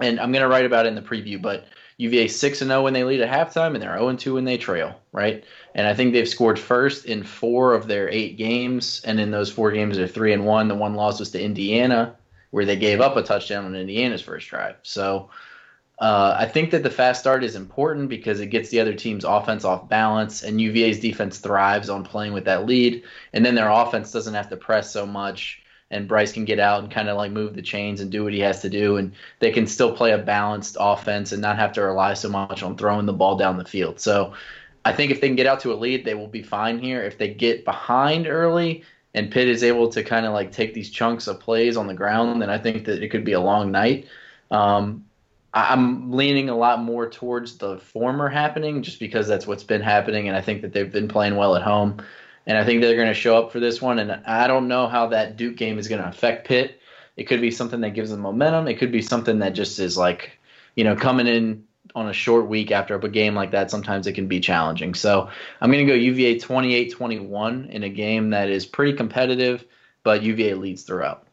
And 0.00 0.20
I'm 0.20 0.30
going 0.30 0.42
to 0.42 0.48
write 0.48 0.66
about 0.66 0.84
it 0.84 0.90
in 0.90 0.94
the 0.94 1.02
preview, 1.02 1.40
but 1.40 1.66
UVA 1.96 2.28
6 2.28 2.60
and 2.60 2.68
0 2.68 2.82
when 2.82 2.92
they 2.92 3.04
lead 3.04 3.20
at 3.20 3.30
halftime, 3.30 3.72
and 3.74 3.82
they're 3.82 3.96
0 3.96 4.08
and 4.08 4.18
2 4.18 4.34
when 4.34 4.44
they 4.44 4.58
trail, 4.58 5.00
right? 5.12 5.44
And 5.74 5.86
I 5.86 5.94
think 5.94 6.12
they've 6.12 6.28
scored 6.28 6.58
first 6.58 7.06
in 7.06 7.22
four 7.22 7.74
of 7.74 7.86
their 7.86 8.10
eight 8.10 8.36
games, 8.36 9.00
and 9.04 9.18
in 9.18 9.30
those 9.30 9.50
four 9.50 9.70
games, 9.70 9.96
they're 9.96 10.08
3 10.08 10.34
and 10.34 10.44
1. 10.44 10.68
The 10.68 10.74
one 10.74 10.94
loss 10.94 11.20
was 11.20 11.30
to 11.30 11.42
Indiana, 11.42 12.16
where 12.54 12.64
they 12.64 12.76
gave 12.76 13.00
up 13.00 13.16
a 13.16 13.22
touchdown 13.24 13.64
on 13.64 13.74
Indiana's 13.74 14.22
first 14.22 14.48
drive. 14.48 14.76
So 14.84 15.28
uh, 15.98 16.36
I 16.38 16.46
think 16.46 16.70
that 16.70 16.84
the 16.84 16.90
fast 16.90 17.18
start 17.18 17.42
is 17.42 17.56
important 17.56 18.08
because 18.08 18.38
it 18.38 18.46
gets 18.46 18.68
the 18.68 18.78
other 18.78 18.94
team's 18.94 19.24
offense 19.24 19.64
off 19.64 19.88
balance, 19.88 20.44
and 20.44 20.60
UVA's 20.60 21.00
defense 21.00 21.38
thrives 21.38 21.90
on 21.90 22.04
playing 22.04 22.32
with 22.32 22.44
that 22.44 22.64
lead. 22.64 23.02
And 23.32 23.44
then 23.44 23.56
their 23.56 23.68
offense 23.68 24.12
doesn't 24.12 24.34
have 24.34 24.50
to 24.50 24.56
press 24.56 24.92
so 24.92 25.04
much, 25.04 25.64
and 25.90 26.06
Bryce 26.06 26.32
can 26.32 26.44
get 26.44 26.60
out 26.60 26.84
and 26.84 26.92
kind 26.92 27.08
of 27.08 27.16
like 27.16 27.32
move 27.32 27.54
the 27.54 27.60
chains 27.62 28.00
and 28.00 28.12
do 28.12 28.22
what 28.22 28.32
he 28.32 28.38
has 28.38 28.62
to 28.62 28.70
do, 28.70 28.98
and 28.98 29.14
they 29.40 29.50
can 29.50 29.66
still 29.66 29.90
play 29.92 30.12
a 30.12 30.18
balanced 30.18 30.76
offense 30.78 31.32
and 31.32 31.42
not 31.42 31.58
have 31.58 31.72
to 31.72 31.82
rely 31.82 32.14
so 32.14 32.28
much 32.28 32.62
on 32.62 32.76
throwing 32.76 33.06
the 33.06 33.12
ball 33.12 33.36
down 33.36 33.58
the 33.58 33.64
field. 33.64 33.98
So 33.98 34.32
I 34.84 34.92
think 34.92 35.10
if 35.10 35.20
they 35.20 35.26
can 35.26 35.34
get 35.34 35.48
out 35.48 35.58
to 35.62 35.72
a 35.72 35.74
lead, 35.74 36.04
they 36.04 36.14
will 36.14 36.28
be 36.28 36.44
fine 36.44 36.78
here. 36.78 37.02
If 37.02 37.18
they 37.18 37.34
get 37.34 37.64
behind 37.64 38.28
early, 38.28 38.84
and 39.14 39.30
Pitt 39.30 39.48
is 39.48 39.62
able 39.62 39.88
to 39.90 40.02
kind 40.02 40.26
of 40.26 40.32
like 40.32 40.52
take 40.52 40.74
these 40.74 40.90
chunks 40.90 41.26
of 41.26 41.40
plays 41.40 41.76
on 41.76 41.86
the 41.86 41.94
ground, 41.94 42.42
then 42.42 42.50
I 42.50 42.58
think 42.58 42.84
that 42.86 43.02
it 43.02 43.08
could 43.08 43.24
be 43.24 43.32
a 43.32 43.40
long 43.40 43.70
night. 43.70 44.08
Um, 44.50 45.04
I'm 45.54 46.12
leaning 46.12 46.48
a 46.48 46.56
lot 46.56 46.82
more 46.82 47.08
towards 47.08 47.58
the 47.58 47.78
former 47.78 48.28
happening 48.28 48.82
just 48.82 48.98
because 48.98 49.28
that's 49.28 49.46
what's 49.46 49.62
been 49.62 49.82
happening, 49.82 50.26
and 50.26 50.36
I 50.36 50.40
think 50.40 50.62
that 50.62 50.72
they've 50.72 50.90
been 50.90 51.06
playing 51.06 51.36
well 51.36 51.54
at 51.54 51.62
home. 51.62 52.02
And 52.46 52.58
I 52.58 52.64
think 52.64 52.82
they're 52.82 52.96
going 52.96 53.08
to 53.08 53.14
show 53.14 53.38
up 53.38 53.52
for 53.52 53.60
this 53.60 53.80
one. 53.80 53.98
And 53.98 54.12
I 54.26 54.46
don't 54.46 54.68
know 54.68 54.86
how 54.86 55.06
that 55.08 55.36
Duke 55.36 55.56
game 55.56 55.78
is 55.78 55.88
going 55.88 56.02
to 56.02 56.08
affect 56.08 56.46
Pitt. 56.46 56.78
It 57.16 57.24
could 57.24 57.40
be 57.40 57.50
something 57.50 57.80
that 57.80 57.94
gives 57.94 58.10
them 58.10 58.20
momentum. 58.20 58.68
It 58.68 58.74
could 58.74 58.92
be 58.92 59.00
something 59.00 59.38
that 59.38 59.54
just 59.54 59.78
is 59.78 59.96
like, 59.96 60.38
you 60.74 60.84
know, 60.84 60.96
coming 60.96 61.26
in 61.26 61.64
on 61.94 62.08
a 62.08 62.12
short 62.12 62.48
week 62.48 62.70
after 62.70 62.94
a 62.94 63.08
game 63.08 63.34
like 63.34 63.50
that. 63.52 63.70
Sometimes 63.70 64.06
it 64.06 64.14
can 64.14 64.26
be 64.26 64.40
challenging. 64.40 64.94
So 64.94 65.28
I'm 65.60 65.70
going 65.70 65.86
to 65.86 65.92
go 65.92 65.96
UVA 65.96 66.38
28 66.38 66.92
21 66.92 67.66
in 67.66 67.82
a 67.82 67.88
game 67.88 68.30
that 68.30 68.48
is 68.48 68.66
pretty 68.66 68.94
competitive, 68.94 69.64
but 70.02 70.22
UVA 70.22 70.54
leads 70.54 70.82
throughout. 70.82 71.26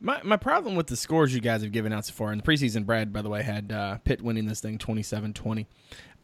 My 0.00 0.20
my 0.22 0.36
problem 0.36 0.74
with 0.74 0.88
the 0.88 0.96
scores 0.96 1.34
you 1.34 1.40
guys 1.40 1.62
have 1.62 1.72
given 1.72 1.92
out 1.92 2.04
so 2.04 2.12
far 2.12 2.32
in 2.32 2.38
the 2.38 2.44
preseason, 2.44 2.84
Brad, 2.84 3.12
by 3.12 3.22
the 3.22 3.30
way, 3.30 3.42
had 3.42 3.72
uh, 3.72 3.98
Pitt 4.04 4.20
winning 4.20 4.46
this 4.46 4.60
thing 4.60 4.76
27-20. 4.76 5.66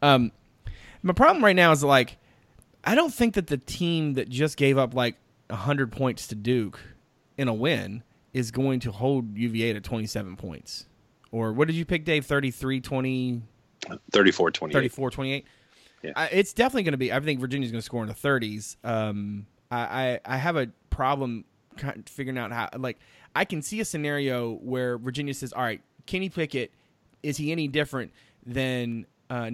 Um, 0.03 0.31
my 1.01 1.13
problem 1.13 1.43
right 1.43 1.55
now 1.55 1.71
is 1.71 1.83
like 1.83 2.17
I 2.83 2.95
don't 2.95 3.13
think 3.13 3.33
that 3.35 3.47
the 3.47 3.57
team 3.57 4.13
that 4.13 4.29
just 4.29 4.57
gave 4.57 4.77
up 4.77 4.93
like 4.93 5.15
100 5.47 5.91
points 5.91 6.27
to 6.27 6.35
Duke 6.35 6.79
in 7.37 7.47
a 7.47 7.53
win 7.53 8.03
is 8.33 8.51
going 8.51 8.79
to 8.81 8.91
hold 8.91 9.37
UVA 9.37 9.73
to 9.73 9.81
27 9.81 10.35
points. 10.37 10.85
Or 11.31 11.53
what 11.53 11.67
did 11.67 11.75
you 11.75 11.85
pick, 11.85 12.05
Dave? 12.05 12.25
33 12.25 12.81
20 12.81 13.41
34 14.11 14.51
28. 14.51 14.73
34 14.73 15.11
28. 15.11 15.45
Yeah. 16.03 16.11
I, 16.15 16.25
it's 16.27 16.53
definitely 16.53 16.83
going 16.83 16.93
to 16.93 16.97
be. 16.97 17.13
I 17.13 17.19
think 17.19 17.39
Virginia's 17.39 17.71
going 17.71 17.79
to 17.79 17.85
score 17.85 18.01
in 18.01 18.09
the 18.09 18.15
30s. 18.15 18.75
Um, 18.83 19.45
I, 19.69 19.79
I, 19.79 20.19
I 20.25 20.37
have 20.37 20.55
a 20.55 20.67
problem 20.89 21.45
kind 21.77 21.99
of 21.99 22.07
figuring 22.07 22.37
out 22.37 22.51
how, 22.51 22.69
like, 22.77 22.97
I 23.35 23.45
can 23.45 23.61
see 23.61 23.79
a 23.79 23.85
scenario 23.85 24.53
where 24.55 24.97
Virginia 24.97 25.33
says, 25.33 25.53
"All 25.53 25.61
right, 25.61 25.81
Kenny 26.05 26.29
Pickett, 26.29 26.71
is 27.23 27.37
he 27.37 27.51
any 27.51 27.67
different 27.67 28.11
than 28.45 29.05
uh, 29.29 29.49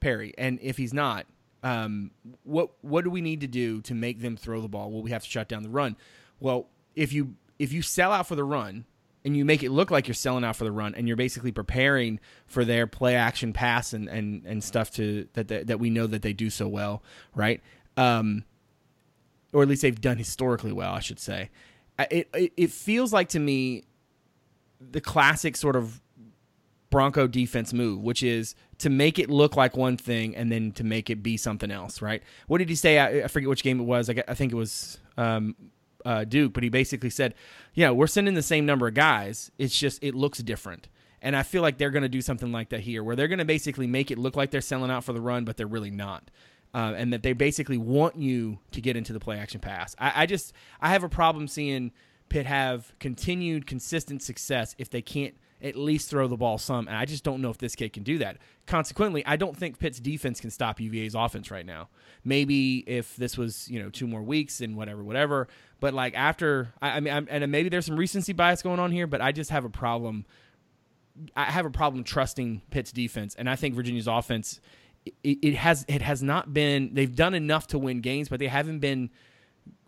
Perry? 0.00 0.34
And 0.36 0.58
if 0.60 0.76
he's 0.76 0.92
not, 0.92 1.26
um, 1.62 2.10
what 2.42 2.72
what 2.82 3.04
do 3.04 3.10
we 3.10 3.20
need 3.22 3.40
to 3.40 3.46
do 3.46 3.80
to 3.82 3.94
make 3.94 4.20
them 4.20 4.36
throw 4.36 4.60
the 4.60 4.68
ball? 4.68 4.90
Well, 4.90 5.02
we 5.02 5.10
have 5.10 5.22
to 5.22 5.30
shut 5.30 5.48
down 5.48 5.62
the 5.62 5.70
run. 5.70 5.96
Well, 6.40 6.68
if 6.94 7.12
you 7.12 7.36
if 7.58 7.72
you 7.72 7.80
sell 7.80 8.12
out 8.12 8.26
for 8.26 8.34
the 8.34 8.44
run 8.44 8.84
and 9.24 9.36
you 9.36 9.44
make 9.44 9.62
it 9.62 9.70
look 9.70 9.90
like 9.90 10.06
you're 10.06 10.14
selling 10.14 10.44
out 10.44 10.56
for 10.56 10.64
the 10.64 10.72
run 10.72 10.94
and 10.94 11.08
you're 11.08 11.16
basically 11.16 11.52
preparing 11.52 12.20
for 12.46 12.64
their 12.64 12.86
play 12.86 13.14
action 13.16 13.52
pass 13.52 13.92
and 13.92 14.08
and, 14.08 14.44
and 14.44 14.62
stuff 14.62 14.90
to 14.92 15.28
that, 15.34 15.48
that 15.48 15.66
that 15.68 15.80
we 15.80 15.90
know 15.90 16.06
that 16.06 16.22
they 16.22 16.32
do 16.32 16.50
so 16.50 16.68
well, 16.68 17.02
right? 17.34 17.60
Um, 17.96 18.44
or 19.52 19.62
at 19.62 19.68
least 19.68 19.82
they've 19.82 20.00
done 20.00 20.18
historically 20.18 20.72
well, 20.72 20.92
I 20.92 21.00
should 21.00 21.20
say 21.20 21.50
it, 21.98 22.28
it, 22.34 22.52
it 22.56 22.70
feels 22.70 23.12
like 23.12 23.28
to 23.30 23.38
me 23.40 23.84
the 24.80 25.00
classic 25.00 25.56
sort 25.56 25.76
of 25.76 26.00
Bronco 26.90 27.26
defense 27.26 27.72
move, 27.72 28.02
which 28.02 28.22
is 28.22 28.54
to 28.78 28.90
make 28.90 29.18
it 29.18 29.30
look 29.30 29.56
like 29.56 29.76
one 29.76 29.96
thing 29.96 30.36
and 30.36 30.50
then 30.50 30.72
to 30.72 30.84
make 30.84 31.10
it 31.10 31.22
be 31.22 31.36
something 31.36 31.70
else, 31.70 32.02
right? 32.02 32.22
What 32.46 32.58
did 32.58 32.68
he 32.68 32.74
say? 32.74 32.98
I, 32.98 33.24
I 33.24 33.28
forget 33.28 33.48
which 33.48 33.62
game 33.62 33.80
it 33.80 33.84
was. 33.84 34.10
I, 34.10 34.22
I 34.28 34.34
think 34.34 34.52
it 34.52 34.56
was 34.56 34.98
um, 35.16 35.56
uh, 36.04 36.24
Duke, 36.24 36.52
but 36.52 36.62
he 36.62 36.68
basically 36.68 37.10
said, 37.10 37.34
"Yeah, 37.74 37.90
we're 37.90 38.06
sending 38.06 38.34
the 38.34 38.42
same 38.42 38.66
number 38.66 38.86
of 38.88 38.94
guys. 38.94 39.50
It's 39.58 39.78
just 39.78 40.02
it 40.02 40.14
looks 40.14 40.38
different." 40.38 40.88
And 41.22 41.34
I 41.34 41.42
feel 41.42 41.62
like 41.62 41.78
they're 41.78 41.90
going 41.90 42.02
to 42.02 42.08
do 42.08 42.20
something 42.20 42.52
like 42.52 42.68
that 42.68 42.80
here, 42.80 43.02
where 43.02 43.16
they're 43.16 43.28
going 43.28 43.38
to 43.38 43.46
basically 43.46 43.86
make 43.86 44.10
it 44.10 44.18
look 44.18 44.36
like 44.36 44.50
they're 44.50 44.60
selling 44.60 44.90
out 44.90 45.04
for 45.04 45.14
the 45.14 45.22
run, 45.22 45.44
but 45.44 45.56
they're 45.56 45.66
really 45.66 45.90
not 45.90 46.30
uh, 46.74 46.92
and 46.96 47.12
that 47.12 47.22
they 47.22 47.32
basically 47.32 47.78
want 47.78 48.16
you 48.16 48.58
to 48.72 48.80
get 48.80 48.96
into 48.96 49.12
the 49.12 49.20
play 49.20 49.38
action 49.38 49.60
pass. 49.60 49.94
I, 49.98 50.22
I 50.22 50.26
just 50.26 50.52
I 50.80 50.90
have 50.90 51.04
a 51.04 51.08
problem 51.08 51.46
seeing 51.46 51.92
Pitt 52.28 52.46
have 52.46 52.92
continued 52.98 53.66
consistent 53.66 54.22
success 54.22 54.74
if 54.76 54.90
they 54.90 55.00
can't 55.00 55.34
at 55.62 55.76
least 55.76 56.10
throw 56.10 56.28
the 56.28 56.36
ball 56.36 56.58
some. 56.58 56.88
And 56.88 56.96
I 56.96 57.04
just 57.04 57.24
don't 57.24 57.40
know 57.40 57.50
if 57.50 57.58
this 57.58 57.74
kid 57.74 57.92
can 57.92 58.02
do 58.02 58.18
that. 58.18 58.38
Consequently, 58.66 59.24
I 59.26 59.36
don't 59.36 59.56
think 59.56 59.78
Pitt's 59.78 60.00
defense 60.00 60.40
can 60.40 60.50
stop 60.50 60.80
UVA's 60.80 61.14
offense 61.14 61.50
right 61.50 61.64
now. 61.64 61.88
Maybe 62.24 62.78
if 62.86 63.16
this 63.16 63.38
was, 63.38 63.68
you 63.70 63.82
know, 63.82 63.90
two 63.90 64.06
more 64.06 64.22
weeks 64.22 64.60
and 64.60 64.76
whatever, 64.76 65.02
whatever. 65.02 65.48
But 65.80 65.94
like 65.94 66.14
after, 66.14 66.72
I, 66.82 66.90
I 66.90 67.00
mean, 67.00 67.14
I'm, 67.14 67.28
and 67.30 67.50
maybe 67.50 67.68
there's 67.68 67.86
some 67.86 67.96
recency 67.96 68.32
bias 68.32 68.62
going 68.62 68.80
on 68.80 68.90
here, 68.90 69.06
but 69.06 69.20
I 69.20 69.32
just 69.32 69.50
have 69.50 69.64
a 69.64 69.70
problem. 69.70 70.26
I 71.36 71.44
have 71.44 71.66
a 71.66 71.70
problem 71.70 72.04
trusting 72.04 72.62
Pitt's 72.70 72.92
defense. 72.92 73.34
And 73.34 73.48
I 73.48 73.56
think 73.56 73.74
Virginia's 73.74 74.08
offense 74.08 74.60
it, 75.22 75.38
it 75.42 75.54
has 75.54 75.84
it 75.88 76.02
has 76.02 76.22
not 76.22 76.54
been. 76.54 76.90
They've 76.94 77.14
done 77.14 77.34
enough 77.34 77.66
to 77.68 77.78
win 77.78 78.00
games, 78.00 78.28
but 78.28 78.38
they 78.38 78.46
haven't 78.46 78.78
been 78.78 79.10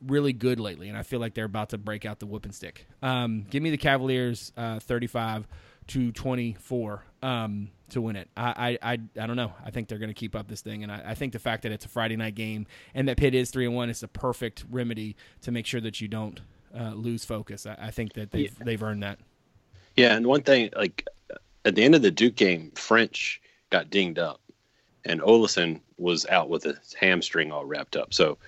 really 0.05 0.33
good 0.33 0.61
lately, 0.61 0.89
and 0.89 0.97
I 0.97 1.03
feel 1.03 1.21
like 1.21 1.35
they're 1.35 1.45
about 1.45 1.71
to 1.71 1.79
break 1.79 2.05
out 2.05 2.19
the 2.19 2.27
whooping 2.27 2.53
stick. 2.53 2.87
Um, 3.03 3.47
give 3.49 3.63
me 3.63 3.71
the 3.71 3.77
Cavaliers, 3.77 4.53
uh, 4.57 4.79
thirty-five 4.79 5.47
to 5.89 6.13
twenty-four 6.13 7.05
um, 7.23 7.71
to 7.91 8.01
win 8.01 8.17
it. 8.17 8.29
I, 8.37 8.79
I, 8.83 8.93
I, 8.93 8.99
I, 9.21 9.27
don't 9.27 9.37
know. 9.37 9.53
I 9.65 9.71
think 9.71 9.89
they're 9.89 9.99
going 9.99 10.11
to 10.11 10.15
keep 10.15 10.35
up 10.35 10.49
this 10.49 10.61
thing, 10.61 10.83
and 10.83 10.91
I, 10.91 11.03
I, 11.09 11.15
think 11.15 11.33
the 11.33 11.39
fact 11.39 11.63
that 11.63 11.73
it's 11.73 11.85
a 11.85 11.89
Friday 11.89 12.17
night 12.17 12.35
game 12.35 12.67
and 12.95 13.09
that 13.09 13.17
Pitt 13.17 13.35
is 13.35 13.51
three 13.51 13.67
and 13.67 13.75
one 13.75 13.91
is 13.91 14.03
a 14.03 14.09
perfect 14.09 14.65
remedy 14.71 15.17
to 15.43 15.53
make 15.53 15.67
sure 15.67 15.81
that 15.81 16.01
you 16.01 16.09
don't 16.09 16.41
uh, 16.77 16.91
lose 16.91 17.25
focus. 17.25 17.67
I, 17.67 17.77
I, 17.79 17.91
think 17.91 18.15
that 18.15 18.31
they've 18.31 18.53
yeah. 18.59 18.65
they've 18.65 18.83
earned 18.83 19.03
that. 19.03 19.19
Yeah, 19.97 20.17
and 20.17 20.27
one 20.27 20.43
thing, 20.43 20.71
like 20.77 21.07
at 21.65 21.75
the 21.75 21.83
end 21.83 21.95
of 21.95 22.03
the 22.03 22.11
Duke 22.11 22.37
game, 22.37 22.73
Ffrench 22.75 23.39
got 23.71 23.91
dinged 23.91 24.19
up 24.19 24.41
and 25.07 25.21
Ollison 25.21 25.81
was 25.99 26.27
out 26.27 26.49
with 26.49 26.67
a 26.67 26.77
hamstring 26.99 27.53
all 27.53 27.65
wrapped 27.65 27.97
up. 27.97 28.13
So 28.13 28.39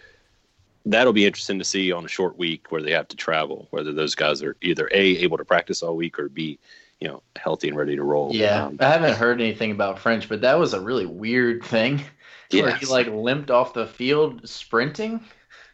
that'll 0.87 1.13
be 1.13 1.27
interesting 1.27 1.59
to 1.59 1.65
see 1.65 1.93
on 1.93 2.05
a 2.05 2.09
short 2.09 2.39
week 2.39 2.71
where 2.71 2.83
they 2.83 2.93
have 2.93 3.09
to 3.09 3.17
travel, 3.17 3.67
whether 3.71 3.93
those 3.93 4.15
guys 4.15 4.43
are 4.43 4.57
either 4.63 4.89
A, 4.93 5.19
able 5.19 5.39
to 5.39 5.45
practice 5.45 5.83
all 5.83 5.97
week 5.97 6.19
or 6.19 6.29
B, 6.29 6.59
you 7.01 7.09
know, 7.09 7.23
healthy 7.37 7.69
and 7.69 7.77
ready 7.77 7.97
to 7.97 8.03
roll. 8.03 8.35
Yeah. 8.35 8.67
Um, 8.67 8.79
I 8.81 8.89
haven't 8.89 9.17
heard 9.17 9.41
anything 9.41 9.71
about 9.71 9.99
Ffrench, 9.99 10.29
but 10.29 10.41
that 10.43 10.59
was 10.59 10.75
a 10.75 10.81
really 10.81 11.07
weird 11.07 11.65
thing 11.65 12.03
yeah. 12.51 12.63
where 12.65 12.77
he 12.77 12.87
like 12.87 13.09
limped 13.09 13.51
off 13.51 13.75
the 13.75 13.87
field 13.87 14.49
sprinting. 14.49 15.21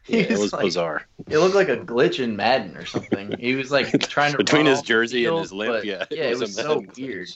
Yeah, 0.07 0.19
it 0.19 0.39
was 0.39 0.53
like, 0.53 0.65
bizarre. 0.67 1.07
It 1.31 1.39
looked 1.39 1.55
like 1.55 1.71
a 1.71 1.79
glitch 1.79 2.23
in 2.23 2.37
Madden 2.37 2.77
or 2.77 2.85
something. 2.85 3.39
He 3.39 3.55
was 3.55 3.71
like 3.71 3.91
trying 4.11 4.33
to 4.33 4.37
between 4.37 4.67
his 4.67 4.83
jersey 4.83 5.23
field, 5.23 5.37
and 5.37 5.43
his 5.45 5.53
limp. 5.55 5.83
Yeah, 5.83 6.05
yeah, 6.11 6.25
it 6.25 6.39
was, 6.39 6.43
it 6.43 6.45
was 6.45 6.55
so 6.57 6.85
weird. 6.95 7.31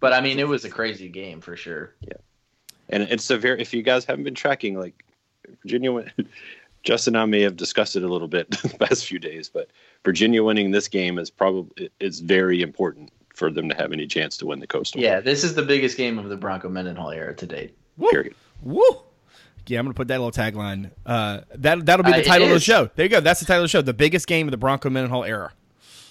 But 0.00 0.14
I 0.14 0.22
mean, 0.22 0.38
it 0.38 0.48
was 0.48 0.64
a 0.64 0.70
crazy 0.70 1.10
game 1.10 1.42
for 1.42 1.54
sure. 1.54 1.92
Yeah 2.00 2.16
and 2.88 3.02
it's 3.04 3.28
a 3.30 3.38
very 3.38 3.60
if 3.60 3.74
you 3.74 3.82
guys 3.82 4.04
haven't 4.04 4.24
been 4.24 4.34
tracking 4.34 4.78
like 4.78 5.04
Virginia 5.62 5.92
went. 5.92 6.08
Justin 6.82 7.16
and 7.16 7.22
I 7.22 7.26
may 7.26 7.40
have 7.42 7.56
discussed 7.56 7.96
it 7.96 8.02
a 8.02 8.08
little 8.08 8.28
bit 8.28 8.50
the 8.62 8.76
past 8.78 9.06
few 9.06 9.18
days, 9.18 9.48
but 9.48 9.68
Virginia 10.04 10.42
winning 10.42 10.70
this 10.70 10.88
game 10.88 11.18
is 11.18 11.30
probably 11.30 11.90
is 12.00 12.20
very 12.20 12.62
important 12.62 13.10
for 13.34 13.50
them 13.50 13.68
to 13.68 13.74
have 13.76 13.92
any 13.92 14.06
chance 14.06 14.36
to 14.38 14.46
win 14.46 14.60
the 14.60 14.66
Coastal. 14.66 15.00
Yeah, 15.00 15.20
this 15.20 15.44
is 15.44 15.54
the 15.54 15.62
biggest 15.62 15.96
game 15.96 16.18
of 16.18 16.28
the 16.28 16.36
Bronco 16.36 16.68
Mendenhall 16.68 17.10
era 17.10 17.34
to 17.34 17.46
date. 17.46 17.76
Woo. 17.96 18.10
Period. 18.10 18.34
Woo. 18.62 18.82
Yeah, 19.66 19.78
I'm 19.78 19.84
gonna 19.84 19.94
put 19.94 20.08
that 20.08 20.18
little 20.18 20.32
tagline. 20.32 20.90
Uh, 21.04 21.40
that 21.56 21.84
that'll 21.84 22.04
be 22.04 22.12
the 22.12 22.20
uh, 22.20 22.24
title 22.24 22.48
of 22.48 22.54
the 22.54 22.60
show. 22.60 22.90
There 22.94 23.04
you 23.04 23.10
go. 23.10 23.20
That's 23.20 23.40
the 23.40 23.46
title 23.46 23.64
of 23.64 23.64
the 23.64 23.68
show. 23.68 23.82
The 23.82 23.92
biggest 23.92 24.26
game 24.26 24.46
of 24.46 24.50
the 24.50 24.56
Bronco 24.56 24.88
Mendenhall 24.88 25.24
era. 25.24 25.52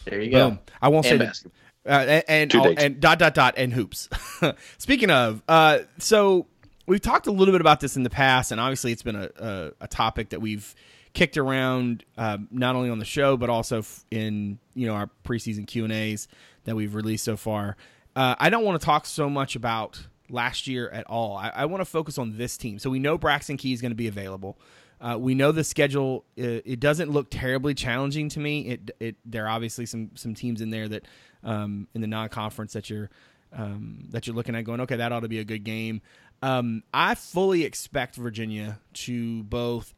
There 0.06 0.22
you 0.22 0.32
go. 0.32 0.50
Boom. 0.52 0.60
I 0.82 0.90
won't 0.90 1.06
and 1.08 1.20
say 1.20 1.26
that. 1.26 1.52
Uh, 1.88 2.22
and 2.28 2.54
and, 2.54 2.80
and, 2.80 3.00
dot 3.00 3.18
dot 3.18 3.34
dot 3.34 3.56
and 3.58 3.74
hoops. 3.74 4.10
Speaking 4.78 5.10
of, 5.10 5.42
uh, 5.48 5.80
so 5.98 6.46
we've 6.88 7.02
talked 7.02 7.28
a 7.28 7.32
little 7.32 7.54
bit 7.54 7.62
about 7.62 7.80
this 7.80 7.96
in 7.96 8.04
the 8.04 8.10
past, 8.10 8.52
and 8.52 8.60
obviously 8.60 8.92
it's 8.92 9.04
been 9.04 9.16
a, 9.16 9.30
a, 9.38 9.72
a 9.82 9.88
topic 9.88 10.30
that 10.30 10.42
we've 10.42 10.74
kicked 11.14 11.38
around 11.38 12.04
um, 12.18 12.48
not 12.52 12.76
only 12.76 12.90
on 12.90 13.00
the 13.00 13.06
show 13.06 13.38
but 13.38 13.50
also 13.50 13.82
in 14.12 14.60
you 14.76 14.86
know 14.86 14.94
our 14.94 15.10
preseason 15.24 15.66
Q 15.66 15.84
and 15.84 15.94
A's 15.94 16.28
that 16.66 16.76
we've 16.76 16.96
released 16.96 17.24
so 17.24 17.38
far. 17.38 17.76
Uh, 18.16 18.36
I 18.40 18.50
don't 18.50 18.64
want 18.64 18.80
to 18.80 18.86
talk 18.86 19.06
so 19.06 19.30
much 19.30 19.56
about 19.56 20.08
last 20.30 20.68
year 20.68 20.90
at 20.90 21.06
all. 21.06 21.38
I, 21.38 21.50
I 21.50 21.66
want 21.66 21.82
to 21.82 21.86
focus 21.86 22.18
on 22.18 22.38
this 22.38 22.58
team. 22.58 22.80
So 22.80 22.90
we 22.90 23.00
know 23.00 23.18
Braxton 23.18 23.58
Key 23.58 23.74
is 23.74 23.82
going 23.82 23.92
to 23.92 23.96
be 23.96 24.08
available. 24.08 24.58
Uh, 25.00 25.18
we 25.20 25.36
know 25.36 25.52
the 25.52 25.64
schedule. 25.64 26.26
It, 26.36 26.64
it, 26.66 26.80
doesn't 26.80 27.12
look 27.12 27.28
terribly 27.30 27.76
challenging 27.76 28.30
to 28.30 28.40
me. 28.40 28.62
It, 28.62 28.92
it 29.00 29.16
there 29.26 29.46
are 29.46 29.50
obviously 29.50 29.86
some 29.86 30.12
some 30.16 30.34
teams 30.34 30.60
in 30.60 30.72
there 30.72 30.88
that 30.88 31.06
um, 31.44 31.88
in 31.94 32.02
the 32.02 32.08
non 32.08 32.30
conference 32.30 32.74
that 32.74 32.90
you're 32.90 33.10
um, 33.54 34.00
that 34.10 34.28
you're 34.28 34.36
looking 34.36 34.56
at 34.56 34.64
going, 34.64 34.82
okay, 34.82 34.98
that 34.98 35.12
ought 35.12 35.22
to 35.22 35.28
be 35.28 35.40
a 35.40 35.46
good 35.46 35.64
game. 35.64 36.02
Um, 36.42 36.84
I 36.94 37.16
fully 37.16 37.64
expect 37.64 38.16
Virginia 38.16 38.80
to 38.94 39.44
both 39.44 39.94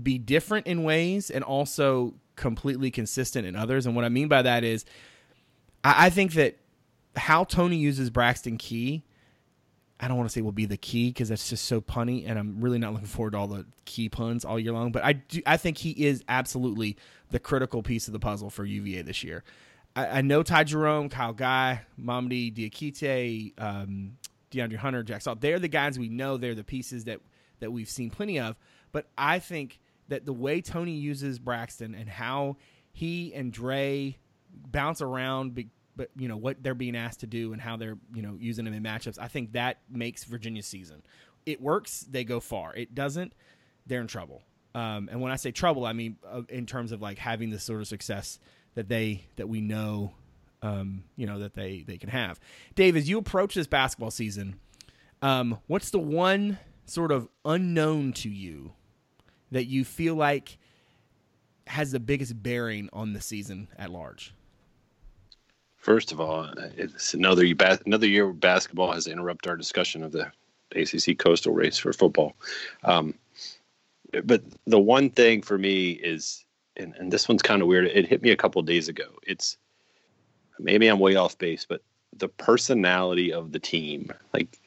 be 0.00 0.18
different 0.18 0.66
in 0.66 0.84
ways 0.84 1.30
and 1.30 1.42
also 1.42 2.14
completely 2.36 2.90
consistent 2.90 3.46
in 3.46 3.56
others. 3.56 3.86
And 3.86 3.96
what 3.96 4.04
I 4.04 4.08
mean 4.08 4.28
by 4.28 4.42
that 4.42 4.64
is, 4.64 4.84
I, 5.82 6.06
I 6.06 6.10
think 6.10 6.34
that 6.34 6.58
how 7.16 7.44
Tony 7.44 7.76
uses 7.76 8.10
Braxton 8.10 8.56
Key, 8.58 9.04
I 10.00 10.06
don't 10.06 10.16
want 10.16 10.28
to 10.28 10.32
say 10.32 10.40
will 10.42 10.52
be 10.52 10.66
the 10.66 10.76
key 10.76 11.08
because 11.10 11.28
that's 11.28 11.48
just 11.48 11.64
so 11.64 11.80
punny, 11.80 12.28
and 12.28 12.38
I'm 12.38 12.60
really 12.60 12.78
not 12.78 12.92
looking 12.92 13.08
forward 13.08 13.32
to 13.32 13.38
all 13.38 13.48
the 13.48 13.66
key 13.84 14.08
puns 14.08 14.44
all 14.44 14.58
year 14.58 14.72
long. 14.72 14.92
But 14.92 15.04
I 15.04 15.14
do, 15.14 15.42
I 15.44 15.56
think 15.56 15.78
he 15.78 15.90
is 15.90 16.22
absolutely 16.28 16.96
the 17.30 17.40
critical 17.40 17.82
piece 17.82 18.06
of 18.06 18.12
the 18.12 18.20
puzzle 18.20 18.48
for 18.48 18.64
UVA 18.64 19.02
this 19.02 19.24
year. 19.24 19.42
I, 19.96 20.06
I 20.06 20.20
know 20.20 20.44
Ty 20.44 20.64
Jerome, 20.64 21.08
Kyle 21.08 21.32
Guy, 21.32 21.80
Mamadi 22.00 22.54
Diakite, 22.54 23.54
um, 23.58 24.18
DeAndre 24.50 24.76
Hunter, 24.76 25.02
Jack 25.02 25.22
Salt. 25.22 25.40
They're 25.40 25.58
the 25.58 25.68
guys 25.68 25.98
we 25.98 26.08
know. 26.08 26.36
They're 26.36 26.54
the 26.54 26.64
pieces 26.64 27.04
that 27.04 27.20
that 27.60 27.70
we've 27.70 27.88
seen 27.88 28.10
plenty 28.10 28.38
of. 28.38 28.56
But 28.92 29.06
I 29.16 29.38
think 29.38 29.80
that 30.08 30.24
the 30.24 30.32
way 30.32 30.60
Tony 30.60 30.92
uses 30.92 31.38
Braxton 31.38 31.94
and 31.94 32.08
how 32.08 32.56
he 32.92 33.32
and 33.34 33.52
Dre 33.52 34.16
bounce 34.50 35.02
around, 35.02 35.54
but 35.96 36.10
you 36.16 36.28
know 36.28 36.36
what 36.36 36.62
they're 36.62 36.74
being 36.74 36.96
asked 36.96 37.20
to 37.20 37.26
do 37.26 37.52
and 37.52 37.60
how 37.60 37.76
they're 37.76 37.98
you 38.14 38.22
know 38.22 38.36
using 38.38 38.64
them 38.64 38.74
in 38.74 38.82
matchups. 38.82 39.18
I 39.20 39.28
think 39.28 39.52
that 39.52 39.78
makes 39.90 40.24
Virginia's 40.24 40.66
season. 40.66 41.02
It 41.44 41.60
works, 41.60 42.06
they 42.08 42.24
go 42.24 42.40
far. 42.40 42.74
It 42.74 42.94
doesn't, 42.94 43.32
they're 43.86 44.00
in 44.00 44.06
trouble. 44.06 44.42
Um, 44.74 45.08
and 45.10 45.20
when 45.20 45.32
I 45.32 45.36
say 45.36 45.50
trouble, 45.50 45.84
I 45.84 45.92
mean 45.92 46.16
uh, 46.26 46.42
in 46.48 46.66
terms 46.66 46.92
of 46.92 47.02
like 47.02 47.18
having 47.18 47.50
the 47.50 47.58
sort 47.58 47.80
of 47.80 47.88
success 47.88 48.38
that 48.74 48.88
they 48.88 49.26
that 49.36 49.48
we 49.48 49.60
know, 49.60 50.14
um, 50.62 51.04
you 51.16 51.26
know 51.26 51.38
that 51.38 51.54
they 51.54 51.84
they 51.86 51.98
can 51.98 52.10
have. 52.10 52.40
Dave, 52.74 52.96
as 52.96 53.08
you 53.08 53.18
approach 53.18 53.54
this 53.54 53.66
basketball 53.66 54.10
season, 54.10 54.58
um, 55.22 55.58
what's 55.66 55.90
the 55.90 55.98
one 55.98 56.58
sort 56.86 57.12
of 57.12 57.28
unknown 57.44 58.12
to 58.14 58.28
you 58.28 58.72
that 59.50 59.64
you 59.64 59.84
feel 59.84 60.14
like 60.14 60.58
has 61.66 61.92
the 61.92 62.00
biggest 62.00 62.42
bearing 62.42 62.88
on 62.92 63.12
the 63.12 63.20
season 63.20 63.68
at 63.78 63.90
large? 63.90 64.34
First 65.76 66.12
of 66.12 66.20
all, 66.20 66.50
it's 66.76 67.14
another 67.14 67.44
another 67.86 68.06
year 68.06 68.26
where 68.26 68.34
basketball 68.34 68.92
has 68.92 69.06
interrupted 69.06 69.48
our 69.48 69.56
discussion 69.56 70.02
of 70.02 70.12
the 70.12 70.30
ACC 70.74 71.18
Coastal 71.18 71.52
race 71.52 71.78
for 71.78 71.92
football. 71.92 72.34
Um, 72.84 73.14
but 74.24 74.42
the 74.66 74.80
one 74.80 75.10
thing 75.10 75.42
for 75.42 75.56
me 75.56 75.90
is, 75.90 76.44
and, 76.76 76.94
and 76.96 77.12
this 77.12 77.28
one's 77.28 77.42
kind 77.42 77.62
of 77.62 77.68
weird. 77.68 77.86
It 77.86 78.06
hit 78.06 78.22
me 78.22 78.30
a 78.30 78.36
couple 78.36 78.60
days 78.62 78.88
ago. 78.88 79.04
It's 79.22 79.56
maybe 80.58 80.88
I'm 80.88 80.98
way 80.98 81.16
off 81.16 81.38
base, 81.38 81.66
but 81.68 81.82
the 82.16 82.28
personality 82.28 83.32
of 83.32 83.52
the 83.52 83.58
team. 83.58 84.12
Like 84.32 84.58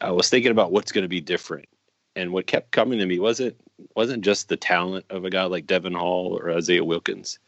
I 0.00 0.10
was 0.10 0.28
thinking 0.28 0.52
about 0.52 0.72
what's 0.72 0.92
going 0.92 1.02
to 1.02 1.08
be 1.08 1.20
different, 1.20 1.68
and 2.14 2.32
what 2.32 2.46
kept 2.46 2.70
coming 2.70 2.98
to 2.98 3.06
me 3.06 3.18
wasn't 3.18 3.56
wasn't 3.96 4.24
just 4.24 4.48
the 4.48 4.56
talent 4.56 5.04
of 5.10 5.24
a 5.24 5.30
guy 5.30 5.44
like 5.44 5.66
Devin 5.66 5.94
Hall 5.94 6.38
or 6.40 6.52
Isaiah 6.52 6.84
Wilkins, 6.84 7.38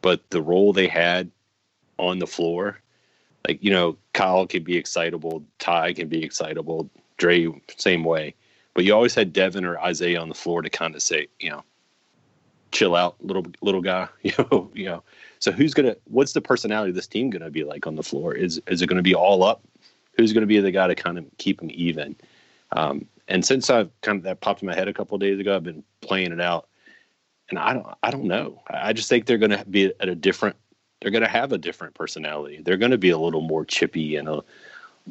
but 0.00 0.28
the 0.30 0.42
role 0.42 0.72
they 0.72 0.88
had 0.88 1.30
on 1.98 2.18
the 2.18 2.26
floor. 2.26 2.78
Like, 3.46 3.62
you 3.62 3.72
know, 3.72 3.96
Kyle 4.12 4.46
can 4.46 4.62
be 4.62 4.76
excitable, 4.76 5.42
Ty 5.58 5.94
can 5.94 6.08
be 6.08 6.22
excitable, 6.22 6.88
Dre 7.16 7.48
same 7.76 8.04
way. 8.04 8.34
But 8.74 8.84
you 8.84 8.94
always 8.94 9.14
had 9.14 9.32
Devin 9.32 9.64
or 9.64 9.78
Isaiah 9.78 10.20
on 10.20 10.28
the 10.28 10.34
floor 10.34 10.62
to 10.62 10.70
kind 10.70 10.94
of 10.94 11.02
say, 11.02 11.28
you 11.40 11.50
know, 11.50 11.64
chill 12.70 12.94
out, 12.94 13.16
little 13.20 13.44
little 13.60 13.82
guy. 13.82 14.08
You 14.22 14.32
know, 14.38 14.70
you 14.74 14.84
know. 14.86 15.02
So 15.42 15.50
who's 15.50 15.74
gonna 15.74 15.96
what's 16.04 16.34
the 16.34 16.40
personality 16.40 16.90
of 16.90 16.94
this 16.94 17.08
team 17.08 17.28
gonna 17.28 17.50
be 17.50 17.64
like 17.64 17.84
on 17.88 17.96
the 17.96 18.02
floor? 18.04 18.32
Is 18.32 18.62
is 18.68 18.80
it 18.80 18.86
gonna 18.86 19.02
be 19.02 19.16
all 19.16 19.42
up? 19.42 19.60
Who's 20.16 20.32
gonna 20.32 20.46
be 20.46 20.60
the 20.60 20.70
guy 20.70 20.86
to 20.86 20.94
kind 20.94 21.18
of 21.18 21.26
keep 21.38 21.58
them 21.58 21.68
even? 21.72 22.14
Um, 22.70 23.06
and 23.26 23.44
since 23.44 23.68
I've 23.68 23.90
kind 24.02 24.18
of 24.18 24.22
that 24.22 24.40
popped 24.40 24.62
in 24.62 24.68
my 24.68 24.74
head 24.74 24.86
a 24.86 24.92
couple 24.92 25.18
days 25.18 25.40
ago, 25.40 25.56
I've 25.56 25.64
been 25.64 25.82
playing 26.00 26.30
it 26.30 26.40
out, 26.40 26.68
and 27.50 27.58
I 27.58 27.74
don't 27.74 27.86
I 28.04 28.12
don't 28.12 28.26
know. 28.26 28.62
I 28.70 28.92
just 28.92 29.08
think 29.08 29.26
they're 29.26 29.36
gonna 29.36 29.64
be 29.64 29.92
at 29.98 30.08
a 30.08 30.14
different 30.14 30.54
they're 31.00 31.10
to 31.10 31.26
have 31.26 31.50
a 31.50 31.58
different 31.58 31.94
personality. 31.94 32.62
They're 32.62 32.76
to 32.76 32.96
be 32.96 33.10
a 33.10 33.18
little 33.18 33.40
more 33.40 33.64
chippy 33.64 34.14
and 34.14 34.28
a, 34.28 34.44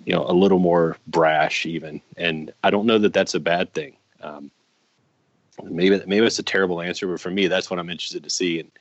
you 0.05 0.13
know, 0.13 0.23
a 0.25 0.31
little 0.31 0.59
more 0.59 0.95
brash 1.07 1.65
even. 1.65 2.01
And 2.15 2.53
I 2.63 2.69
don't 2.69 2.85
know 2.85 2.99
that 2.99 3.11
that's 3.11 3.35
a 3.35 3.39
bad 3.41 3.73
thing. 3.73 3.97
Um, 4.21 4.49
maybe 5.61 6.01
maybe 6.07 6.25
it's 6.25 6.39
a 6.39 6.43
terrible 6.43 6.79
answer, 6.79 7.05
but 7.05 7.19
for 7.19 7.31
me, 7.31 7.47
that's 7.47 7.69
what 7.69 7.79
I'm 7.79 7.89
interested 7.89 8.23
to 8.23 8.29
see 8.29 8.61
and 8.61 8.71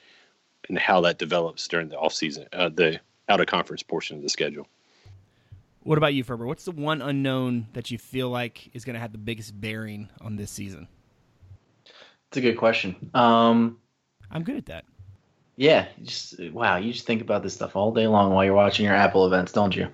and 0.70 0.78
how 0.78 1.00
that 1.02 1.18
develops 1.18 1.66
during 1.68 1.88
the 1.88 1.98
off 1.98 2.14
season, 2.14 2.46
uh, 2.52 2.68
the 2.68 3.00
out 3.28 3.40
of 3.40 3.46
conference 3.46 3.82
portion 3.82 4.16
of 4.16 4.22
the 4.22 4.28
schedule. 4.28 4.66
What 5.82 5.98
about 5.98 6.14
you, 6.14 6.22
Ferber? 6.22 6.46
What's 6.46 6.64
the 6.64 6.72
one 6.72 7.02
unknown 7.02 7.66
that 7.72 7.90
you 7.90 7.98
feel 7.98 8.30
like 8.30 8.70
is 8.72 8.84
going 8.84 8.94
to 8.94 9.00
have 9.00 9.12
the 9.12 9.18
biggest 9.18 9.58
bearing 9.60 10.08
on 10.20 10.36
this 10.36 10.50
season? 10.50 10.86
It's 12.28 12.36
a 12.36 12.40
good 12.40 12.56
question. 12.56 13.10
Um, 13.14 13.78
I'm 14.30 14.44
good 14.44 14.56
at 14.56 14.66
that. 14.66 14.84
Yeah, 15.56 15.88
just 16.02 16.38
wow, 16.52 16.76
you 16.76 16.92
just 16.92 17.06
think 17.06 17.20
about 17.20 17.42
this 17.42 17.54
stuff 17.54 17.76
all 17.76 17.92
day 17.92 18.06
long 18.06 18.32
while 18.32 18.44
you're 18.44 18.54
watching 18.54 18.86
your 18.86 18.94
Apple 18.94 19.26
events, 19.26 19.52
don't 19.52 19.74
you? 19.74 19.88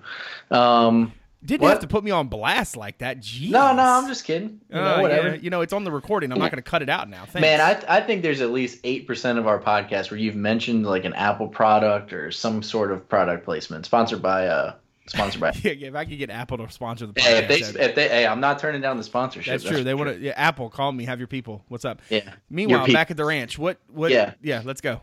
Um, 0.51 1.11
Didn't 1.45 1.61
what? 1.61 1.69
have 1.69 1.79
to 1.81 1.87
put 1.87 2.03
me 2.03 2.11
on 2.11 2.27
blast 2.27 2.75
like 2.75 2.97
that. 2.97 3.19
Jeez. 3.19 3.51
No, 3.51 3.73
no, 3.73 3.83
I'm 3.83 4.07
just 4.07 4.25
kidding. 4.25 4.59
You 4.69 4.75
know, 4.75 4.95
uh, 4.95 5.01
whatever. 5.01 5.29
Yeah, 5.29 5.35
you 5.35 5.49
know, 5.49 5.61
it's 5.61 5.71
on 5.71 5.83
the 5.83 5.91
recording. 5.91 6.31
I'm 6.31 6.39
not 6.39 6.51
going 6.51 6.63
to 6.63 6.67
cut 6.67 6.81
it 6.81 6.89
out 6.89 7.09
now. 7.09 7.25
Thanks. 7.25 7.41
Man, 7.41 7.61
I 7.61 7.97
I 7.97 8.01
think 8.01 8.23
there's 8.23 8.41
at 8.41 8.51
least 8.51 8.79
eight 8.83 9.05
percent 9.05 9.37
of 9.37 9.45
our 9.45 9.59
podcast 9.59 10.09
where 10.09 10.19
you've 10.19 10.35
mentioned 10.35 10.85
like 10.85 11.05
an 11.05 11.13
Apple 11.13 11.47
product 11.47 12.11
or 12.11 12.31
some 12.31 12.63
sort 12.63 12.91
of 12.91 13.07
product 13.07 13.45
placement 13.45 13.85
sponsored 13.85 14.21
by 14.21 14.47
uh 14.47 14.73
sponsored 15.05 15.41
by. 15.41 15.51
yeah, 15.63 15.87
if 15.87 15.95
I 15.95 16.05
could 16.05 16.17
get 16.17 16.31
Apple 16.31 16.57
to 16.57 16.69
sponsor 16.71 17.05
the 17.05 17.13
podcast. 17.13 17.21
Hey, 17.21 17.39
if 17.39 17.47
they, 17.47 17.85
if 17.85 17.95
they, 17.95 18.07
hey, 18.07 18.25
I'm 18.25 18.39
not 18.39 18.57
turning 18.57 18.81
down 18.81 18.97
the 18.97 19.03
sponsorship. 19.03 19.53
That's, 19.53 19.63
that's 19.63 19.75
true. 19.75 19.83
They 19.83 19.93
want 19.93 20.09
to. 20.09 20.19
Yeah, 20.19 20.33
Apple, 20.35 20.69
call 20.69 20.91
me. 20.91 21.05
Have 21.05 21.19
your 21.19 21.27
people. 21.27 21.63
What's 21.67 21.85
up? 21.85 22.01
Yeah. 22.09 22.33
Meanwhile, 22.49 22.87
back 22.91 23.11
at 23.11 23.17
the 23.17 23.25
ranch, 23.25 23.59
what? 23.59 23.77
What? 23.89 24.11
Yeah. 24.11 24.33
Yeah. 24.41 24.63
Let's 24.65 24.81
go. 24.81 25.01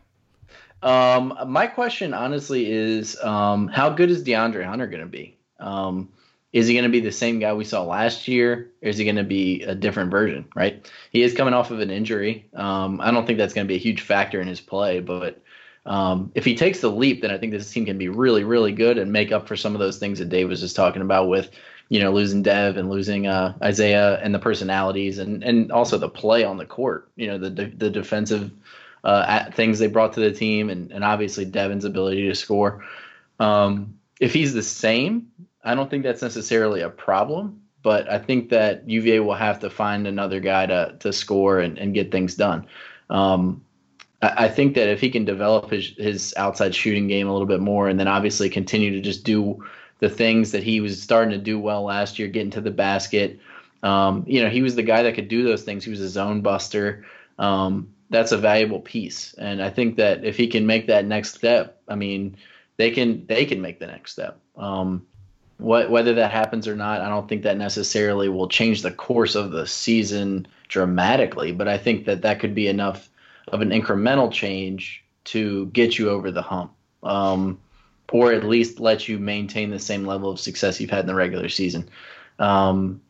Um, 0.82 1.34
my 1.46 1.66
question, 1.66 2.12
honestly, 2.12 2.70
is 2.70 3.18
um, 3.22 3.68
how 3.68 3.88
good 3.88 4.10
is 4.10 4.22
DeAndre 4.22 4.64
Hunter 4.64 4.86
going 4.86 5.00
to 5.00 5.08
be? 5.08 5.38
Um, 5.58 6.10
is 6.54 6.68
he 6.68 6.74
going 6.74 6.84
to 6.84 6.88
be 6.88 7.00
the 7.00 7.10
same 7.10 7.40
guy 7.40 7.52
we 7.52 7.64
saw 7.64 7.82
last 7.82 8.28
year, 8.28 8.70
or 8.80 8.88
is 8.88 8.96
he 8.96 9.04
going 9.04 9.16
to 9.16 9.24
be 9.24 9.62
a 9.62 9.74
different 9.74 10.12
version? 10.12 10.46
Right? 10.54 10.88
He 11.10 11.22
is 11.22 11.34
coming 11.34 11.52
off 11.52 11.72
of 11.72 11.80
an 11.80 11.90
injury. 11.90 12.48
Um, 12.54 13.00
I 13.00 13.10
don't 13.10 13.26
think 13.26 13.38
that's 13.38 13.52
going 13.52 13.66
to 13.66 13.68
be 13.68 13.74
a 13.74 13.82
huge 13.82 14.02
factor 14.02 14.40
in 14.40 14.46
his 14.46 14.60
play, 14.60 15.00
but 15.00 15.42
um, 15.84 16.30
if 16.36 16.44
he 16.44 16.54
takes 16.54 16.80
the 16.80 16.90
leap, 16.90 17.22
then 17.22 17.32
I 17.32 17.38
think 17.38 17.50
this 17.50 17.70
team 17.72 17.84
can 17.84 17.98
be 17.98 18.08
really, 18.08 18.44
really 18.44 18.70
good 18.70 18.98
and 18.98 19.12
make 19.12 19.32
up 19.32 19.48
for 19.48 19.56
some 19.56 19.74
of 19.74 19.80
those 19.80 19.98
things 19.98 20.20
that 20.20 20.28
Dave 20.28 20.48
was 20.48 20.60
just 20.60 20.76
talking 20.76 21.02
about 21.02 21.28
with, 21.28 21.50
you 21.88 22.00
know, 22.00 22.12
losing 22.12 22.42
Dev 22.42 22.76
and 22.76 22.88
losing 22.88 23.26
uh, 23.26 23.54
Isaiah 23.60 24.20
and 24.22 24.32
the 24.32 24.38
personalities 24.38 25.18
and 25.18 25.42
and 25.42 25.72
also 25.72 25.98
the 25.98 26.08
play 26.08 26.44
on 26.44 26.56
the 26.56 26.64
court. 26.64 27.10
You 27.16 27.26
know, 27.26 27.38
the 27.38 27.50
the 27.50 27.90
defensive 27.90 28.52
uh, 29.02 29.50
things 29.50 29.80
they 29.80 29.88
brought 29.88 30.12
to 30.14 30.20
the 30.20 30.32
team, 30.32 30.70
and, 30.70 30.92
and 30.92 31.02
obviously 31.02 31.44
Devin's 31.44 31.84
ability 31.84 32.28
to 32.28 32.34
score. 32.34 32.84
Um, 33.40 33.98
if 34.20 34.32
he's 34.32 34.54
the 34.54 34.62
same, 34.62 35.32
I 35.64 35.74
don't 35.74 35.90
think 35.90 36.04
that's 36.04 36.22
necessarily 36.22 36.82
a 36.82 36.90
problem, 36.90 37.62
but 37.82 38.08
I 38.10 38.18
think 38.18 38.50
that 38.50 38.88
UVA 38.88 39.20
will 39.20 39.34
have 39.34 39.60
to 39.60 39.70
find 39.70 40.06
another 40.06 40.40
guy 40.40 40.66
to 40.66 40.96
to 41.00 41.12
score 41.12 41.60
and, 41.60 41.78
and 41.78 41.94
get 41.94 42.12
things 42.12 42.34
done. 42.34 42.66
Um, 43.10 43.64
I, 44.22 44.44
I 44.44 44.48
think 44.48 44.74
that 44.74 44.88
if 44.88 45.00
he 45.00 45.10
can 45.10 45.24
develop 45.24 45.70
his 45.70 45.94
his 45.96 46.34
outside 46.36 46.74
shooting 46.74 47.08
game 47.08 47.28
a 47.28 47.32
little 47.32 47.48
bit 47.48 47.60
more, 47.60 47.88
and 47.88 47.98
then 47.98 48.08
obviously 48.08 48.48
continue 48.50 48.90
to 48.92 49.00
just 49.00 49.24
do 49.24 49.64
the 50.00 50.08
things 50.08 50.52
that 50.52 50.62
he 50.62 50.80
was 50.80 51.00
starting 51.00 51.30
to 51.30 51.38
do 51.38 51.58
well 51.58 51.84
last 51.84 52.18
year, 52.18 52.28
getting 52.28 52.50
to 52.50 52.60
the 52.60 52.70
basket. 52.70 53.38
Um, 53.82 54.24
you 54.26 54.42
know, 54.42 54.50
he 54.50 54.62
was 54.62 54.74
the 54.74 54.82
guy 54.82 55.02
that 55.02 55.14
could 55.14 55.28
do 55.28 55.44
those 55.44 55.62
things. 55.62 55.84
He 55.84 55.90
was 55.90 56.00
a 56.00 56.08
zone 56.08 56.40
buster. 56.40 57.04
Um, 57.38 57.94
that's 58.10 58.32
a 58.32 58.38
valuable 58.38 58.80
piece. 58.80 59.34
And 59.34 59.62
I 59.62 59.70
think 59.70 59.96
that 59.96 60.24
if 60.24 60.36
he 60.36 60.46
can 60.46 60.66
make 60.66 60.86
that 60.86 61.04
next 61.04 61.34
step, 61.34 61.80
I 61.88 61.94
mean, 61.94 62.36
they 62.76 62.90
can 62.90 63.26
they 63.26 63.44
can 63.44 63.60
make 63.60 63.78
the 63.78 63.86
next 63.86 64.12
step. 64.12 64.40
Um, 64.56 65.06
what, 65.58 65.90
whether 65.90 66.14
that 66.14 66.30
happens 66.30 66.66
or 66.66 66.76
not, 66.76 67.00
I 67.00 67.08
don't 67.08 67.28
think 67.28 67.42
that 67.42 67.56
necessarily 67.56 68.28
will 68.28 68.48
change 68.48 68.82
the 68.82 68.90
course 68.90 69.34
of 69.34 69.50
the 69.50 69.66
season 69.66 70.46
dramatically. 70.68 71.52
But 71.52 71.68
I 71.68 71.78
think 71.78 72.06
that 72.06 72.22
that 72.22 72.40
could 72.40 72.54
be 72.54 72.68
enough 72.68 73.08
of 73.48 73.60
an 73.60 73.70
incremental 73.70 74.32
change 74.32 75.04
to 75.24 75.66
get 75.66 75.98
you 75.98 76.10
over 76.10 76.30
the 76.30 76.42
hump, 76.42 76.72
um, 77.02 77.58
or 78.12 78.32
at 78.32 78.44
least 78.44 78.80
let 78.80 79.08
you 79.08 79.18
maintain 79.18 79.70
the 79.70 79.78
same 79.78 80.04
level 80.04 80.30
of 80.30 80.40
success 80.40 80.80
you've 80.80 80.90
had 80.90 81.00
in 81.00 81.06
the 81.06 81.14
regular 81.14 81.48
season. 81.48 81.88
Um, 82.38 83.00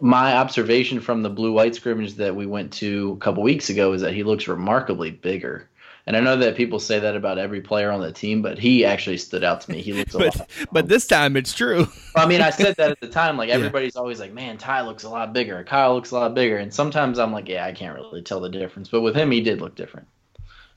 my 0.00 0.36
observation 0.36 1.00
from 1.00 1.22
the 1.22 1.30
blue 1.30 1.52
white 1.52 1.74
scrimmage 1.74 2.14
that 2.14 2.34
we 2.34 2.46
went 2.46 2.72
to 2.74 3.12
a 3.16 3.24
couple 3.24 3.42
weeks 3.42 3.70
ago 3.70 3.92
is 3.92 4.02
that 4.02 4.14
he 4.14 4.22
looks 4.22 4.48
remarkably 4.48 5.10
bigger. 5.10 5.68
And 6.06 6.16
I 6.16 6.20
know 6.20 6.36
that 6.36 6.54
people 6.54 6.80
say 6.80 6.98
that 6.98 7.16
about 7.16 7.38
every 7.38 7.62
player 7.62 7.90
on 7.90 8.00
the 8.02 8.12
team, 8.12 8.42
but 8.42 8.58
he 8.58 8.84
actually 8.84 9.16
stood 9.16 9.42
out 9.42 9.62
to 9.62 9.70
me. 9.70 9.80
He 9.80 9.94
looks 9.94 10.14
a 10.14 10.18
but, 10.20 10.36
lot. 10.36 10.50
But 10.70 10.88
this 10.88 11.06
time 11.06 11.36
it's 11.36 11.54
true. 11.54 11.88
I 12.14 12.26
mean, 12.26 12.42
I 12.42 12.50
said 12.50 12.76
that 12.76 12.90
at 12.90 13.00
the 13.00 13.08
time. 13.08 13.38
Like 13.38 13.48
everybody's 13.50 13.94
yeah. 13.94 14.00
always 14.00 14.20
like, 14.20 14.32
"Man, 14.32 14.58
Ty 14.58 14.82
looks 14.82 15.04
a 15.04 15.08
lot 15.08 15.32
bigger. 15.32 15.64
Kyle 15.64 15.94
looks 15.94 16.10
a 16.10 16.14
lot 16.16 16.34
bigger." 16.34 16.58
And 16.58 16.72
sometimes 16.72 17.18
I'm 17.18 17.32
like, 17.32 17.48
"Yeah, 17.48 17.64
I 17.64 17.72
can't 17.72 17.94
really 17.94 18.22
tell 18.22 18.40
the 18.40 18.50
difference." 18.50 18.88
But 18.88 19.00
with 19.00 19.16
him, 19.16 19.30
he 19.30 19.40
did 19.40 19.60
look 19.60 19.74
different. 19.76 20.06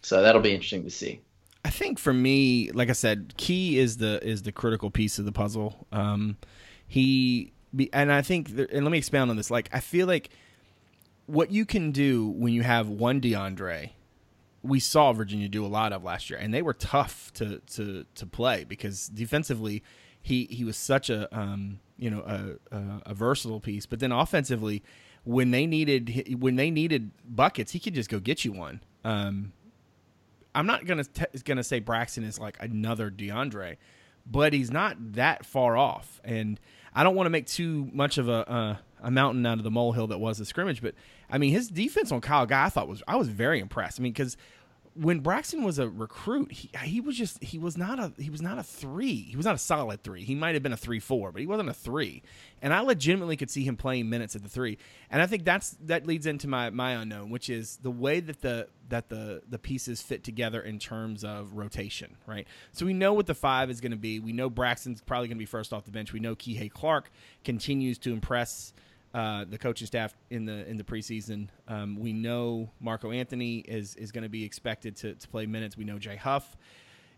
So 0.02 0.22
that'll 0.22 0.42
be 0.42 0.54
interesting 0.54 0.84
to 0.84 0.90
see. 0.90 1.20
I 1.66 1.70
think 1.70 2.00
for 2.00 2.14
me, 2.14 2.72
like 2.72 2.90
I 2.90 2.94
said, 2.94 3.34
key 3.36 3.78
is 3.78 3.98
the 3.98 4.26
is 4.26 4.44
the 4.44 4.54
critical 4.54 4.90
piece 4.90 5.20
of 5.20 5.26
the 5.26 5.34
puzzle. 5.34 5.88
Um, 5.92 6.38
he 6.88 7.52
and 7.94 8.12
I 8.12 8.22
think, 8.22 8.50
and 8.50 8.86
let 8.86 8.92
me 8.92 8.98
expound 8.98 9.30
on 9.30 9.38
this. 9.38 9.52
Like, 9.52 9.70
I 9.74 9.80
feel 9.80 10.08
like 10.08 10.30
what 11.26 11.52
you 11.52 11.66
can 11.66 11.92
do 11.92 12.30
when 12.30 12.54
you 12.54 12.64
have 12.64 12.88
one 12.88 13.20
DeAndre, 13.20 13.92
we 14.64 14.80
saw 14.80 15.14
Virginia 15.14 15.48
do 15.48 15.66
a 15.66 15.68
lot 15.68 15.94
of 15.94 16.04
last 16.04 16.30
year, 16.30 16.40
and 16.40 16.54
they 16.54 16.62
were 16.62 16.74
tough 16.74 17.32
to 17.34 17.60
to 17.74 18.06
to 18.16 18.26
play 18.26 18.64
because 18.64 19.08
defensively, 19.08 19.84
he 20.22 20.46
he 20.46 20.64
was 20.64 20.78
such 20.78 21.10
a 21.10 21.28
um, 21.38 21.80
you 21.98 22.10
know 22.10 22.22
a, 22.22 22.76
a, 22.76 23.02
a 23.08 23.14
versatile 23.14 23.60
piece, 23.60 23.86
but 23.86 24.00
then 24.00 24.12
offensively, 24.12 24.84
when 25.24 25.52
they 25.52 25.66
needed 25.66 26.38
when 26.40 26.56
they 26.56 26.72
needed 26.72 27.12
buckets, 27.28 27.72
he 27.72 27.80
could 27.80 27.94
just 27.94 28.10
go 28.10 28.20
get 28.20 28.46
you 28.46 28.52
one. 28.52 28.82
Um, 29.04 29.54
I'm 30.56 30.66
not 30.66 30.86
gonna 30.86 31.04
t- 31.04 31.26
gonna 31.44 31.64
say 31.64 31.80
Braxton 31.80 32.24
is 32.24 32.40
like 32.40 32.58
another 32.60 33.12
DeAndre, 33.12 33.78
but 34.26 34.54
he's 34.54 34.72
not 34.72 35.14
that 35.14 35.46
far 35.46 35.78
off, 35.78 36.20
and 36.24 36.60
I 36.94 37.04
don't 37.04 37.16
want 37.16 37.28
to 37.28 37.32
make 37.32 37.46
too 37.46 37.90
much 37.94 38.18
of 38.18 38.28
a 38.28 38.50
uh, 38.50 38.76
a 39.02 39.12
mountain 39.12 39.46
out 39.46 39.60
of 39.60 39.64
the 39.64 39.72
molehill 39.72 40.08
that 40.08 40.18
was 40.18 40.40
the 40.40 40.46
scrimmage. 40.46 40.82
But 40.82 40.96
I 41.30 41.38
mean, 41.38 41.52
his 41.52 41.68
defense 41.68 42.12
on 42.12 42.22
Kyle 42.22 42.46
Guy, 42.46 42.66
I 42.66 42.70
thought 42.70 42.88
was 42.88 43.04
I 43.08 43.16
was 43.16 43.28
very 43.30 43.60
impressed. 43.60 44.00
I 44.00 44.04
mean, 44.04 44.14
because 44.14 44.38
when 45.00 45.20
Braxton 45.20 45.64
was 45.64 45.78
a 45.78 45.88
recruit, 45.88 46.52
he, 46.52 46.72
he 46.84 47.02
was 47.02 47.16
just 47.16 47.44
he 47.44 47.60
was 47.60 47.78
not 47.78 48.00
a 48.00 48.12
he 48.18 48.30
was 48.30 48.42
not 48.42 48.58
a 48.58 48.64
three. 48.64 49.16
He 49.16 49.36
was 49.36 49.46
not 49.46 49.56
a 49.56 49.60
solid 49.60 50.04
three. 50.04 50.24
He 50.24 50.34
might 50.34 50.56
have 50.56 50.64
been 50.64 50.74
a 50.74 50.78
three 50.78 51.00
four, 51.00 51.32
but 51.32 51.40
he 51.40 51.48
wasn't 51.48 51.70
a 51.70 51.74
three. 51.74 52.24
And 52.62 52.74
I 52.74 52.80
legitimately 52.80 53.38
could 53.38 53.52
see 53.52 53.64
him 53.64 53.78
playing 53.78 54.10
minutes 54.10 54.36
at 54.36 54.42
the 54.42 54.50
three. 54.50 54.78
And 55.12 55.22
I 55.22 55.28
think 55.28 55.46
that's 55.46 55.78
that 55.86 56.08
leads 56.08 56.26
into 56.26 56.48
my 56.48 56.72
my 56.72 56.94
unknown, 56.94 57.30
which 57.30 57.50
is 57.50 57.78
the 57.78 57.92
way 57.92 58.20
that 58.20 58.42
the 58.42 58.70
that 58.90 59.10
the 59.10 59.44
the 59.48 59.60
pieces 59.60 60.02
fit 60.02 60.24
together 60.24 60.62
in 60.62 60.80
terms 60.80 61.24
of 61.24 61.54
rotation, 61.54 62.18
right? 62.26 62.48
So 62.72 62.86
we 62.86 62.94
know 62.94 63.14
what 63.14 63.28
the 63.28 63.36
five 63.36 63.70
is 63.70 63.82
going 63.82 63.92
to 63.92 63.98
be. 63.98 64.20
We 64.20 64.34
know 64.34 64.50
Braxton's 64.50 65.02
probably 65.02 65.28
going 65.28 65.38
to 65.38 65.42
be 65.42 65.46
first 65.46 65.74
off 65.74 65.86
the 65.86 65.92
bench. 65.92 66.12
We 66.12 66.20
know 66.20 66.36
Kihei 66.36 66.72
Clark 66.72 67.12
continues 67.44 68.00
to 68.00 68.14
impress 68.14 68.74
uh, 69.14 69.46
the 69.50 69.58
coaching 69.58 69.88
staff 69.88 70.16
in 70.30 70.46
the 70.46 70.68
in 70.68 70.78
the 70.78 70.84
preseason. 70.84 71.50
Um, 71.68 71.98
we 72.00 72.14
know 72.14 72.70
Marco 72.80 73.12
Anthony 73.12 73.60
is 73.60 73.96
is 73.96 74.12
going 74.12 74.24
to 74.24 74.30
be 74.30 74.44
expected 74.44 74.96
to, 74.98 75.16
to 75.16 75.28
play 75.28 75.46
minutes. 75.46 75.78
We 75.78 75.86
know 75.86 76.00
Jay 76.00 76.16
Huff. 76.16 76.58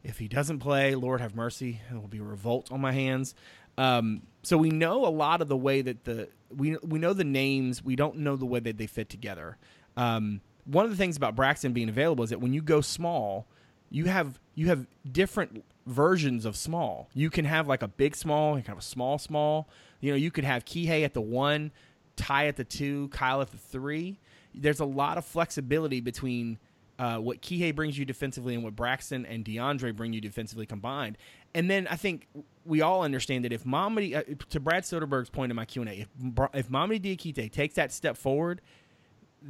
If 0.03 0.17
he 0.17 0.27
doesn't 0.29 0.59
play, 0.59 0.95
Lord 0.95 1.19
have 1.19 1.35
mercy, 1.35 1.81
it 1.91 1.95
will 1.95 2.07
be 2.07 2.19
a 2.19 2.23
revolt 2.23 2.71
on 2.71 2.79
my 2.79 2.93
hands. 2.93 3.35
Um, 3.77 4.21
so 4.43 4.57
we 4.57 4.69
know 4.69 5.05
a 5.05 5.09
lot 5.09 5.41
of 5.41 5.47
the 5.49 5.57
way 5.57 5.81
that 5.81 6.05
the 6.05 6.29
we 6.49 6.77
we 6.77 6.99
know 6.99 7.13
the 7.13 7.23
names. 7.23 7.83
We 7.83 7.95
don't 7.95 8.17
know 8.17 8.35
the 8.35 8.45
way 8.45 8.59
that 8.59 8.77
they 8.77 8.87
fit 8.87 9.09
together. 9.09 9.57
Um, 9.97 10.41
one 10.65 10.85
of 10.85 10.91
the 10.91 10.97
things 10.97 11.17
about 11.17 11.35
Braxton 11.35 11.73
being 11.73 11.89
available 11.89 12.23
is 12.23 12.29
that 12.29 12.39
when 12.39 12.53
you 12.53 12.61
go 12.61 12.81
small, 12.81 13.47
you 13.89 14.05
have 14.05 14.39
you 14.55 14.67
have 14.67 14.85
different 15.09 15.63
versions 15.86 16.45
of 16.45 16.55
small. 16.55 17.09
You 17.13 17.30
can 17.30 17.45
have 17.45 17.67
like 17.67 17.82
a 17.82 17.88
big 17.88 18.15
small, 18.15 18.57
you 18.57 18.63
can 18.63 18.71
have 18.71 18.80
a 18.80 18.82
small 18.82 19.17
small. 19.17 19.69
You 20.01 20.11
know, 20.11 20.17
you 20.17 20.32
could 20.32 20.43
have 20.43 20.65
Kihei 20.65 21.03
at 21.03 21.13
the 21.13 21.21
one, 21.21 21.71
Ty 22.15 22.47
at 22.47 22.55
the 22.55 22.63
two, 22.63 23.09
Kyle 23.09 23.41
at 23.41 23.51
the 23.51 23.57
three. 23.57 24.19
There's 24.53 24.80
a 24.80 24.86
lot 24.86 25.17
of 25.17 25.25
flexibility 25.25 26.01
between 26.01 26.57
uh, 26.97 27.17
what 27.17 27.41
Kihei 27.41 27.73
brings 27.73 27.97
you 27.97 28.05
defensively 28.05 28.55
and 28.55 28.63
what 28.63 28.75
Braxton 28.75 29.25
and 29.25 29.45
DeAndre 29.45 29.95
bring 29.95 30.11
you 30.11 30.19
defensively 30.19 30.65
combined. 30.65 31.17
And 31.55 31.69
then 31.69 31.88
I 31.88 31.95
think 31.95 32.27
we 32.65 32.82
all 32.82 33.03
understand 33.03 33.45
that 33.45 33.53
if 33.53 33.63
Mamadi, 33.63 34.15
uh, 34.15 34.23
to 34.49 34.59
Brad 34.59 34.84
Soderberg's 34.84 35.30
point 35.30 35.51
in 35.51 35.55
my 35.55 35.65
Q 35.65 35.82
and 35.84 35.89
A, 35.89 35.93
if 35.93 36.07
if 36.53 36.69
Mamadi 36.69 37.01
Diakite 37.01 37.51
takes 37.51 37.75
that 37.75 37.91
step 37.91 38.17
forward, 38.17 38.61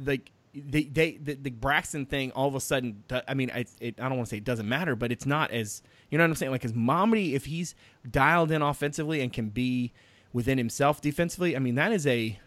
like 0.04 0.30
they, 0.54 0.82
they 0.84 1.12
the, 1.12 1.34
the, 1.34 1.50
Braxton 1.50 2.06
thing 2.06 2.32
all 2.32 2.48
of 2.48 2.54
a 2.54 2.60
sudden 2.60 3.04
I 3.28 3.34
mean 3.34 3.50
it, 3.50 3.70
it, 3.80 4.00
I 4.00 4.08
don't 4.08 4.16
want 4.16 4.28
to 4.28 4.30
say 4.30 4.38
it 4.38 4.44
doesn't 4.44 4.68
matter 4.68 4.96
but 4.96 5.12
it's 5.12 5.26
not 5.26 5.50
as 5.50 5.82
you 6.10 6.18
know 6.18 6.24
what 6.24 6.30
I'm 6.30 6.34
saying 6.36 6.52
like 6.52 6.64
as 6.64 6.72
Mamadi 6.72 7.34
if 7.34 7.44
he's 7.44 7.74
dialed 8.10 8.50
in 8.50 8.60
offensively 8.60 9.20
and 9.20 9.32
can 9.32 9.50
be 9.50 9.92
within 10.32 10.58
himself 10.58 11.00
defensively 11.00 11.54
I 11.54 11.60
mean 11.60 11.76
that 11.76 11.92
is 11.92 12.06
a 12.06 12.38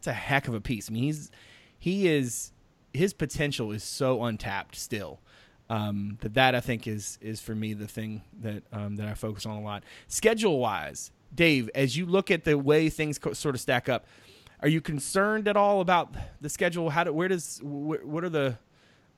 that's 0.00 0.06
a 0.06 0.12
heck 0.14 0.48
of 0.48 0.54
a 0.54 0.62
piece. 0.62 0.88
I 0.88 0.94
mean, 0.94 1.02
he's 1.02 1.30
he 1.78 2.08
is 2.08 2.52
his 2.94 3.12
potential 3.12 3.70
is 3.70 3.84
so 3.84 4.24
untapped 4.24 4.76
still. 4.76 5.20
Um, 5.68 6.16
that 6.22 6.34
that 6.34 6.54
I 6.54 6.60
think 6.60 6.86
is 6.86 7.18
is 7.20 7.38
for 7.38 7.54
me 7.54 7.74
the 7.74 7.86
thing 7.86 8.22
that 8.40 8.62
um, 8.72 8.96
that 8.96 9.06
I 9.06 9.12
focus 9.12 9.44
on 9.44 9.58
a 9.58 9.60
lot. 9.60 9.84
Schedule 10.08 10.58
wise, 10.58 11.12
Dave, 11.34 11.68
as 11.74 11.98
you 11.98 12.06
look 12.06 12.30
at 12.30 12.44
the 12.44 12.56
way 12.56 12.88
things 12.88 13.18
co- 13.18 13.34
sort 13.34 13.54
of 13.54 13.60
stack 13.60 13.90
up, 13.90 14.06
are 14.62 14.68
you 14.68 14.80
concerned 14.80 15.48
at 15.48 15.56
all 15.56 15.80
about 15.80 16.14
the 16.40 16.48
schedule? 16.48 16.90
How 16.90 17.04
do, 17.04 17.12
where 17.12 17.28
does 17.28 17.58
wh- 17.58 18.04
what 18.04 18.24
are 18.24 18.28
the 18.28 18.58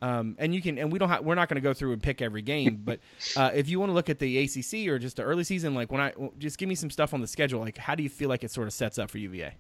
um, 0.03 0.35
and 0.39 0.53
you 0.53 0.61
can 0.61 0.79
and 0.79 0.91
we 0.91 0.99
don't 0.99 1.09
have 1.09 1.25
we're 1.25 1.37
not 1.37 1.49
going 1.49 1.57
to 1.57 1.61
go 1.61 1.73
through 1.73 1.93
and 1.93 2.03
pick 2.03 2.21
every 2.21 2.43
game, 2.43 2.83
but 2.85 3.01
uh, 3.37 3.51
if 3.55 3.69
you 3.69 3.79
want 3.79 3.91
to 3.91 3.95
look 3.95 4.11
at 4.11 4.19
the 4.19 4.39
ACC 4.39 4.89
or 4.89 4.99
just 4.99 5.17
the 5.17 5.23
early 5.23 5.45
season, 5.45 5.75
like 5.75 5.93
when 5.93 6.01
I 6.01 6.13
just 6.39 6.59
give 6.59 6.69
me 6.69 6.75
some 6.75 6.91
stuff 6.91 7.15
on 7.15 7.21
the 7.21 7.27
schedule, 7.27 7.61
like 7.61 7.79
how 7.79 7.95
do 7.95 8.03
you 8.03 8.09
feel 8.09 8.29
like 8.29 8.43
it 8.43 8.51
sort 8.51 8.67
of 8.67 8.73
sets 8.73 8.99
up 8.99 9.11
for 9.11 9.19
UVA? 9.19 9.55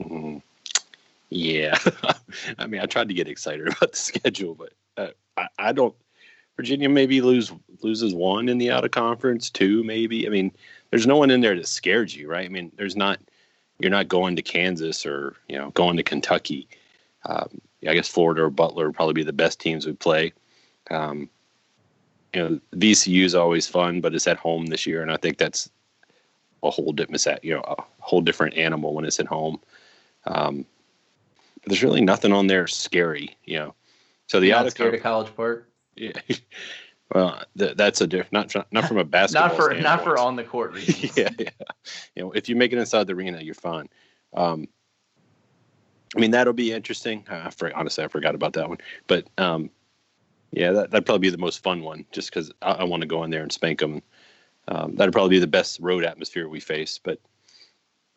Mm-hmm. 0.00 0.38
Yeah, 1.30 1.78
I 2.58 2.66
mean, 2.66 2.80
I 2.80 2.86
tried 2.86 3.08
to 3.08 3.14
get 3.14 3.28
excited 3.28 3.68
about 3.76 3.92
the 3.92 3.98
schedule, 3.98 4.54
but 4.54 4.72
uh, 4.96 5.10
I, 5.36 5.48
I, 5.58 5.72
don't. 5.72 5.94
Virginia 6.56 6.88
maybe 6.88 7.20
lose 7.20 7.52
loses 7.82 8.14
one 8.14 8.48
in 8.48 8.58
the 8.58 8.70
out 8.70 8.84
of 8.84 8.90
conference, 8.90 9.50
two 9.50 9.84
maybe. 9.84 10.26
I 10.26 10.30
mean, 10.30 10.50
there's 10.90 11.06
no 11.06 11.16
one 11.16 11.30
in 11.30 11.40
there 11.40 11.54
that 11.56 11.68
scares 11.68 12.16
you, 12.16 12.28
right? 12.28 12.46
I 12.46 12.48
mean, 12.48 12.72
there's 12.76 12.96
not. 12.96 13.20
You're 13.78 13.90
not 13.90 14.08
going 14.08 14.36
to 14.36 14.42
Kansas 14.42 15.04
or 15.04 15.36
you 15.48 15.56
know 15.56 15.70
going 15.70 15.96
to 15.96 16.02
Kentucky. 16.02 16.68
Um, 17.24 17.60
I 17.86 17.94
guess 17.94 18.08
Florida 18.08 18.42
or 18.42 18.50
Butler 18.50 18.86
would 18.86 18.96
probably 18.96 19.14
be 19.14 19.22
the 19.24 19.32
best 19.32 19.60
teams 19.60 19.86
we 19.86 19.92
play. 19.92 20.32
Um, 20.90 21.28
you 22.32 22.42
know, 22.42 22.60
VCU 22.74 23.24
is 23.24 23.34
always 23.34 23.66
fun, 23.66 24.00
but 24.00 24.14
it's 24.14 24.26
at 24.26 24.36
home 24.36 24.66
this 24.66 24.86
year, 24.86 25.02
and 25.02 25.10
I 25.10 25.16
think 25.16 25.38
that's 25.38 25.70
a 26.62 26.70
whole 26.70 26.92
different, 26.92 27.44
you 27.44 27.54
know, 27.54 27.62
a 27.62 27.82
whole 28.00 28.20
different 28.20 28.54
animal 28.54 28.94
when 28.94 29.04
it's 29.04 29.20
at 29.20 29.26
home. 29.26 29.60
Um, 30.26 30.64
there's 31.66 31.82
really 31.82 32.00
nothing 32.00 32.32
on 32.32 32.46
there 32.46 32.66
scary, 32.66 33.36
you 33.44 33.58
know. 33.58 33.74
So 34.26 34.40
the 34.40 34.52
out 34.52 34.66
of 34.66 34.72
scared 34.72 34.94
of 34.94 35.02
College 35.02 35.34
Park. 35.34 35.68
Yeah. 35.98 36.12
Well, 37.14 37.42
th- 37.56 37.76
that's 37.76 38.00
a 38.00 38.06
different 38.06 38.54
not 38.54 38.72
not 38.72 38.88
from 38.88 38.98
a 38.98 39.04
basketball. 39.16 39.48
not 39.48 39.56
for 39.56 39.62
standpoint. 39.62 39.82
not 39.84 40.04
for 40.04 40.18
on 40.18 40.36
the 40.36 40.44
court 40.44 40.72
reasons. 40.74 41.16
yeah, 41.16 41.28
yeah. 41.38 41.50
You 42.14 42.22
know, 42.22 42.32
if 42.32 42.48
you 42.48 42.56
make 42.56 42.72
it 42.72 42.78
inside 42.78 43.06
the 43.06 43.14
arena, 43.14 43.40
you're 43.40 43.54
fine. 43.54 43.88
Um, 44.34 44.68
I 46.16 46.20
mean, 46.20 46.30
that'll 46.32 46.52
be 46.52 46.72
interesting. 46.72 47.24
I 47.28 47.50
for, 47.50 47.74
honestly, 47.74 48.04
I 48.04 48.08
forgot 48.08 48.34
about 48.34 48.54
that 48.54 48.68
one. 48.68 48.78
But 49.06 49.28
um, 49.38 49.70
yeah, 50.52 50.72
that, 50.72 50.90
that'd 50.90 51.06
probably 51.06 51.28
be 51.28 51.30
the 51.30 51.38
most 51.38 51.62
fun 51.62 51.82
one, 51.82 52.06
just 52.12 52.30
because 52.30 52.50
I, 52.62 52.72
I 52.72 52.84
want 52.84 53.02
to 53.02 53.06
go 53.06 53.22
in 53.24 53.30
there 53.30 53.42
and 53.42 53.52
spank 53.52 53.80
them. 53.80 54.02
Um, 54.68 54.96
that'd 54.96 55.12
probably 55.12 55.36
be 55.36 55.38
the 55.38 55.46
best 55.46 55.78
road 55.80 56.04
atmosphere 56.04 56.48
we 56.48 56.58
face. 56.58 56.98
But 57.02 57.20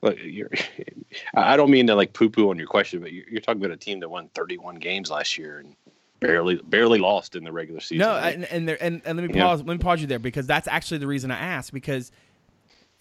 Look, 0.01 0.17
you're, 0.23 0.49
I 1.33 1.57
don't 1.57 1.71
mean 1.71 1.87
to 1.87 1.95
like 1.95 2.13
poo 2.13 2.29
poo 2.29 2.49
on 2.49 2.57
your 2.57 2.67
question, 2.67 3.01
but 3.01 3.11
you're, 3.11 3.25
you're, 3.29 3.41
talking 3.41 3.61
about 3.61 3.73
a 3.73 3.77
team 3.77 3.99
that 3.99 4.09
won 4.09 4.29
31 4.29 4.75
games 4.75 5.11
last 5.11 5.37
year 5.37 5.59
and 5.59 5.75
barely 6.19 6.55
barely 6.55 6.99
lost 6.99 7.35
in 7.35 7.43
the 7.43 7.51
regular 7.51 7.79
season. 7.79 7.99
No, 7.99 8.15
and 8.15 8.45
and, 8.45 8.67
there, 8.67 8.77
and, 8.81 9.01
and 9.05 9.17
let 9.17 9.27
me 9.27 9.39
pause. 9.39 9.59
Yeah. 9.59 9.67
Let 9.67 9.77
me 9.77 9.83
pause 9.83 10.01
you 10.01 10.07
there 10.07 10.19
because 10.19 10.47
that's 10.47 10.67
actually 10.67 10.99
the 10.99 11.07
reason 11.07 11.31
I 11.31 11.39
asked 11.39 11.73
because 11.73 12.11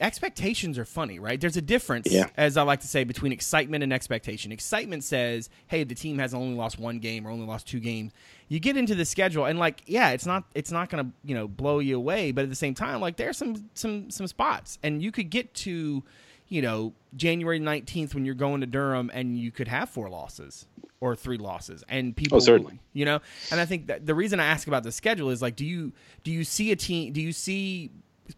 expectations 0.00 0.78
are 0.78 0.84
funny, 0.84 1.18
right? 1.18 1.40
There's 1.40 1.56
a 1.56 1.62
difference, 1.62 2.10
yeah. 2.10 2.28
as 2.36 2.56
I 2.56 2.62
like 2.62 2.80
to 2.80 2.86
say, 2.86 3.04
between 3.04 3.32
excitement 3.32 3.82
and 3.82 3.92
expectation. 3.92 4.52
Excitement 4.52 5.04
says, 5.04 5.50
"Hey, 5.66 5.84
the 5.84 5.94
team 5.94 6.18
has 6.18 6.34
only 6.34 6.56
lost 6.56 6.78
one 6.78 6.98
game 6.98 7.26
or 7.26 7.30
only 7.30 7.46
lost 7.46 7.66
two 7.66 7.80
games." 7.80 8.12
You 8.48 8.60
get 8.60 8.76
into 8.76 8.94
the 8.94 9.04
schedule, 9.04 9.44
and 9.44 9.58
like, 9.58 9.82
yeah, 9.86 10.10
it's 10.10 10.26
not 10.26 10.44
it's 10.54 10.70
not 10.70 10.88
going 10.88 11.04
to 11.04 11.12
you 11.24 11.34
know 11.34 11.48
blow 11.48 11.80
you 11.80 11.96
away, 11.96 12.32
but 12.32 12.42
at 12.42 12.50
the 12.50 12.56
same 12.56 12.74
time, 12.74 13.00
like, 13.00 13.16
there's 13.16 13.36
some 13.36 13.68
some 13.74 14.10
some 14.10 14.26
spots, 14.26 14.78
and 14.82 15.02
you 15.02 15.12
could 15.12 15.30
get 15.30 15.52
to 15.54 16.04
you 16.48 16.62
know, 16.62 16.92
January 17.16 17.60
19th 17.60 18.14
when 18.14 18.24
you're 18.24 18.34
going 18.34 18.60
to 18.60 18.66
Durham 18.66 19.10
and 19.12 19.38
you 19.38 19.50
could 19.50 19.68
have 19.68 19.88
four 19.88 20.08
losses 20.08 20.66
or 21.00 21.14
three 21.14 21.38
losses 21.38 21.84
and 21.88 22.16
people 22.16 22.36
oh, 22.36 22.40
certainly. 22.40 22.78
you 22.92 23.04
know 23.04 23.20
and 23.50 23.60
i 23.60 23.64
think 23.64 23.86
that 23.86 24.04
the 24.04 24.14
reason 24.14 24.40
i 24.40 24.44
ask 24.44 24.66
about 24.66 24.82
the 24.82 24.92
schedule 24.92 25.30
is 25.30 25.40
like 25.40 25.54
do 25.54 25.64
you 25.64 25.92
do 26.24 26.30
you 26.32 26.42
see 26.42 26.72
a 26.72 26.76
team 26.76 27.12
do 27.12 27.20
you 27.20 27.32
see 27.32 27.90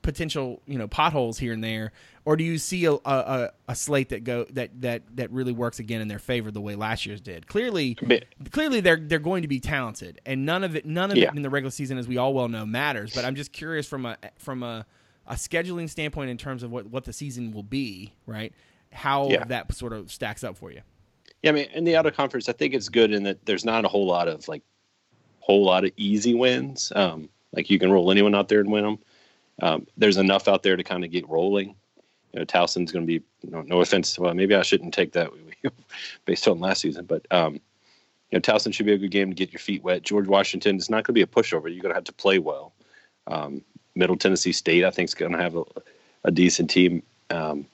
potential 0.03 0.63
you 0.67 0.79
know 0.79 0.87
potholes 0.87 1.39
here 1.39 1.53
and 1.53 1.65
there 1.65 1.91
or 2.25 2.37
do 2.37 2.45
you 2.45 2.59
see 2.59 2.85
a, 2.85 2.93
a, 2.93 3.51
a 3.67 3.75
slate 3.75 4.11
that 4.11 4.23
go 4.23 4.45
that 4.51 4.71
that 4.81 5.03
that 5.17 5.31
really 5.33 5.53
works 5.53 5.79
again 5.79 6.01
in 6.01 6.07
their 6.07 6.19
favor 6.19 6.51
the 6.51 6.61
way 6.61 6.77
last 6.77 7.07
year's 7.07 7.21
did 7.21 7.47
clearly 7.49 7.97
clearly 8.51 8.81
they're 8.81 9.01
they're 9.01 9.19
going 9.19 9.43
to 9.43 9.49
be 9.49 9.59
talented 9.59 10.21
and 10.25 10.47
none 10.47 10.63
of 10.63 10.77
it 10.77 10.87
none 10.87 11.11
of 11.11 11.17
yeah. 11.17 11.29
it 11.29 11.35
in 11.35 11.43
the 11.43 11.51
regular 11.51 11.71
season 11.71 11.99
as 11.99 12.07
we 12.07 12.19
all 12.19 12.33
well 12.33 12.49
know 12.49 12.65
matters 12.65 13.13
but 13.15 13.25
i'm 13.25 13.35
just 13.35 13.53
curious 13.53 13.87
from 13.87 14.07
a 14.07 14.17
from 14.39 14.63
a 14.63 14.87
a 15.31 15.35
scheduling 15.35 15.89
standpoint 15.89 16.29
in 16.29 16.37
terms 16.37 16.65
of 16.65 16.73
what, 16.73 16.87
what 16.87 17.05
the 17.05 17.13
season 17.13 17.53
will 17.53 17.63
be, 17.63 18.13
right? 18.27 18.53
How 18.93 19.29
yeah. 19.29 19.45
that 19.45 19.73
sort 19.73 19.93
of 19.93 20.11
stacks 20.11 20.43
up 20.43 20.57
for 20.57 20.73
you. 20.73 20.81
Yeah, 21.43 21.53
I 21.53 21.55
mean, 21.55 21.69
in 21.73 21.85
the 21.85 21.97
out 21.97 22.05
of 22.05 22.17
conference, 22.17 22.49
I 22.49 22.53
think 22.53 22.75
it's 22.75 22.89
good 22.89 23.13
in 23.13 23.23
that 23.23 23.47
there's 23.47 23.65
not 23.65 23.85
a 23.85 23.89
whole 23.89 24.07
lot 24.07 24.27
of 24.27 24.47
like, 24.49 24.63
whole 25.39 25.65
lot 25.65 25.85
of 25.85 25.93
easy 25.97 26.35
wins. 26.35 26.93
Um, 26.95 27.29
like 27.53 27.71
you 27.71 27.79
can 27.79 27.93
roll 27.93 28.11
anyone 28.11 28.35
out 28.35 28.49
there 28.49 28.61
and 28.61 28.71
win 28.71 28.85
them. 28.85 28.99
Um, 29.63 29.87
there's 29.97 30.17
enough 30.17 30.49
out 30.49 30.65
there 30.65 30.77
to 30.77 30.83
kind 30.83 31.05
of 31.05 31.13
get 31.13 31.29
rolling. 31.29 31.77
You 32.33 32.41
know, 32.41 32.45
Towson's 32.45 32.93
going 32.93 33.07
to 33.07 33.19
be 33.19 33.25
no, 33.49 33.63
no, 33.63 33.81
offense. 33.81 34.19
Well, 34.19 34.35
maybe 34.35 34.55
I 34.55 34.63
shouldn't 34.63 34.95
take 34.95 35.13
that 35.13 35.31
based 36.25 36.49
on 36.49 36.59
last 36.59 36.83
season, 36.83 37.05
but 37.05 37.25
um, 37.31 37.55
you 37.55 38.39
know, 38.39 38.41
Towson 38.41 38.75
should 38.75 38.87
be 38.87 38.93
a 38.93 38.99
good 38.99 39.11
game 39.11 39.31
to 39.31 39.35
get 39.35 39.53
your 39.53 39.61
feet 39.61 39.83
wet. 39.83 40.03
George 40.03 40.27
Washington 40.27 40.77
is 40.77 40.91
not 40.91 41.05
going 41.05 41.07
to 41.07 41.13
be 41.13 41.23
a 41.23 41.27
pushover. 41.27 41.65
You're 41.65 41.83
going 41.83 41.93
to 41.93 41.95
have 41.95 42.05
to 42.05 42.13
play 42.13 42.39
well. 42.39 42.73
Um, 43.27 43.63
Middle 43.95 44.17
Tennessee 44.17 44.53
State, 44.53 44.85
I 44.85 44.91
think, 44.91 45.09
is 45.09 45.15
going 45.15 45.33
to 45.33 45.39
have 45.39 45.57
a, 45.57 45.65
a, 46.25 46.31
decent 46.31 46.71
team. 46.71 47.03
Um, 47.31 47.67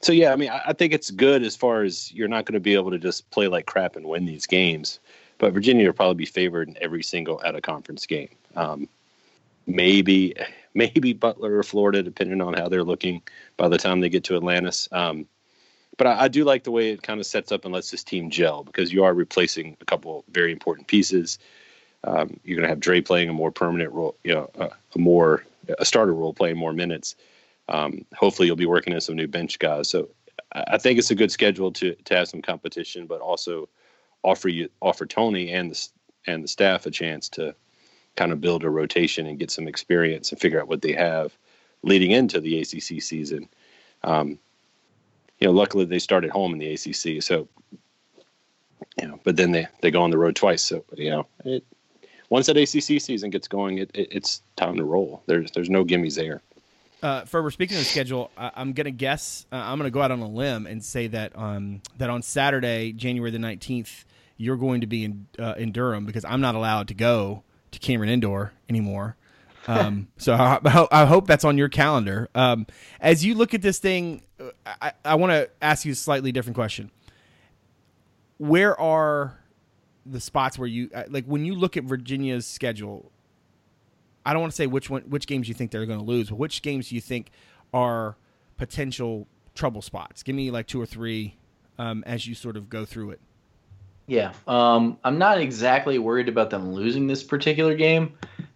so 0.00 0.12
yeah, 0.12 0.32
I 0.32 0.36
mean, 0.36 0.50
I, 0.50 0.62
I, 0.66 0.72
think 0.72 0.92
it's 0.92 1.10
good 1.10 1.42
as 1.42 1.56
far 1.56 1.82
as 1.82 2.12
you're 2.12 2.28
not 2.28 2.44
going 2.44 2.54
to 2.54 2.60
be 2.60 2.74
able 2.74 2.90
to 2.90 2.98
just 2.98 3.28
play 3.30 3.48
like 3.48 3.66
crap 3.66 3.96
and 3.96 4.06
win 4.06 4.26
these 4.26 4.46
games. 4.46 4.98
But 5.38 5.52
Virginia 5.52 5.86
will 5.86 5.94
probably 5.94 6.14
be 6.14 6.26
favored 6.26 6.68
in 6.68 6.76
every 6.80 7.02
single 7.02 7.40
out 7.44 7.56
of 7.56 7.62
conference 7.62 8.06
game. 8.06 8.28
Um, 8.56 8.88
maybe, 9.66 10.34
maybe 10.74 11.12
Butler 11.12 11.58
or 11.58 11.62
Florida, 11.62 12.02
depending 12.02 12.40
on 12.40 12.54
how 12.54 12.68
they're 12.68 12.84
looking 12.84 13.22
by 13.56 13.68
the 13.68 13.78
time 13.78 14.00
they 14.00 14.08
get 14.08 14.24
to 14.24 14.36
Atlantis. 14.36 14.88
Um, 14.92 15.26
but 15.96 16.06
I, 16.06 16.24
I, 16.24 16.28
do 16.28 16.44
like 16.44 16.64
the 16.64 16.70
way 16.70 16.90
it 16.90 17.02
kind 17.02 17.20
of 17.20 17.26
sets 17.26 17.52
up 17.52 17.64
and 17.64 17.72
lets 17.72 17.90
this 17.90 18.04
team 18.04 18.30
gel 18.30 18.64
because 18.64 18.92
you 18.92 19.04
are 19.04 19.14
replacing 19.14 19.76
a 19.80 19.84
couple 19.84 20.24
very 20.30 20.52
important 20.52 20.88
pieces. 20.88 21.38
Um, 22.02 22.38
you're 22.44 22.56
going 22.56 22.66
to 22.66 22.68
have 22.68 22.80
Dre 22.80 23.00
playing 23.00 23.28
a 23.28 23.32
more 23.32 23.50
permanent 23.50 23.92
role, 23.92 24.16
you 24.24 24.34
know, 24.34 24.50
a, 24.56 24.70
a 24.94 24.98
more 24.98 25.44
a 25.78 25.84
starter 25.84 26.14
role, 26.14 26.34
playing 26.34 26.56
more 26.56 26.72
minutes. 26.72 27.16
Um, 27.68 28.04
hopefully, 28.14 28.46
you'll 28.46 28.56
be 28.56 28.66
working 28.66 28.92
in 28.92 29.00
some 29.00 29.16
new 29.16 29.28
bench 29.28 29.58
guys. 29.58 29.88
So 29.88 30.10
I 30.52 30.78
think 30.78 30.98
it's 30.98 31.10
a 31.10 31.14
good 31.14 31.32
schedule 31.32 31.72
to 31.72 31.94
to 31.94 32.14
have 32.16 32.28
some 32.28 32.42
competition, 32.42 33.06
but 33.06 33.20
also 33.20 33.68
offer 34.22 34.48
you 34.48 34.68
offer 34.80 35.06
Tony 35.06 35.50
and 35.50 35.70
the 35.70 35.88
and 36.26 36.44
the 36.44 36.48
staff 36.48 36.86
a 36.86 36.90
chance 36.90 37.28
to 37.30 37.54
kind 38.16 38.32
of 38.32 38.40
build 38.40 38.64
a 38.64 38.70
rotation 38.70 39.26
and 39.26 39.38
get 39.38 39.50
some 39.50 39.66
experience 39.66 40.30
and 40.30 40.40
figure 40.40 40.60
out 40.60 40.68
what 40.68 40.82
they 40.82 40.92
have 40.92 41.36
leading 41.82 42.12
into 42.12 42.40
the 42.40 42.60
ACC 42.60 43.02
season. 43.02 43.48
Um, 44.02 44.38
you 45.38 45.48
know, 45.48 45.52
luckily 45.52 45.84
they 45.84 45.98
started 45.98 46.30
home 46.30 46.52
in 46.52 46.58
the 46.58 46.72
ACC, 46.72 47.22
so 47.22 47.48
you 49.00 49.08
know, 49.08 49.18
but 49.24 49.36
then 49.36 49.52
they 49.52 49.66
they 49.80 49.90
go 49.90 50.02
on 50.02 50.10
the 50.10 50.18
road 50.18 50.36
twice, 50.36 50.62
so 50.62 50.84
you 50.96 51.10
know, 51.10 51.26
it, 51.44 51.64
once 52.30 52.46
that 52.46 52.56
ACC 52.56 53.00
season 53.00 53.30
gets 53.30 53.48
going, 53.48 53.78
it, 53.78 53.90
it, 53.94 54.08
it's 54.10 54.42
time 54.56 54.76
to 54.76 54.84
roll. 54.84 55.22
There's 55.26 55.50
there's 55.52 55.70
no 55.70 55.84
gimmies 55.84 56.16
there. 56.16 56.42
Uh, 57.02 57.24
Ferber, 57.26 57.50
speaking 57.50 57.76
of 57.76 57.82
the 57.82 57.88
schedule, 57.88 58.30
I, 58.36 58.50
am 58.56 58.72
going 58.72 58.86
to 58.86 58.90
guess. 58.90 59.44
Uh, 59.52 59.56
I'm 59.56 59.78
going 59.78 59.86
to 59.86 59.92
go 59.92 60.00
out 60.00 60.10
on 60.10 60.20
a 60.20 60.28
limb 60.28 60.66
and 60.66 60.82
say 60.82 61.06
that 61.08 61.36
um, 61.36 61.82
that 61.98 62.08
on 62.08 62.22
Saturday, 62.22 62.92
January 62.92 63.30
the 63.30 63.38
19th, 63.38 64.04
you're 64.38 64.56
going 64.56 64.80
to 64.80 64.86
be 64.86 65.04
in 65.04 65.26
uh, 65.38 65.54
in 65.58 65.70
Durham 65.70 66.06
because 66.06 66.24
I'm 66.24 66.40
not 66.40 66.54
allowed 66.54 66.88
to 66.88 66.94
go 66.94 67.42
to 67.72 67.78
Cameron 67.78 68.08
Indoor 68.08 68.52
anymore. 68.70 69.16
Um, 69.66 70.08
so 70.16 70.34
I, 70.34 70.86
I, 70.90 71.04
hope 71.04 71.26
that's 71.26 71.44
on 71.44 71.58
your 71.58 71.68
calendar. 71.68 72.28
Um, 72.34 72.66
as 73.00 73.24
you 73.24 73.34
look 73.34 73.54
at 73.54 73.62
this 73.62 73.78
thing, 73.78 74.22
I, 74.66 74.92
I 75.04 75.14
want 75.16 75.32
to 75.32 75.50
ask 75.60 75.84
you 75.84 75.92
a 75.92 75.96
slightly 75.96 76.32
different 76.32 76.54
question. 76.54 76.90
Where 78.38 78.78
are 78.80 79.38
the 80.06 80.20
spots 80.20 80.58
where 80.58 80.68
you 80.68 80.90
uh, 80.94 81.04
like 81.08 81.24
when 81.26 81.44
you 81.44 81.54
look 81.54 81.76
at 81.76 81.84
Virginia's 81.84 82.46
schedule? 82.46 83.10
I 84.26 84.32
don't 84.32 84.40
want 84.40 84.52
to 84.52 84.56
say 84.56 84.66
which 84.66 84.88
one, 84.88 85.02
which 85.02 85.26
games 85.26 85.48
you 85.48 85.54
think 85.54 85.70
they're 85.70 85.84
going 85.84 85.98
to 85.98 86.04
lose, 86.04 86.30
but 86.30 86.38
which 86.38 86.62
games 86.62 86.88
do 86.88 86.94
you 86.94 87.00
think 87.00 87.30
are 87.74 88.16
potential 88.56 89.26
trouble 89.54 89.82
spots? 89.82 90.22
Give 90.22 90.34
me 90.34 90.50
like 90.50 90.66
two 90.66 90.80
or 90.80 90.86
three 90.86 91.36
um, 91.78 92.02
as 92.06 92.26
you 92.26 92.34
sort 92.34 92.56
of 92.56 92.70
go 92.70 92.84
through 92.84 93.10
it. 93.10 93.20
Yeah, 94.06 94.32
um, 94.46 94.98
I'm 95.04 95.18
not 95.18 95.38
exactly 95.38 95.98
worried 95.98 96.28
about 96.28 96.50
them 96.50 96.72
losing 96.72 97.06
this 97.06 97.22
particular 97.22 97.74
game, 97.74 98.14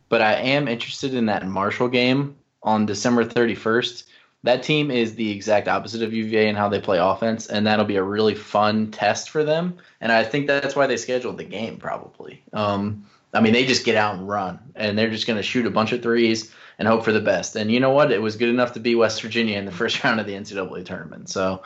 but 0.09 0.21
I 0.21 0.35
am 0.35 0.69
interested 0.69 1.15
in 1.15 1.27
that 1.27 1.47
Marshall 1.47 1.89
game 1.89 2.37
on 2.63 2.85
December 2.87 3.25
31st. 3.25 4.05
That 4.45 4.63
team 4.63 4.91
is 4.91 5.17
the 5.17 5.31
exact 5.31 5.67
opposite 5.67 6.03
of 6.03 6.13
UVA 6.13 6.49
and 6.49 6.57
how 6.57 6.69
they 6.69 6.81
play 6.81 6.99
offense, 6.99 7.49
and 7.49 7.67
that'll 7.67 7.85
be 7.85 7.97
a 7.97 8.03
really 8.03 8.37
fun 8.37 8.91
test 8.91 9.31
for 9.31 9.43
them. 9.43 9.79
And 10.01 10.13
I 10.13 10.23
think 10.23 10.47
that's 10.47 10.77
why 10.77 10.87
they 10.87 10.97
scheduled 10.97 11.39
the 11.39 11.45
game, 11.45 11.77
probably. 11.77 12.43
Um, 12.53 13.07
I 13.35 13.41
mean, 13.41 13.53
they 13.53 13.67
just 13.67 13.85
get 13.85 13.97
out 13.97 14.15
and 14.15 14.29
run, 14.29 14.59
and 14.77 14.97
they're 14.97 15.11
just 15.11 15.27
going 15.27 15.39
to 15.39 15.43
shoot 15.43 15.67
a 15.67 15.71
bunch 15.71 15.93
of 15.93 16.03
threes 16.03 16.53
and 16.79 16.87
hope 16.87 17.05
for 17.05 17.13
the 17.13 17.21
best. 17.21 17.57
And 17.57 17.71
you 17.71 17.81
know 17.81 17.91
what? 17.91 18.13
It 18.13 18.23
was 18.23 18.37
good 18.37 18.49
enough 18.49 18.73
to 18.75 18.81
be 18.81 18.95
West 18.95 19.21
Virginia 19.23 19.59
in 19.59 19.65
the 19.65 19.73
first 19.81 20.03
round 20.05 20.21
of 20.21 20.27
the 20.27 20.35
NCAA 20.35 20.85
tournament. 20.85 21.29
So 21.29 21.63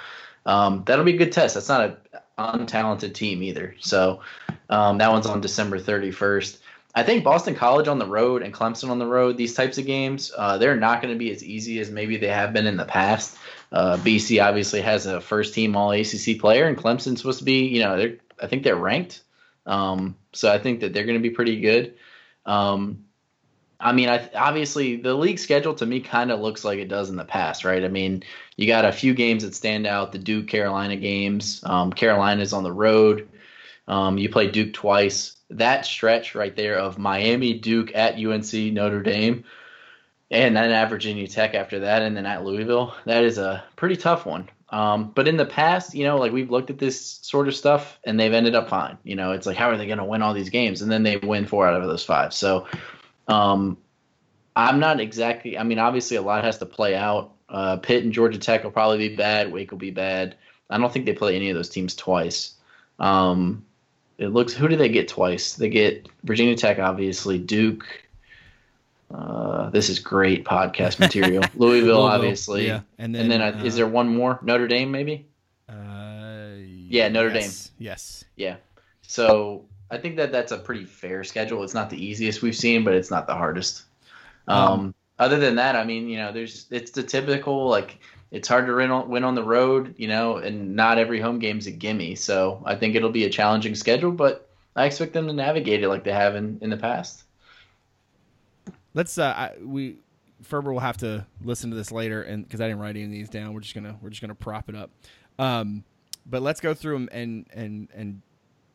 um, 0.47 0.83
that'll 0.87 1.05
be 1.05 1.15
a 1.15 1.19
good 1.19 1.33
test. 1.33 1.55
That's 1.55 1.69
not 1.69 1.85
an 1.85 1.97
untalented 2.39 3.15
team 3.15 3.43
either. 3.43 3.77
So 3.81 4.21
um, 4.71 4.99
that 4.99 5.13
one's 5.13 5.27
on 5.27 5.41
December 5.41 5.79
31st. 5.79 6.59
I 6.95 7.03
think 7.03 7.25
Boston 7.25 7.55
College 7.55 7.89
on 7.89 7.99
the 7.99 8.07
road 8.07 8.43
and 8.43 8.53
Clemson 8.53 8.91
on 8.91 8.99
the 8.99 9.07
road, 9.07 9.37
these 9.37 9.55
types 9.55 9.79
of 9.79 9.87
games, 9.87 10.31
uh, 10.37 10.59
they're 10.59 10.77
not 10.77 11.01
going 11.01 11.15
to 11.15 11.19
be 11.19 11.31
as 11.31 11.43
easy 11.43 11.81
as 11.81 11.91
maybe 11.91 12.19
they 12.19 12.29
have 12.29 12.53
been 12.53 12.67
in 12.67 12.77
the 12.77 12.85
past. 12.85 13.37
Uh, 13.71 13.97
BC 13.97 14.45
obviously 14.45 14.83
has 14.83 15.07
a 15.07 15.21
first 15.21 15.55
team 15.55 15.75
All 15.75 15.93
ACC 15.93 16.39
player, 16.39 16.67
and 16.67 16.77
Clemson's 16.77 17.19
supposed 17.21 17.39
to 17.39 17.45
be, 17.45 17.67
you 17.67 17.83
know, 17.83 18.15
I 18.41 18.47
think 18.47 18.63
they're 18.63 18.77
ranked. 18.77 19.23
Um, 19.65 20.17
so 20.33 20.53
I 20.53 20.59
think 20.59 20.81
that 20.81 20.93
they're 20.93 21.07
going 21.07 21.19
to 21.19 21.29
be 21.29 21.35
pretty 21.35 21.61
good. 21.61 21.95
Um, 22.45 23.05
I 23.81 23.93
mean, 23.93 24.09
I, 24.09 24.29
obviously 24.35 24.97
the 24.97 25.15
league 25.15 25.39
schedule 25.39 25.75
to 25.75 25.87
me 25.87 26.01
kind 26.01 26.31
of 26.31 26.41
looks 26.41 26.65
like 26.65 26.79
it 26.79 26.89
does 26.89 27.11
in 27.11 27.17
the 27.17 27.25
past, 27.25 27.65
right? 27.65 27.85
I 27.85 27.89
mean, 27.89 28.23
you 28.57 28.67
got 28.67 28.85
a 28.85 28.93
few 28.93 29.13
games 29.13 29.43
that 29.43 29.55
stand 29.55 29.87
out: 29.87 30.13
the 30.13 30.19
Duke 30.19 30.47
Carolina 30.47 30.97
games. 30.97 31.63
Um, 31.65 31.93
Carolina's 31.93 32.53
on 32.53 32.63
the 32.63 32.73
road. 32.73 33.29
Um, 33.89 34.19
you 34.19 34.29
play 34.29 34.51
Duke 34.51 34.73
twice. 34.73 35.37
That 35.51 35.85
stretch 35.85 36.35
right 36.35 36.55
there 36.55 36.79
of 36.79 36.99
Miami, 36.99 37.55
Duke 37.55 37.95
at 37.95 38.15
UNC, 38.15 38.53
Notre 38.73 39.03
Dame, 39.03 39.45
and 40.31 40.57
then 40.57 40.71
at 40.71 40.89
Virginia 40.89 41.29
Tech 41.29 41.55
after 41.55 41.81
that, 41.81 42.03
and 42.03 42.17
then 42.17 42.27
at 42.27 42.45
Louisville. 42.45 42.95
That 43.05 43.25
is 43.25 43.39
a 43.39 43.65
pretty 43.77 43.97
tough 43.97 44.25
one. 44.25 44.49
Um, 44.71 45.13
but 45.15 45.29
in 45.29 45.37
the 45.37 45.45
past, 45.45 45.95
you 45.95 46.05
know, 46.05 46.17
like 46.17 46.33
we've 46.33 46.51
looked 46.51 46.71
at 46.71 46.79
this 46.79 47.19
sort 47.23 47.49
of 47.49 47.55
stuff, 47.55 47.99
and 48.05 48.19
they've 48.19 48.33
ended 48.33 48.55
up 48.55 48.71
fine. 48.71 48.97
You 49.05 49.17
know, 49.17 49.33
it's 49.33 49.47
like 49.47 49.57
how 49.57 49.69
are 49.69 49.77
they 49.77 49.87
going 49.87 49.99
to 49.99 50.05
win 50.05 50.23
all 50.23 50.33
these 50.33 50.49
games? 50.49 50.81
And 50.81 50.91
then 50.91 51.03
they 51.03 51.19
win 51.19 51.47
four 51.47 51.67
out 51.67 51.81
of 51.81 51.87
those 51.87 52.05
five. 52.05 52.33
So 52.33 52.67
um, 53.29 53.77
I'm 54.57 54.81
not 54.81 55.01
exactly. 55.01 55.59
I 55.59 55.63
mean, 55.65 55.79
obviously, 55.79 56.17
a 56.17 56.23
lot 56.23 56.45
has 56.45 56.59
to 56.59 56.67
play 56.67 56.95
out. 56.95 57.33
Uh, 57.51 57.77
Pitt 57.77 58.03
and 58.03 58.15
Georgia 58.15 58.39
Tech 58.39 58.65
will 58.65 58.71
probably 58.71 59.09
be 59.09 59.15
bad. 59.15 59.53
Wake 59.53 59.71
will 59.71 59.79
be 59.79 59.91
bad. 59.91 60.37
I 60.71 60.79
don't 60.79 60.91
think 60.91 61.05
they 61.05 61.13
play 61.13 61.37
any 61.37 61.51
of 61.51 61.57
those 61.57 61.69
teams 61.69 61.95
twice. 61.95 62.55
Um, 62.99 63.67
it 64.19 64.29
looks. 64.29 64.53
Who 64.53 64.69
do 64.69 64.77
they 64.77 64.89
get 64.89 65.09
twice? 65.09 65.55
They 65.55 65.69
get 65.69 66.09
Virginia 66.25 66.57
Tech, 66.57 66.79
obviously. 66.79 67.39
Duke. 67.39 67.87
Uh, 69.13 69.69
this 69.71 69.91
is 69.91 69.99
great 69.99 70.45
podcast 70.45 70.99
material. 70.99 71.43
Louisville, 71.55 71.67
Louisville, 71.67 72.03
obviously. 72.03 72.67
Yeah, 72.67 72.81
and 72.99 73.15
then, 73.15 73.31
and 73.31 73.31
then 73.31 73.43
uh, 73.43 73.65
is 73.65 73.77
there 73.77 73.87
one 73.87 74.15
more? 74.15 74.39
Notre 74.43 74.67
Dame, 74.67 74.91
maybe. 74.91 75.27
Uh, 75.69 76.55
yeah, 76.59 77.09
Notre 77.09 77.35
yes, 77.35 77.67
Dame. 77.69 77.75
Yes. 77.79 78.25
Yeah. 78.37 78.57
So 79.03 79.67
I 79.91 79.99
think 79.99 80.17
that 80.17 80.33
that's 80.33 80.53
a 80.53 80.59
pretty 80.59 80.87
fair 80.87 81.23
schedule. 81.25 81.63
It's 81.63 81.75
not 81.75 81.91
the 81.91 82.03
easiest 82.03 82.41
we've 82.41 82.57
seen, 82.57 82.85
but 82.85 82.95
it's 82.95 83.11
not 83.11 83.27
the 83.27 83.35
hardest. 83.35 83.83
Um, 84.49 84.59
um, 84.59 84.95
other 85.19 85.39
than 85.39 85.57
that, 85.57 85.77
I 85.77 85.85
mean, 85.85 86.09
you 86.09 86.17
know, 86.17 86.33
there's 86.33 86.67
it's 86.71 86.93
the 86.93 87.03
typical 87.03 87.69
like 87.69 87.99
it's 88.33 88.49
hard 88.49 88.67
to 88.67 88.75
win 88.75 88.91
on, 88.91 89.09
win 89.11 89.25
on 89.25 89.35
the 89.35 89.45
road, 89.45 89.95
you 89.99 90.09
know, 90.09 90.39
and 90.39 90.75
not 90.75 90.97
every 90.97 91.21
home 91.21 91.39
game's 91.39 91.67
a 91.67 91.71
gimme. 91.71 92.15
So 92.15 92.63
I 92.65 92.75
think 92.75 92.95
it'll 92.95 93.11
be 93.11 93.25
a 93.25 93.31
challenging 93.31 93.75
schedule, 93.75 94.11
but 94.11 94.49
I 94.75 94.87
expect 94.87 95.13
them 95.13 95.27
to 95.27 95.35
navigate 95.35 95.83
it 95.83 95.89
like 95.89 96.03
they 96.03 96.13
have 96.13 96.35
in, 96.35 96.59
in 96.63 96.71
the 96.71 96.79
past. 96.79 97.25
Let's 98.95 99.19
uh, 99.19 99.35
I, 99.37 99.53
we 99.63 99.99
Ferber 100.43 100.73
will 100.73 100.81
have 100.81 100.97
to 100.99 101.27
listen 101.45 101.71
to 101.71 101.77
this 101.77 101.93
later, 101.93 102.23
and 102.23 102.43
because 102.43 102.61
I 102.61 102.69
didn't 102.69 102.81
write 102.81 102.97
any 102.97 103.05
of 103.05 103.11
these 103.11 103.29
down, 103.29 103.53
we're 103.53 103.61
just 103.61 103.75
gonna 103.75 103.97
we're 104.01 104.11
just 104.11 104.23
gonna 104.23 104.35
prop 104.35 104.69
it 104.69 104.75
up. 104.75 104.91
Um, 105.39 105.85
but 106.27 106.43
let's 106.43 106.61
go 106.61 106.75
through 106.75 106.95
them 106.95 107.09
and 107.13 107.47
and 107.53 107.89
and 107.95 108.23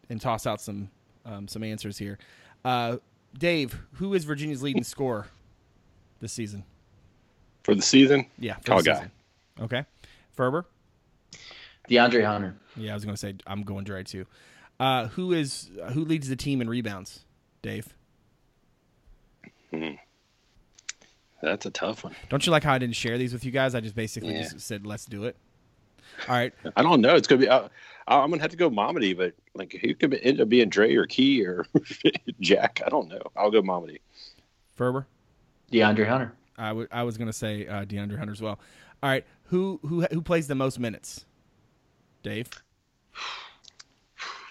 and 0.09 0.21
toss 0.21 0.47
out 0.47 0.61
some 0.61 0.89
um, 1.25 1.47
some 1.47 1.63
answers 1.63 1.97
here. 1.97 2.19
Uh, 2.63 2.97
Dave, 3.37 3.79
who 3.93 4.13
is 4.13 4.23
Virginia's 4.23 4.61
leading 4.61 4.83
scorer 4.83 5.27
this 6.19 6.33
season? 6.33 6.63
For 7.63 7.75
the 7.75 7.81
season? 7.81 8.27
Yeah. 8.39 8.55
Kyle 8.63 8.81
Guy. 8.81 9.11
Okay. 9.61 9.85
Ferber? 10.33 10.65
DeAndre 11.89 12.25
Hunter. 12.25 12.55
Yeah, 12.75 12.91
I 12.91 12.93
was 12.93 13.05
going 13.05 13.15
to 13.15 13.19
say 13.19 13.35
I'm 13.45 13.63
going 13.63 13.83
Dre 13.83 14.03
too. 14.03 14.25
Uh, 14.79 15.07
who 15.07 15.33
is 15.33 15.71
uh, 15.81 15.91
who 15.91 16.05
leads 16.05 16.29
the 16.29 16.35
team 16.35 16.61
in 16.61 16.69
rebounds? 16.69 17.21
Dave. 17.61 17.93
Hmm. 19.71 19.95
That's 21.41 21.65
a 21.65 21.71
tough 21.71 22.03
one. 22.03 22.15
Don't 22.29 22.45
you 22.45 22.51
like 22.51 22.63
how 22.63 22.73
I 22.73 22.77
didn't 22.77 22.95
share 22.95 23.17
these 23.17 23.33
with 23.33 23.45
you 23.45 23.51
guys? 23.51 23.75
I 23.75 23.79
just 23.79 23.95
basically 23.95 24.33
yeah. 24.35 24.43
just 24.43 24.61
said 24.61 24.85
let's 24.85 25.05
do 25.05 25.25
it. 25.25 25.35
All 26.27 26.35
right. 26.35 26.53
I 26.75 26.83
don't 26.83 27.01
know. 27.01 27.15
It's 27.15 27.27
gonna 27.27 27.41
be. 27.41 27.49
Uh, 27.49 27.67
I'm 28.07 28.29
gonna 28.29 28.41
have 28.41 28.51
to 28.51 28.57
go 28.57 28.69
Mamadi, 28.69 29.15
but 29.15 29.33
like 29.53 29.73
who 29.81 29.93
could 29.93 30.13
end 30.23 30.41
up 30.41 30.49
being 30.49 30.69
Dre 30.69 30.95
or 30.95 31.05
Key 31.05 31.45
or 31.45 31.65
Jack? 32.39 32.81
I 32.85 32.89
don't 32.89 33.07
know. 33.07 33.21
I'll 33.35 33.51
go 33.51 33.61
Mamadi. 33.61 33.99
Ferber. 34.75 35.07
DeAndre 35.71 36.07
Hunter. 36.07 36.33
I, 36.57 36.69
w- 36.69 36.87
I 36.91 37.03
was 37.03 37.17
gonna 37.17 37.33
say 37.33 37.67
uh, 37.67 37.85
DeAndre 37.85 38.17
Hunter 38.17 38.33
as 38.33 38.41
well. 38.41 38.59
All 39.03 39.09
right. 39.09 39.25
Who 39.47 39.79
who 39.83 40.01
who 40.03 40.21
plays 40.21 40.47
the 40.47 40.55
most 40.55 40.79
minutes? 40.79 41.25
Dave. 42.23 42.49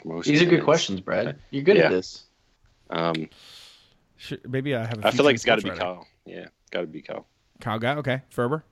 Most 0.05 0.27
These 0.27 0.41
minutes. 0.41 0.53
are 0.53 0.57
good 0.57 0.65
questions, 0.65 1.01
Brad. 1.01 1.39
You're 1.51 1.65
good 1.65 1.77
yeah. 1.77 1.87
at 1.87 1.91
this. 1.91 2.25
Um, 2.91 3.29
Should, 4.17 4.49
maybe 4.51 4.75
I 4.75 4.87
have. 4.87 5.05
I 5.05 5.11
feel 5.11 5.25
like 5.25 5.35
it's 5.35 5.45
got 5.45 5.57
to 5.57 5.63
be 5.63 5.71
Kyle. 5.71 6.07
Yeah, 6.25 6.47
got 6.71 6.83
to 6.83 6.87
be 6.87 7.03
Kyle. 7.03 7.27
Kyle 7.61 7.79
guy. 7.79 7.97
Okay. 7.97 8.23
Ferber. 8.31 8.65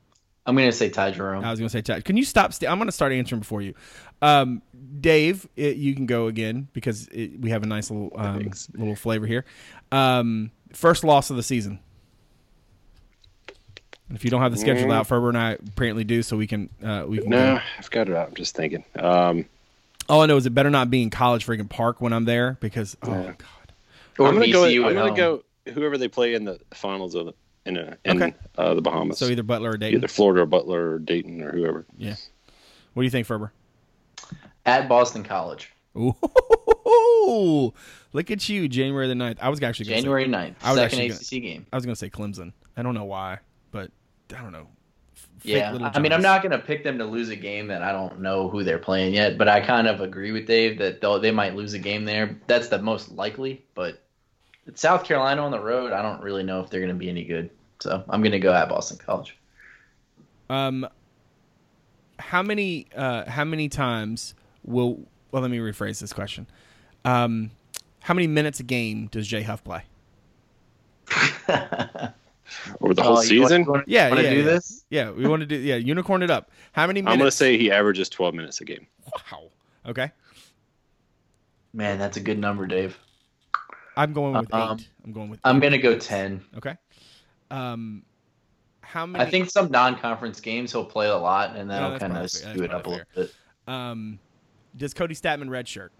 I'm 0.46 0.54
going 0.56 0.68
to 0.68 0.76
say 0.76 0.90
Ty 0.90 1.12
Jerome. 1.12 1.44
I 1.44 1.50
was 1.50 1.58
going 1.58 1.68
to 1.68 1.72
say 1.72 1.80
Ty. 1.80 2.02
Can 2.02 2.16
you 2.16 2.24
stop? 2.24 2.50
i 2.50 2.50
st- 2.50 2.70
I'm 2.70 2.78
going 2.78 2.88
to 2.88 2.92
start 2.92 3.12
answering 3.12 3.40
before 3.40 3.62
you. 3.62 3.74
Um, 4.20 4.62
Dave, 5.00 5.48
it, 5.56 5.76
you 5.76 5.94
can 5.94 6.06
go 6.06 6.26
again 6.26 6.68
because 6.72 7.08
it, 7.08 7.40
we 7.40 7.50
have 7.50 7.62
a 7.62 7.66
nice 7.66 7.90
little 7.90 8.12
um, 8.16 8.50
little 8.74 8.96
flavor 8.96 9.26
here. 9.26 9.44
Um, 9.90 10.50
first 10.72 11.02
loss 11.02 11.30
of 11.30 11.36
the 11.36 11.42
season. 11.42 11.80
If 14.10 14.24
you 14.24 14.30
don't 14.30 14.42
have 14.42 14.52
the 14.52 14.58
schedule 14.58 14.88
mm. 14.88 14.94
out, 14.94 15.06
Ferber 15.06 15.28
and 15.28 15.38
I 15.38 15.52
apparently 15.52 16.04
do, 16.04 16.22
so 16.22 16.36
we 16.36 16.46
can 16.46 16.68
uh, 16.82 17.04
we 17.06 17.18
can. 17.18 17.30
No, 17.30 17.56
go. 17.56 17.62
I've 17.78 17.90
got 17.90 18.08
it 18.08 18.14
out. 18.14 18.28
I'm 18.28 18.34
just 18.34 18.54
thinking. 18.54 18.84
Um, 18.96 19.46
All 20.08 20.20
I 20.20 20.26
know 20.26 20.36
is 20.36 20.46
it 20.46 20.50
better 20.50 20.70
not 20.70 20.90
be 20.90 21.02
in 21.02 21.10
College 21.10 21.46
freaking 21.46 21.68
Park 21.68 22.00
when 22.00 22.12
I'm 22.12 22.24
there 22.24 22.58
because 22.60 22.96
oh 23.02 23.10
yeah. 23.10 23.32
god. 23.38 23.72
Or 24.18 24.28
I'm 24.28 24.34
gonna 24.34 24.52
go. 24.52 24.64
I'm 24.64 24.94
gonna 24.94 25.16
go. 25.16 25.42
Whoever 25.72 25.96
they 25.96 26.08
play 26.08 26.34
in 26.34 26.44
the 26.44 26.60
finals 26.74 27.14
of 27.14 27.26
the 27.26 27.34
in, 27.66 27.76
a, 27.76 27.96
in 28.04 28.22
okay. 28.22 28.34
uh, 28.58 28.74
the 28.74 28.82
Bahamas. 28.82 29.18
So 29.18 29.26
either 29.26 29.42
Butler 29.42 29.70
or 29.70 29.76
Dayton. 29.76 29.98
Either 29.98 30.08
Florida 30.08 30.42
or 30.42 30.46
Butler 30.46 30.90
or 30.92 30.98
Dayton 30.98 31.42
or 31.42 31.52
whoever. 31.52 31.86
Yeah. 31.96 32.16
What 32.92 33.02
do 33.02 33.04
you 33.04 33.10
think, 33.10 33.26
Ferber? 33.26 33.52
At 34.66 34.88
Boston 34.88 35.24
College. 35.24 35.72
Ooh, 35.96 37.72
look 38.12 38.30
at 38.30 38.48
you, 38.48 38.68
January 38.68 39.06
the 39.08 39.14
9th. 39.14 39.38
I 39.40 39.48
was 39.48 39.62
actually 39.62 39.86
January 39.86 40.24
say, 40.24 40.30
9th, 40.30 40.54
I 40.62 40.72
was 40.72 40.80
second 40.80 41.10
ACC 41.10 41.30
gonna, 41.30 41.40
game. 41.40 41.66
I 41.72 41.76
was 41.76 41.84
going 41.84 41.94
to 41.94 41.98
say 41.98 42.10
Clemson. 42.10 42.52
I 42.76 42.82
don't 42.82 42.94
know 42.94 43.04
why, 43.04 43.38
but 43.74 43.90
I 44.30 44.40
don't 44.40 44.52
know. 44.52 44.68
Yeah, 45.42 45.90
I 45.92 45.98
mean, 45.98 46.12
I'm 46.12 46.22
not 46.22 46.42
going 46.42 46.52
to 46.52 46.58
pick 46.58 46.84
them 46.84 46.96
to 46.98 47.04
lose 47.04 47.28
a 47.28 47.36
game 47.36 47.66
that 47.66 47.82
I 47.82 47.90
don't 47.90 48.20
know 48.20 48.48
who 48.48 48.62
they're 48.62 48.78
playing 48.78 49.14
yet, 49.14 49.36
but 49.36 49.48
I 49.48 49.60
kind 49.60 49.88
of 49.88 50.00
agree 50.00 50.30
with 50.30 50.46
Dave 50.46 50.78
that 50.78 51.00
they'll, 51.00 51.18
they 51.20 51.32
might 51.32 51.56
lose 51.56 51.74
a 51.74 51.78
game 51.78 52.04
there. 52.04 52.38
That's 52.46 52.68
the 52.68 52.80
most 52.80 53.10
likely, 53.10 53.64
but 53.74 54.00
it's 54.66 54.80
South 54.80 55.04
Carolina 55.04 55.42
on 55.42 55.50
the 55.50 55.58
road. 55.58 55.92
I 55.92 56.02
don't 56.02 56.22
really 56.22 56.44
know 56.44 56.60
if 56.60 56.70
they're 56.70 56.80
going 56.80 56.92
to 56.92 56.98
be 56.98 57.10
any 57.10 57.24
good. 57.24 57.50
So 57.80 58.02
I'm 58.08 58.22
going 58.22 58.32
to 58.32 58.38
go 58.38 58.54
at 58.54 58.68
Boston 58.68 58.96
College. 58.96 59.36
Um, 60.48 60.88
how 62.18 62.42
many 62.42 62.86
uh, 62.94 63.28
how 63.28 63.44
many 63.44 63.68
times 63.68 64.34
will 64.64 65.00
well? 65.32 65.42
Let 65.42 65.50
me 65.50 65.58
rephrase 65.58 66.00
this 66.00 66.12
question. 66.12 66.46
Um, 67.04 67.50
how 68.00 68.14
many 68.14 68.28
minutes 68.28 68.60
a 68.60 68.62
game 68.62 69.08
does 69.08 69.26
Jay 69.26 69.42
Huff 69.42 69.64
play? 69.64 69.82
Over 72.80 72.94
the 72.94 73.02
whole 73.02 73.18
Oh, 73.18 73.22
you 73.22 73.40
want- 73.40 73.48
season, 73.50 73.64
you 73.64 73.70
want- 73.70 73.88
Yeah, 73.88 74.08
want 74.08 74.18
to 74.20 74.24
yeah, 74.24 74.30
do 74.30 74.36
yeah. 74.38 74.44
this? 74.44 74.84
Yeah, 74.90 75.10
we 75.10 75.26
want 75.26 75.40
to 75.40 75.46
do 75.46 75.56
yeah. 75.56 75.76
Unicorn 75.76 76.22
it 76.22 76.30
up. 76.30 76.50
How 76.72 76.86
many 76.86 77.00
minutes? 77.02 77.12
I'm 77.12 77.18
going 77.18 77.28
to 77.30 77.36
say 77.36 77.56
he 77.58 77.70
averages 77.70 78.08
12 78.08 78.34
minutes 78.34 78.60
a 78.60 78.64
game. 78.64 78.86
wow. 79.32 79.50
Okay, 79.86 80.10
Man, 81.72 81.98
that's 81.98 82.16
a 82.16 82.20
good 82.20 82.38
number, 82.38 82.66
Dave. 82.66 82.98
I'm 83.96 84.12
going 84.12 84.34
with 84.34 84.52
Um, 84.54 84.78
eight. 84.78 84.88
I'm 85.04 85.12
going 85.12 85.28
with. 85.30 85.40
I'm 85.44 85.60
going 85.60 85.72
to 85.72 85.78
go 85.78 85.98
10. 85.98 86.42
okay. 86.56 86.76
Um, 87.50 88.02
how 88.80 89.06
many? 89.06 89.24
I 89.24 89.30
think 89.30 89.50
some 89.50 89.70
non-conference 89.70 90.40
games 90.40 90.72
he'll 90.72 90.84
play 90.84 91.08
a 91.08 91.16
lot, 91.16 91.56
and 91.56 91.68
No, 91.68 91.74
that'll 91.74 91.90
that's 91.90 92.00
kind 92.00 92.12
of 92.16 92.30
fair. 92.30 92.52
skew 92.54 92.64
it 92.64 92.72
up 92.72 92.86
a 92.86 92.90
little 92.90 93.04
bit. 93.14 93.34
Um, 93.66 94.18
does 94.76 94.94
Kody 94.94 95.10
Stattmann 95.20 95.48
redshirt? 95.48 95.90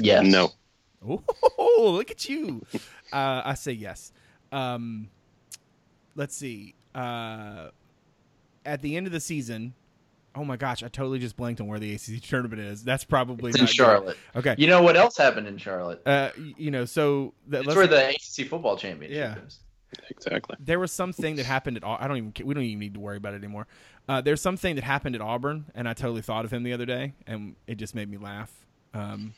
Yes. 0.00 0.26
No. 0.26 0.52
Oh, 1.80 1.90
look 1.92 2.10
at 2.10 2.28
you. 2.28 2.66
Uh, 3.12 3.42
I 3.44 3.54
say 3.54 3.70
yes. 3.72 4.12
Um, 4.52 5.08
let's 6.14 6.34
see. 6.34 6.74
Uh, 6.94 7.68
at 8.64 8.82
the 8.82 8.96
end 8.96 9.06
of 9.06 9.12
the 9.12 9.20
season, 9.20 9.74
oh 10.34 10.44
my 10.44 10.56
gosh, 10.56 10.82
I 10.82 10.88
totally 10.88 11.18
just 11.18 11.36
blanked 11.36 11.60
on 11.60 11.66
where 11.66 11.78
the 11.78 11.94
ACC 11.94 12.20
tournament 12.22 12.60
is. 12.60 12.82
That's 12.84 13.04
probably 13.04 13.50
It's 13.50 13.58
in 13.58 13.64
not 13.64 13.68
good. 13.70 13.74
Charlotte. 13.76 14.16
Okay. 14.36 14.54
You 14.58 14.66
know 14.66 14.82
what 14.82 14.96
else 14.96 15.16
happened 15.16 15.46
in 15.46 15.58
Charlotte? 15.58 16.02
Uh, 16.06 16.30
you 16.36 16.70
know, 16.70 16.84
so 16.84 17.34
that, 17.48 17.64
It's 17.64 17.74
where 17.74 17.86
the 17.86 18.08
ACC 18.10 18.48
football 18.48 18.76
championship 18.76 19.16
Yeah. 19.16 19.44
is. 19.46 19.60
Exactly. 20.10 20.54
there 20.60 20.78
was 20.78 20.92
something 20.92 21.36
that 21.36 21.46
happened 21.46 21.78
at. 21.78 21.82
Au- 21.84 21.96
I 21.98 22.06
don't 22.08 22.18
even. 22.18 22.32
We 22.46 22.52
don't 22.52 22.62
even 22.62 22.78
need 22.78 22.92
to 22.92 23.00
worry 23.00 23.16
about 23.16 23.32
it 23.32 23.38
anymore. 23.38 23.66
Uh, 24.06 24.20
there's 24.20 24.42
something 24.42 24.74
that 24.74 24.84
happened 24.84 25.14
at 25.14 25.22
Auburn, 25.22 25.64
and 25.74 25.88
I 25.88 25.94
totally 25.94 26.20
thought 26.20 26.44
of 26.44 26.52
him 26.52 26.62
the 26.62 26.74
other 26.74 26.84
day, 26.84 27.14
and 27.26 27.56
it 27.66 27.76
just 27.76 27.94
made 27.94 28.10
me 28.10 28.18
laugh. 28.18 28.52
Um, 28.92 29.32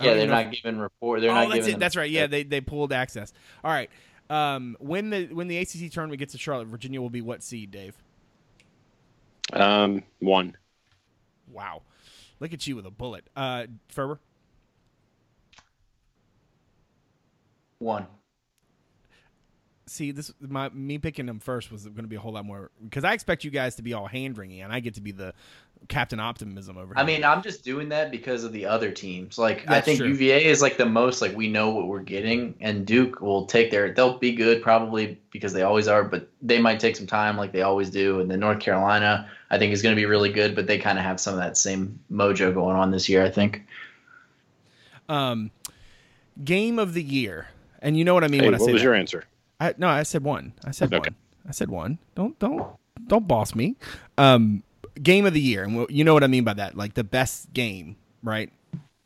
Yeah, 0.00 0.14
they're 0.14 0.26
know 0.26 0.32
not 0.42 0.50
giving 0.52 0.80
report. 0.80 1.20
They're 1.20 1.30
oh, 1.30 1.34
not 1.34 1.50
that's 1.50 1.66
giving. 1.66 1.74
it. 1.76 1.78
That's 1.78 1.94
right. 1.94 2.10
Yeah, 2.10 2.26
they 2.26 2.42
they 2.42 2.60
pulled 2.60 2.92
access. 2.92 3.32
All 3.62 3.70
right. 3.70 3.88
Um, 4.32 4.78
when 4.80 5.10
the 5.10 5.26
when 5.26 5.46
the 5.46 5.58
ACC 5.58 5.90
tournament 5.92 6.18
gets 6.18 6.32
to 6.32 6.38
Charlotte, 6.38 6.68
Virginia 6.68 7.02
will 7.02 7.10
be 7.10 7.20
what 7.20 7.42
seed, 7.42 7.70
Dave? 7.70 7.94
Um, 9.52 10.02
one. 10.20 10.56
Wow, 11.50 11.82
look 12.40 12.54
at 12.54 12.66
you 12.66 12.74
with 12.74 12.86
a 12.86 12.90
bullet, 12.90 13.28
uh, 13.36 13.66
Ferber. 13.88 14.20
one. 17.78 18.06
See, 19.84 20.12
this 20.12 20.32
my 20.40 20.70
me 20.70 20.96
picking 20.96 21.26
them 21.26 21.38
first 21.38 21.70
was 21.70 21.84
going 21.84 21.96
to 21.96 22.02
be 22.04 22.16
a 22.16 22.20
whole 22.20 22.32
lot 22.32 22.46
more 22.46 22.70
because 22.82 23.04
I 23.04 23.12
expect 23.12 23.44
you 23.44 23.50
guys 23.50 23.74
to 23.76 23.82
be 23.82 23.92
all 23.92 24.06
hand 24.06 24.36
wringy, 24.36 24.64
and 24.64 24.72
I 24.72 24.80
get 24.80 24.94
to 24.94 25.02
be 25.02 25.12
the 25.12 25.34
Captain 25.88 26.18
Optimism 26.20 26.76
over 26.78 26.94
here. 26.94 27.02
I 27.02 27.04
mean, 27.04 27.24
I'm 27.24 27.42
just 27.42 27.64
doing 27.64 27.88
that 27.90 28.10
because 28.10 28.44
of 28.44 28.52
the 28.52 28.64
other 28.66 28.90
teams. 28.90 29.36
Like, 29.38 29.68
I 29.68 29.80
think 29.80 29.98
true. 29.98 30.08
UVA 30.08 30.44
is 30.46 30.62
like 30.62 30.76
the 30.76 30.86
most 30.86 31.20
like 31.20 31.36
we 31.36 31.48
know 31.48 31.70
what 31.70 31.86
we're 31.88 32.00
getting, 32.00 32.54
and 32.60 32.86
Duke 32.86 33.20
will 33.20 33.46
take 33.46 33.70
their. 33.70 33.92
They'll 33.92 34.18
be 34.18 34.32
good 34.32 34.62
probably 34.62 35.18
because 35.30 35.52
they 35.52 35.62
always 35.62 35.88
are, 35.88 36.02
but 36.04 36.28
they 36.40 36.58
might 36.60 36.80
take 36.80 36.96
some 36.96 37.06
time 37.06 37.36
like 37.36 37.52
they 37.52 37.62
always 37.62 37.90
do. 37.90 38.20
And 38.20 38.30
then 38.30 38.40
North 38.40 38.60
Carolina, 38.60 39.28
I 39.50 39.58
think 39.58 39.72
is 39.72 39.82
going 39.82 39.94
to 39.94 40.00
be 40.00 40.06
really 40.06 40.32
good, 40.32 40.54
but 40.54 40.66
they 40.66 40.78
kind 40.78 40.98
of 40.98 41.04
have 41.04 41.20
some 41.20 41.34
of 41.34 41.40
that 41.40 41.56
same 41.56 41.98
mojo 42.10 42.54
going 42.54 42.76
on 42.76 42.90
this 42.90 43.08
year. 43.08 43.24
I 43.24 43.30
think. 43.30 43.62
um, 45.08 45.50
game 46.44 46.78
of 46.78 46.94
the 46.94 47.02
year, 47.02 47.48
and 47.80 47.96
you 47.96 48.04
know 48.04 48.14
what 48.14 48.24
I 48.24 48.28
mean 48.28 48.40
Hey, 48.40 48.46
when 48.46 48.54
I 48.54 48.58
say. 48.58 48.64
what 48.64 48.72
was 48.72 48.80
that. 48.80 48.84
your 48.84 48.94
answer? 48.94 49.24
I, 49.60 49.74
no, 49.78 49.88
I 49.88 50.02
said 50.02 50.24
one. 50.24 50.52
I 50.64 50.70
said 50.70 50.92
Okay. 50.92 50.98
one. 50.98 51.16
I 51.48 51.52
said 51.52 51.70
one. 51.70 51.98
Don't 52.14 52.38
don't 52.38 52.64
don't 53.06 53.26
boss 53.28 53.54
me. 53.54 53.76
Um, 54.16 54.62
game 55.00 55.26
of 55.26 55.32
the 55.34 55.40
year, 55.40 55.64
and 55.64 55.86
you 55.90 56.02
know 56.04 56.14
what 56.14 56.24
I 56.24 56.26
mean 56.26 56.44
by 56.44 56.54
that, 56.54 56.76
like 56.76 56.94
the 56.94 57.04
best 57.04 57.52
game, 57.52 57.96
right? 58.22 58.50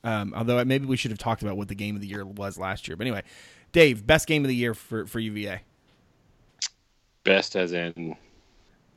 Um, 0.05 0.33
although 0.37 0.65
maybe 0.65 0.87
we 0.87 0.97
should 0.97 1.11
have 1.11 1.19
talked 1.19 1.43
about 1.43 1.57
what 1.57 1.69
the 1.69 1.75
game 1.75 1.95
of 1.97 2.01
the 2.01 2.07
year 2.07 2.25
was 2.25 2.57
last 2.59 2.87
year. 2.89 2.97
But 2.97 3.07
anyway, 3.07 3.23
Dave, 3.73 4.07
best 4.07 4.27
game 4.29 4.45
of 4.45 4.49
the 4.49 4.55
year 4.55 4.73
for 4.75 5.07
for 5.07 5.19
UVA. 5.21 5.63
Best 7.25 7.57
as 7.57 7.73
in 7.73 8.17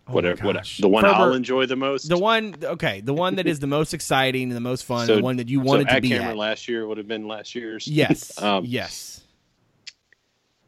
Oh 0.07 0.13
whatever, 0.13 0.41
my 0.43 0.47
whatever 0.47 0.67
the 0.79 0.87
one 0.87 1.03
Ferber, 1.03 1.15
I'll 1.15 1.33
enjoy 1.33 1.65
the 1.65 1.75
most. 1.75 2.09
The 2.09 2.17
one, 2.17 2.55
okay, 2.63 3.01
the 3.01 3.13
one 3.13 3.35
that 3.35 3.45
is 3.47 3.59
the 3.59 3.67
most 3.67 3.93
exciting, 3.93 4.43
and 4.43 4.51
the 4.53 4.59
most 4.59 4.83
fun, 4.85 5.05
So- 5.07 5.17
the 5.17 5.21
one 5.23 5.37
that 5.37 5.49
you 5.49 5.59
so 5.59 5.65
wanted 5.65 5.87
to 5.89 6.01
be 6.01 6.09
Cameron 6.09 6.31
at. 6.31 6.37
last 6.37 6.67
year 6.67 6.87
would 6.87 6.97
have 6.97 7.07
been 7.07 7.27
last 7.27 7.53
year's. 7.55 7.87
Yes, 7.87 8.39
Um, 8.41 8.65
yes. 8.65 9.21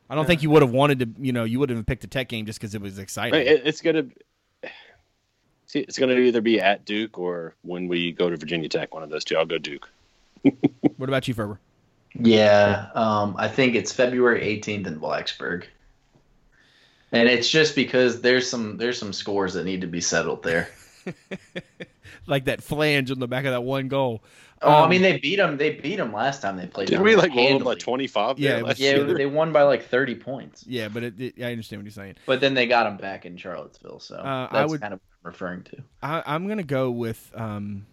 I 0.09 0.15
don't 0.15 0.26
think 0.26 0.43
you 0.43 0.49
would 0.49 0.61
have 0.61 0.72
wanted 0.72 0.99
to. 0.99 1.09
You 1.24 1.32
know, 1.32 1.43
you 1.45 1.57
would 1.59 1.69
have 1.69 1.86
picked 1.86 2.03
a 2.03 2.07
tech 2.07 2.28
game 2.28 2.45
just 2.45 2.59
because 2.59 2.76
it 2.76 2.82
was 2.82 2.99
exciting. 2.99 3.34
Right, 3.34 3.47
it- 3.47 3.61
it's 3.65 3.82
gonna. 3.82 4.03
See, 5.72 5.80
it's 5.80 5.97
gonna 5.97 6.15
either 6.15 6.41
be 6.41 6.59
at 6.59 6.84
Duke 6.84 7.17
or 7.17 7.55
when 7.61 7.88
we 7.88 8.11
go 8.11 8.30
to 8.30 8.36
Virginia 8.36 8.67
Tech. 8.67 8.93
One 8.93 9.03
of 9.03 9.09
those 9.09 9.24
two. 9.24 9.38
I'll 9.38 9.45
go 9.45 9.57
Duke. 9.57 9.88
What 10.97 11.07
about 11.07 11.28
you, 11.30 11.34
Ferber? 11.34 11.59
Yeah, 12.13 12.89
um, 12.93 13.36
I 13.38 13.47
think 13.47 13.76
it's 13.76 13.93
February 13.93 14.41
18th 14.41 14.86
in 14.86 14.99
Blacksburg, 14.99 15.63
and 17.13 17.30
it's 17.30 17.49
just 17.49 17.74
because 17.74 18.19
there's 18.19 18.49
some 18.49 18.76
there's 18.76 18.97
some 18.99 19.13
scores 19.13 19.53
that 19.53 19.63
need 19.63 19.80
to 19.82 19.88
be 19.88 20.01
settled 20.01 20.43
there. 20.43 20.67
Like 22.28 22.45
that 22.45 22.61
flange 22.61 23.09
on 23.09 23.17
the 23.19 23.28
back 23.28 23.45
of 23.45 23.51
that 23.51 23.63
one 23.63 23.88
goal. 23.88 24.22
Oh, 24.61 24.69
I 24.69 24.84
Um, 24.84 24.89
mean 24.91 25.01
they 25.01 25.17
beat 25.17 25.38
them. 25.38 25.57
They 25.57 25.72
beat 25.72 25.95
them 25.95 26.13
last 26.13 26.41
time 26.41 26.55
they 26.55 26.67
played. 26.67 26.88
Did 26.88 26.97
them 26.99 27.03
we 27.03 27.15
like 27.15 27.30
roll 27.30 27.38
them 27.38 27.45
handily. 27.53 27.76
by 27.76 27.80
twenty 27.80 28.05
five? 28.07 28.38
Yeah, 28.38 28.57
it 28.57 28.63
last 28.65 28.80
Yeah, 28.80 28.97
year? 28.97 29.13
they 29.15 29.26
won 29.26 29.51
by 29.51 29.63
like 29.63 29.88
30 29.88 30.15
points. 30.15 30.63
Yeah, 30.67 30.88
but 30.89 31.01
it, 31.03 31.19
it, 31.19 31.34
I 31.43 31.51
understand 31.51 31.82
what 31.82 31.86
you're 31.86 31.91
saying. 31.93 32.15
But 32.28 32.41
then 32.41 32.53
they 32.53 32.67
got 32.67 32.84
them 32.84 32.97
back 32.97 33.26
in 33.26 33.38
Charlottesville, 33.38 33.99
so 34.01 34.17
Uh, 34.17 34.47
I 34.51 34.59
that's 34.59 34.69
would- 34.72 34.82
kind 34.82 34.93
of 34.93 34.99
what 34.99 35.05
I'm 35.09 35.11
referring 35.24 35.63
to. 35.63 35.78
I, 36.01 36.24
I'm 36.26 36.47
gonna 36.47 36.63
go 36.63 36.91
with 36.91 37.32
um, 37.36 37.86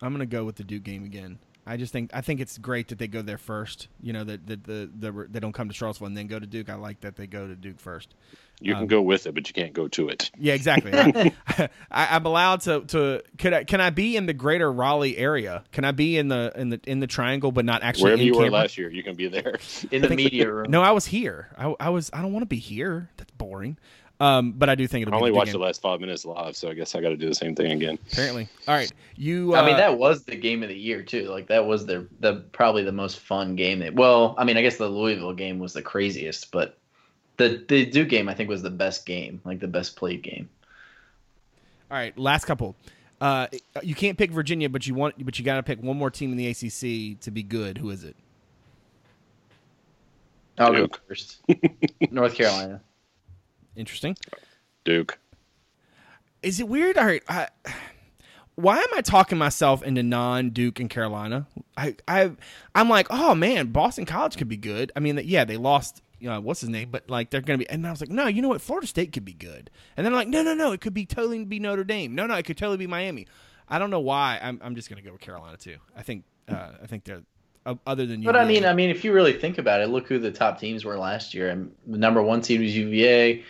I'm 0.00 0.12
gonna 0.12 0.26
go 0.26 0.44
with 0.44 0.56
the 0.56 0.64
Duke 0.64 0.84
game 0.84 1.04
again. 1.04 1.38
I 1.66 1.76
just 1.76 1.92
think 1.92 2.10
I 2.14 2.22
think 2.22 2.40
it's 2.40 2.56
great 2.56 2.88
that 2.88 2.98
they 2.98 3.08
go 3.08 3.20
there 3.20 3.36
first. 3.36 3.88
You 4.00 4.14
know 4.14 4.24
that 4.24 4.46
that 4.46 4.64
the, 4.64 4.90
the 4.98 5.26
they 5.28 5.38
don't 5.38 5.52
come 5.52 5.68
to 5.68 5.74
Charlottesville 5.74 6.06
and 6.06 6.16
then 6.16 6.26
go 6.26 6.38
to 6.38 6.46
Duke. 6.46 6.70
I 6.70 6.76
like 6.76 7.02
that 7.02 7.16
they 7.16 7.26
go 7.26 7.46
to 7.46 7.54
Duke 7.54 7.78
first. 7.78 8.14
You 8.60 8.72
Um, 8.72 8.80
can 8.80 8.86
go 8.88 9.02
with 9.02 9.26
it, 9.26 9.34
but 9.34 9.46
you 9.46 9.54
can't 9.54 9.72
go 9.74 9.86
to 9.88 10.08
it. 10.08 10.30
Yeah, 10.36 10.54
exactly. 10.54 10.92
I, 10.94 11.32
I, 11.90 12.16
I'm 12.16 12.24
allowed 12.24 12.62
to 12.62 12.80
to 12.86 13.22
could 13.36 13.52
I 13.52 13.64
can 13.64 13.82
I 13.82 13.90
be 13.90 14.16
in 14.16 14.24
the 14.24 14.32
greater 14.32 14.72
Raleigh 14.72 15.18
area? 15.18 15.62
Can 15.70 15.84
I 15.84 15.92
be 15.92 16.16
in 16.16 16.28
the 16.28 16.52
in 16.56 16.70
the 16.70 16.80
in 16.86 17.00
the 17.00 17.06
triangle, 17.06 17.52
but 17.52 17.66
not 17.66 17.82
actually 17.82 18.04
Wherever 18.04 18.22
in 18.22 18.26
you 18.28 18.38
were 18.38 18.50
last 18.50 18.78
year, 18.78 18.90
you 18.90 19.02
can 19.02 19.14
be 19.14 19.28
there. 19.28 19.58
In 19.90 20.00
the 20.00 20.08
media 20.08 20.50
room. 20.50 20.70
No, 20.70 20.80
I 20.80 20.92
was 20.92 21.04
here. 21.04 21.48
I, 21.58 21.74
I 21.78 21.90
was. 21.90 22.08
I 22.14 22.22
don't 22.22 22.32
want 22.32 22.42
to 22.44 22.46
be 22.46 22.56
here. 22.58 23.10
That's 23.38 23.50
boring. 23.50 23.76
Um, 24.20 24.52
but 24.52 24.68
I 24.68 24.74
do 24.74 24.88
think 24.88 25.06
I 25.06 25.08
it'll 25.08 25.20
only 25.20 25.30
be 25.30 25.36
watched 25.36 25.52
game, 25.52 25.60
the 25.60 25.64
last 25.64 25.80
five 25.80 26.00
minutes 26.00 26.24
live, 26.24 26.56
so 26.56 26.68
I 26.68 26.74
guess 26.74 26.94
I 26.96 27.00
got 27.00 27.10
to 27.10 27.16
do 27.16 27.28
the 27.28 27.34
same 27.34 27.54
thing 27.54 27.70
again. 27.70 27.98
Apparently. 28.12 28.48
All 28.66 28.74
right. 28.74 28.92
You. 29.16 29.54
Uh, 29.54 29.60
I 29.60 29.66
mean 29.66 29.76
that 29.76 29.96
was 29.96 30.24
the 30.24 30.34
game 30.34 30.64
of 30.64 30.68
the 30.68 30.76
year 30.76 31.02
too. 31.02 31.28
Like 31.28 31.46
that 31.48 31.66
was 31.66 31.86
their 31.86 32.06
the 32.18 32.42
probably 32.52 32.82
the 32.82 32.92
most 32.92 33.20
fun 33.20 33.54
game. 33.54 33.78
That, 33.78 33.94
well, 33.94 34.34
I 34.36 34.44
mean 34.44 34.56
I 34.56 34.62
guess 34.62 34.76
the 34.76 34.88
Louisville 34.88 35.34
game 35.34 35.60
was 35.60 35.72
the 35.72 35.82
craziest, 35.82 36.50
but 36.50 36.76
the 37.36 37.64
the 37.68 37.86
Duke 37.86 38.08
game 38.08 38.28
I 38.28 38.34
think 38.34 38.48
was 38.48 38.62
the 38.62 38.70
best 38.70 39.06
game, 39.06 39.40
like 39.44 39.60
the 39.60 39.68
best 39.68 39.94
played 39.94 40.22
game. 40.22 40.48
All 41.90 41.96
right. 41.96 42.16
Last 42.18 42.44
couple. 42.44 42.74
Uh, 43.20 43.46
you 43.82 43.94
can't 43.94 44.16
pick 44.16 44.30
Virginia, 44.30 44.68
but 44.68 44.86
you 44.86 44.94
want, 44.94 45.24
but 45.24 45.38
you 45.38 45.44
got 45.44 45.56
to 45.56 45.62
pick 45.62 45.82
one 45.82 45.96
more 45.96 46.10
team 46.10 46.30
in 46.30 46.36
the 46.36 46.46
ACC 46.48 47.20
to 47.20 47.30
be 47.32 47.42
good. 47.42 47.78
Who 47.78 47.90
is 47.90 48.04
it? 48.04 48.14
I'll 50.56 50.72
go 50.72 50.88
first. 51.08 51.38
North 52.10 52.34
Carolina. 52.34 52.80
Interesting. 53.78 54.16
Duke. 54.84 55.18
Is 56.42 56.58
it 56.58 56.68
weird? 56.68 56.98
All 56.98 57.06
right. 57.06 57.22
I, 57.28 57.48
why 58.56 58.78
am 58.78 58.88
I 58.96 59.02
talking 59.02 59.38
myself 59.38 59.84
into 59.84 60.02
non-Duke 60.02 60.80
and 60.80 60.90
Carolina? 60.90 61.46
I, 61.76 61.94
I, 62.08 62.32
I'm 62.74 62.88
like, 62.88 63.06
oh 63.10 63.36
man, 63.36 63.68
Boston 63.68 64.04
College 64.04 64.36
could 64.36 64.48
be 64.48 64.56
good. 64.56 64.90
I 64.96 65.00
mean, 65.00 65.20
yeah, 65.24 65.44
they 65.44 65.56
lost. 65.56 66.02
You 66.18 66.28
know, 66.28 66.40
what's 66.40 66.60
his 66.60 66.68
name? 66.68 66.88
But 66.90 67.08
like, 67.08 67.30
they're 67.30 67.40
gonna 67.40 67.58
be. 67.58 67.70
And 67.70 67.86
I 67.86 67.92
was 67.92 68.00
like, 68.00 68.10
no, 68.10 68.26
you 68.26 68.42
know 68.42 68.48
what? 68.48 68.60
Florida 68.60 68.88
State 68.88 69.12
could 69.12 69.24
be 69.24 69.32
good. 69.32 69.70
And 69.96 70.04
then 70.04 70.12
I'm 70.12 70.18
like, 70.18 70.26
no, 70.26 70.42
no, 70.42 70.54
no, 70.54 70.72
it 70.72 70.80
could 70.80 70.94
be 70.94 71.06
totally 71.06 71.44
be 71.44 71.60
Notre 71.60 71.84
Dame. 71.84 72.16
No, 72.16 72.26
no, 72.26 72.34
it 72.34 72.44
could 72.44 72.58
totally 72.58 72.78
be 72.78 72.88
Miami. 72.88 73.28
I 73.68 73.78
don't 73.78 73.90
know 73.90 74.00
why. 74.00 74.40
I'm, 74.42 74.60
I'm 74.64 74.74
just 74.74 74.88
gonna 74.88 75.02
go 75.02 75.12
with 75.12 75.20
Carolina 75.20 75.56
too. 75.56 75.76
I 75.96 76.02
think, 76.02 76.24
uh, 76.48 76.70
I 76.82 76.86
think 76.88 77.04
they're 77.04 77.22
uh, 77.64 77.76
other 77.86 78.06
than. 78.06 78.22
You 78.22 78.26
but 78.26 78.36
I 78.36 78.44
mean, 78.44 78.64
I 78.64 78.72
mean, 78.72 78.90
if 78.90 79.04
you 79.04 79.12
really 79.12 79.34
think 79.34 79.58
about 79.58 79.80
it, 79.80 79.88
look 79.90 80.08
who 80.08 80.18
the 80.18 80.32
top 80.32 80.58
teams 80.58 80.84
were 80.84 80.98
last 80.98 81.34
year. 81.34 81.50
And 81.50 81.72
the 81.86 81.98
number 81.98 82.20
one 82.22 82.40
team 82.40 82.62
was 82.62 82.76
UVA. 82.76 83.44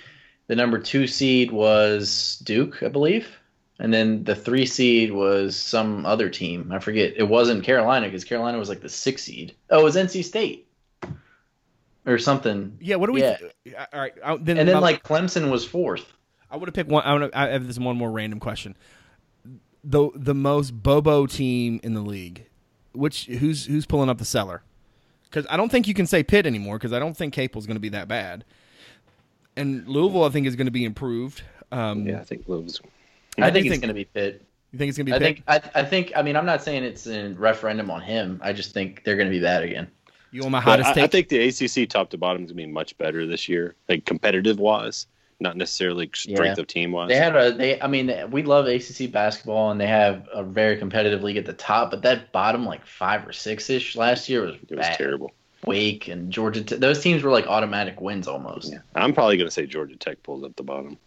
The 0.48 0.56
number 0.56 0.78
two 0.78 1.06
seed 1.06 1.50
was 1.52 2.40
Duke, 2.44 2.82
I 2.82 2.88
believe. 2.88 3.28
And 3.78 3.94
then 3.94 4.24
the 4.24 4.34
three 4.34 4.66
seed 4.66 5.12
was 5.12 5.54
some 5.56 6.04
other 6.04 6.28
team. 6.28 6.72
I 6.72 6.80
forget. 6.80 7.14
It 7.16 7.22
wasn't 7.28 7.62
Carolina 7.62 8.06
because 8.08 8.24
Carolina 8.24 8.58
was 8.58 8.68
like 8.68 8.80
the 8.80 8.88
six 8.88 9.22
seed. 9.22 9.54
Oh, 9.70 9.80
it 9.80 9.84
was 9.84 9.94
NC 9.96 10.24
State 10.24 10.66
or 12.06 12.18
something. 12.18 12.76
yeah. 12.80 12.96
What 12.96 13.06
do 13.06 13.12
we? 13.12 13.20
Yeah. 13.22 13.36
all 13.92 14.00
right. 14.00 14.12
uh, 14.22 14.36
then, 14.40 14.58
And 14.58 14.68
then 14.68 14.76
my- 14.76 14.80
like 14.80 15.02
Clemson 15.04 15.50
was 15.50 15.64
fourth. 15.64 16.12
I 16.50 16.56
would 16.56 16.66
have 16.66 16.74
picked 16.74 16.88
one. 16.90 17.04
I, 17.04 17.12
wanna, 17.12 17.30
I 17.34 17.48
have 17.48 17.66
this 17.66 17.78
one 17.78 17.96
more 17.96 18.10
random 18.10 18.40
question. 18.40 18.74
The 19.84 20.10
the 20.14 20.34
most 20.34 20.70
Bobo 20.82 21.26
team 21.26 21.78
in 21.82 21.92
the 21.94 22.00
league, 22.00 22.46
which 22.92 23.26
who's 23.26 23.66
who's 23.66 23.84
pulling 23.86 24.08
up 24.08 24.16
the 24.18 24.24
cellar? 24.24 24.62
Because 25.24 25.46
I 25.50 25.58
don't 25.58 25.68
think 25.70 25.86
you 25.86 25.92
can 25.94 26.06
say 26.06 26.22
Pitt 26.22 26.46
anymore. 26.46 26.78
Because 26.78 26.92
I 26.94 26.98
don't 26.98 27.14
think 27.16 27.34
Capel's 27.34 27.66
going 27.66 27.76
to 27.76 27.80
be 27.80 27.90
that 27.90 28.08
bad. 28.08 28.44
And 29.58 29.86
Louisville, 29.88 30.24
I 30.24 30.28
think, 30.30 30.46
is 30.46 30.56
going 30.56 30.66
to 30.66 30.70
be 30.72 30.84
improved. 30.84 31.42
Um, 31.72 32.06
Yeah, 32.06 32.20
I 32.20 32.24
think 32.24 32.44
Louisville's. 32.48 32.80
I 33.38 33.50
do 33.50 33.54
think 33.54 33.66
you 33.66 33.72
it's 33.72 33.80
going 33.80 33.88
to 33.88 33.94
be 33.94 34.04
Pitt. 34.04 34.42
You 34.72 34.78
think 34.78 34.88
it's 34.90 34.98
going 34.98 35.06
to 35.06 35.12
be 35.12 35.16
I 35.16 35.18
Pitt? 35.18 35.44
think 35.46 35.74
I, 35.74 35.80
I 35.80 35.84
think 35.84 36.12
I 36.16 36.22
mean 36.22 36.36
I'm 36.36 36.46
not 36.46 36.62
saying 36.62 36.84
it's 36.84 37.06
a 37.06 37.30
referendum 37.34 37.90
on 37.90 38.00
him. 38.00 38.40
I 38.42 38.52
just 38.52 38.72
think 38.72 39.04
they're 39.04 39.16
going 39.16 39.28
to 39.28 39.34
be 39.36 39.40
bad 39.42 39.62
again. 39.62 39.88
you 40.30 40.40
want 40.42 40.52
my 40.52 40.58
But 40.60 40.80
hottest 40.80 40.98
I, 40.98 41.04
I 41.04 41.06
think 41.06 41.28
the 41.28 41.48
ACC 41.48 41.88
top 41.88 42.10
to 42.10 42.18
bottom 42.18 42.42
is 42.44 42.50
going 42.52 42.58
to 42.62 42.66
be 42.66 42.72
much 42.72 42.96
better 42.98 43.26
this 43.26 43.48
year, 43.48 43.74
like 43.88 44.04
competitive 44.04 44.58
wise, 44.58 45.06
not 45.40 45.56
necessarily 45.56 46.10
strength 46.14 46.58
Yeah. 46.58 46.60
of 46.60 46.66
team 46.66 46.92
wise. 46.92 47.08
They 47.08 47.16
had 47.16 47.36
a 47.36 47.52
they 47.52 47.80
I 47.80 47.86
mean 47.86 48.12
we 48.30 48.42
love 48.42 48.66
ACC 48.66 49.10
basketball 49.12 49.70
and 49.70 49.80
they 49.80 49.86
have 49.86 50.26
a 50.32 50.42
very 50.42 50.76
competitive 50.76 51.22
league 51.22 51.36
at 51.38 51.46
the 51.46 51.52
top, 51.52 51.90
but 51.90 52.02
that 52.02 52.32
bottom 52.32 52.64
like 52.66 52.84
5 52.86 53.28
or 53.28 53.32
6 53.32 53.70
ish 53.70 53.96
last 53.96 54.28
year 54.28 54.42
was 54.42 54.54
It 54.56 54.76
was 54.76 54.86
bad. 54.86 54.96
terrible. 54.98 55.32
Wake 55.66 56.08
and 56.08 56.32
Georgia 56.32 56.62
Te- 56.62 56.76
those 56.76 57.00
teams 57.00 57.22
were 57.22 57.30
like 57.30 57.46
automatic 57.46 58.00
wins 58.00 58.28
almost. 58.28 58.72
Yeah. 58.72 58.78
I'm 58.94 59.12
probably 59.12 59.36
going 59.36 59.48
to 59.48 59.52
say 59.52 59.66
Georgia 59.66 59.96
Tech 59.96 60.22
pulls 60.22 60.44
up 60.44 60.54
the 60.56 60.62
bottom. 60.62 60.98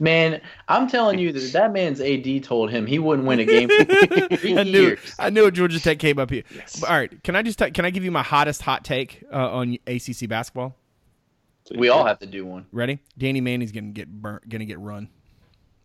Man, 0.00 0.40
I'm 0.68 0.88
telling 0.88 1.18
you 1.18 1.32
that 1.32 1.52
that 1.52 1.72
man's 1.72 2.00
AD 2.00 2.42
told 2.42 2.70
him 2.70 2.86
he 2.86 2.98
wouldn't 2.98 3.28
win 3.28 3.38
a 3.38 3.44
game 3.44 3.68
for 3.68 4.36
three 4.36 4.58
I 4.58 4.64
knew 4.64 4.80
years. 4.82 5.14
I 5.18 5.30
knew 5.30 5.50
Georgia 5.50 5.80
Tech 5.80 5.98
came 5.98 6.18
up 6.18 6.30
here. 6.30 6.42
Yes. 6.54 6.82
All 6.82 6.90
right, 6.90 7.22
can 7.22 7.36
I 7.36 7.42
just 7.42 7.58
t- 7.58 7.70
can 7.70 7.84
I 7.84 7.90
give 7.90 8.04
you 8.04 8.10
my 8.10 8.22
hottest 8.22 8.62
hot 8.62 8.84
take 8.84 9.22
uh, 9.32 9.52
on 9.52 9.78
ACC 9.86 10.28
basketball? 10.28 10.74
We 11.74 11.88
all 11.88 12.04
have 12.04 12.18
to 12.18 12.26
do 12.26 12.44
one. 12.44 12.66
Ready? 12.72 12.98
Danny 13.16 13.40
Manning's 13.40 13.72
gonna 13.72 13.92
get 13.92 14.08
burnt, 14.08 14.48
gonna 14.48 14.64
get 14.64 14.78
run. 14.80 15.08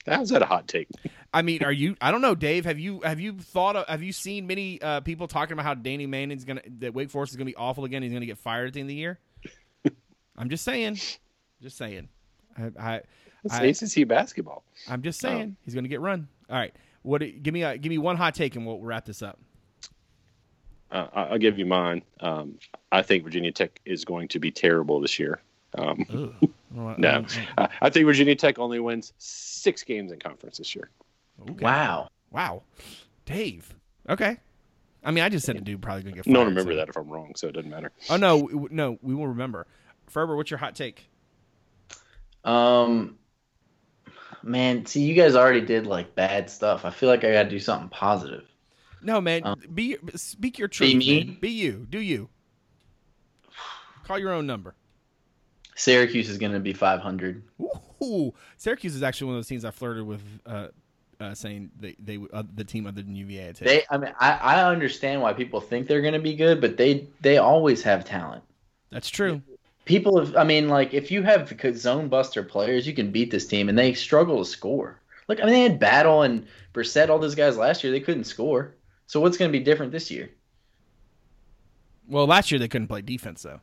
How's 0.08 0.30
that 0.30 0.41
a 0.41 0.45
hot 0.45 0.68
take? 0.68 0.88
I 1.34 1.41
mean, 1.41 1.64
are 1.64 1.72
you? 1.72 1.95
I 2.02 2.12
don't 2.12 2.22
know, 2.22 2.34
Dave. 2.36 2.66
Have 2.66 2.80
you 2.80 3.02
have 3.02 3.20
you 3.20 3.34
thought? 3.34 3.76
Of, 3.76 3.88
have 3.88 4.02
you 4.02 4.12
seen 4.14 4.47
many 4.47 4.82
uh, 4.82 5.02
people 5.02 5.28
talking 5.28 5.54
about 5.54 5.66
how 5.66 5.74
Danny 5.76 6.08
Manning's 6.08 6.45
gonna 6.45 6.62
that 6.80 6.93
Wake 6.93 7.10
Forest 7.12 7.34
is 7.34 7.38
gonna 7.38 7.45
be 7.45 7.56
awful 7.56 7.84
again? 7.86 8.02
He's 8.02 8.14
gonna 8.14 8.26
get 8.26 8.38
fired 8.38 8.68
at 8.68 8.74
the 8.74 8.80
end 8.80 8.88
of 8.88 8.89
the 8.89 8.95
year. 8.95 9.20
I'm 10.38 10.50
just 10.50 10.64
saying, 10.64 10.97
just 11.62 11.78
saying. 11.78 12.08
I, 12.58 12.72
I 12.80 13.02
It's 13.43 13.54
I- 13.93 14.02
ACC 14.02 14.08
basketball. 14.08 14.64
I'm 14.89 15.02
just 15.02 15.20
saying 15.20 15.58
he's 15.66 15.76
gonna 15.76 15.88
get 15.89 16.00
run. 16.02 16.28
All 16.50 16.56
right, 16.58 16.74
what? 17.04 17.20
Give 17.43 17.54
me 17.54 17.64
a 17.64 17.78
give 17.78 17.89
me 17.89 17.97
one 17.97 18.16
hot 18.16 18.34
take 18.36 18.56
and 18.56 18.66
we'll 18.66 18.80
wrap 18.80 19.06
this 19.06 19.22
up. 19.22 19.38
Uh, 20.91 21.08
I- 21.14 21.24
I'll 21.26 21.38
give 21.38 21.60
you 21.60 21.66
mine. 21.66 22.02
Um, 22.22 22.58
I 22.91 23.02
think 23.04 23.24
Virginia 23.24 23.52
Tech 23.52 23.80
is 23.86 24.06
going 24.06 24.30
to 24.30 24.39
be 24.39 24.50
terrible 24.50 25.00
this 25.02 25.20
year. 25.20 25.39
Um, 25.78 26.34
Ugh. 26.41 26.50
Well, 26.72 26.96
no, 26.98 27.26
I 27.58 27.70
I 27.82 27.90
think 27.90 28.06
Virginia 28.06 28.36
Tech 28.36 28.60
only 28.60 28.80
wins 28.80 29.14
six 29.18 29.84
games 29.84 30.12
in 30.12 30.20
conference 30.20 30.58
this 30.58 30.76
year. 30.76 30.90
okay. 31.42 31.64
Wow. 31.64 32.10
Wow, 32.32 32.64
Dave. 33.26 33.74
Okay. 34.08 34.38
I 35.04 35.12
mean, 35.12 35.24
I 35.24 35.30
just 35.30 35.46
said 35.46 35.56
the 35.58 35.62
dude 35.62 35.82
probably 35.82 36.04
gonna 36.04 36.16
get. 36.18 36.26
Fired, 36.26 36.34
No 36.34 36.40
one 36.42 36.50
remember 36.50 36.72
so- 36.74 36.76
that 36.78 36.90
if 36.90 36.96
I'm 36.98 37.10
wrong, 37.10 37.34
so 37.36 37.48
it 37.48 37.54
doesn't 37.54 37.70
matter. 37.72 37.92
Oh 38.10 38.18
no, 38.18 38.68
no, 38.70 39.00
we 39.02 39.16
will 39.16 39.28
remember. 39.28 39.66
Ferber, 40.08 40.36
what's 40.36 40.52
your 40.52 40.58
hot 40.60 40.76
take? 40.76 41.10
Um 42.44 43.18
man, 44.44 44.86
see 44.86 45.02
you 45.04 45.14
guys 45.16 45.36
already 45.36 45.62
did 45.62 45.86
like 45.88 46.16
bad 46.16 46.50
stuff. 46.50 46.86
I 46.86 46.90
feel 46.92 47.10
like 47.10 47.24
I 47.24 47.32
got 47.32 47.44
to 47.44 47.50
do 47.50 47.60
something 47.60 47.90
positive. 47.90 48.46
No, 49.02 49.20
man. 49.22 49.42
Um, 49.46 49.62
be 49.74 49.98
speak 50.16 50.60
your 50.60 50.68
truth. 50.68 50.92
Be 50.92 50.96
me? 50.96 51.24
man. 51.24 51.38
Be 51.42 51.50
you. 51.50 51.88
Do 51.90 52.00
you? 52.00 52.30
Call 54.06 54.18
your 54.20 54.34
own 54.34 54.46
number. 54.48 54.76
Syracuse 55.80 56.30
is 56.30 56.38
going 56.38 56.52
to 56.52 56.60
be 56.60 56.74
500. 56.74 57.42
Ooh, 58.04 58.34
Syracuse 58.58 58.96
is 58.96 59.04
actually 59.04 59.28
one 59.28 59.36
of 59.36 59.38
those 59.40 59.48
teams 59.48 59.64
I 59.64 59.72
flirted 59.72 60.06
with, 60.06 60.22
uh, 60.46 60.68
uh, 61.22 61.34
saying 61.34 61.72
they 61.80 61.96
they 62.00 62.20
uh, 62.34 62.44
the 62.56 62.66
team 62.66 62.86
other 62.86 63.02
than 63.02 63.16
UVA. 63.16 63.54
They 63.54 63.84
I 63.90 63.98
mean 63.98 64.14
I, 64.20 64.32
I 64.32 64.64
understand 64.72 65.22
why 65.22 65.34
people 65.34 65.62
think 65.62 65.88
they're 65.88 66.02
going 66.02 66.14
to 66.14 66.20
be 66.20 66.36
good, 66.36 66.60
but 66.62 66.78
they 66.78 67.08
they 67.22 67.38
always 67.38 67.82
have 67.84 68.06
talent. 68.06 68.44
That's 68.90 69.10
true. 69.10 69.42
People 69.86 70.20
have 70.20 70.36
I 70.36 70.44
mean 70.44 70.68
like 70.68 70.94
if 70.94 71.12
you 71.12 71.24
have 71.24 71.54
zone 71.76 72.10
buster 72.10 72.44
players, 72.44 72.86
you 72.86 72.94
can 72.94 73.12
beat 73.12 73.32
this 73.32 73.48
team 73.48 73.70
and 73.70 73.78
they 73.78 73.94
struggle 73.94 74.40
to 74.40 74.50
score. 74.50 75.00
Look, 75.28 75.40
I 75.42 75.46
mean 75.46 75.54
they 75.54 75.64
had 75.64 75.80
Battle 75.80 76.24
and 76.24 76.46
Brissett, 76.74 77.10
all 77.10 77.20
those 77.20 77.36
guys 77.36 77.58
last 77.58 77.84
year, 77.84 77.92
they 77.92 78.00
couldn't 78.00 78.26
score. 78.26 78.76
So 79.08 79.20
what's 79.20 79.38
going 79.38 79.52
to 79.52 79.58
be 79.58 79.64
different 79.64 79.92
this 79.92 80.12
year? 80.12 80.30
Well, 82.08 82.28
last 82.28 82.52
year 82.52 82.60
they 82.60 82.68
couldn't 82.68 82.88
play 82.88 83.02
defense 83.02 83.44
though. 83.44 83.62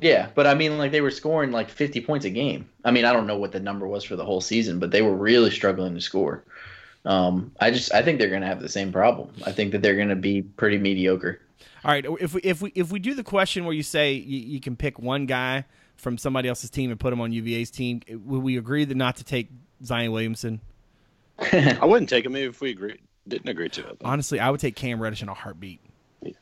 Yeah, 0.00 0.30
but 0.34 0.46
I 0.46 0.54
mean, 0.54 0.78
like 0.78 0.90
they 0.90 1.00
were 1.00 1.10
scoring 1.10 1.52
like 1.52 1.68
50 1.68 2.00
points 2.00 2.24
a 2.24 2.30
game. 2.30 2.68
I 2.84 2.90
mean, 2.90 3.04
I 3.04 3.12
don't 3.12 3.26
know 3.26 3.36
what 3.36 3.52
the 3.52 3.60
number 3.60 3.86
was 3.86 4.04
for 4.04 4.16
the 4.16 4.24
whole 4.24 4.40
season, 4.40 4.78
but 4.78 4.90
they 4.90 5.02
were 5.02 5.14
really 5.14 5.50
struggling 5.50 5.94
to 5.94 6.00
score. 6.00 6.44
Um, 7.04 7.52
I 7.60 7.70
just, 7.70 7.92
I 7.92 8.02
think 8.02 8.18
they're 8.18 8.28
going 8.28 8.42
to 8.42 8.46
have 8.46 8.60
the 8.60 8.68
same 8.68 8.92
problem. 8.92 9.30
I 9.44 9.52
think 9.52 9.72
that 9.72 9.82
they're 9.82 9.96
going 9.96 10.08
to 10.08 10.16
be 10.16 10.42
pretty 10.42 10.78
mediocre. 10.78 11.40
All 11.84 11.90
right, 11.90 12.04
if 12.20 12.32
we 12.32 12.40
if 12.42 12.62
we 12.62 12.72
if 12.76 12.92
we 12.92 13.00
do 13.00 13.14
the 13.14 13.24
question 13.24 13.64
where 13.64 13.74
you 13.74 13.82
say 13.82 14.12
you, 14.12 14.38
you 14.38 14.60
can 14.60 14.76
pick 14.76 15.00
one 15.00 15.26
guy 15.26 15.64
from 15.96 16.16
somebody 16.16 16.48
else's 16.48 16.70
team 16.70 16.90
and 16.90 16.98
put 16.98 17.12
him 17.12 17.20
on 17.20 17.32
UVA's 17.32 17.70
team, 17.70 18.00
would 18.08 18.42
we 18.42 18.56
agree 18.56 18.84
that 18.84 18.96
not 18.96 19.16
to 19.16 19.24
take 19.24 19.48
Zion 19.84 20.12
Williamson? 20.12 20.60
I 21.38 21.84
wouldn't 21.84 22.08
take 22.08 22.24
him 22.24 22.36
if 22.36 22.60
we 22.60 22.70
agreed. 22.70 23.00
Didn't 23.26 23.48
agree 23.48 23.68
to 23.70 23.88
it. 23.88 23.98
Honestly, 24.04 24.38
I 24.38 24.50
would 24.50 24.60
take 24.60 24.76
Cam 24.76 25.00
Reddish 25.00 25.22
in 25.22 25.28
a 25.28 25.34
heartbeat. 25.34 25.80
Yeah. 26.22 26.32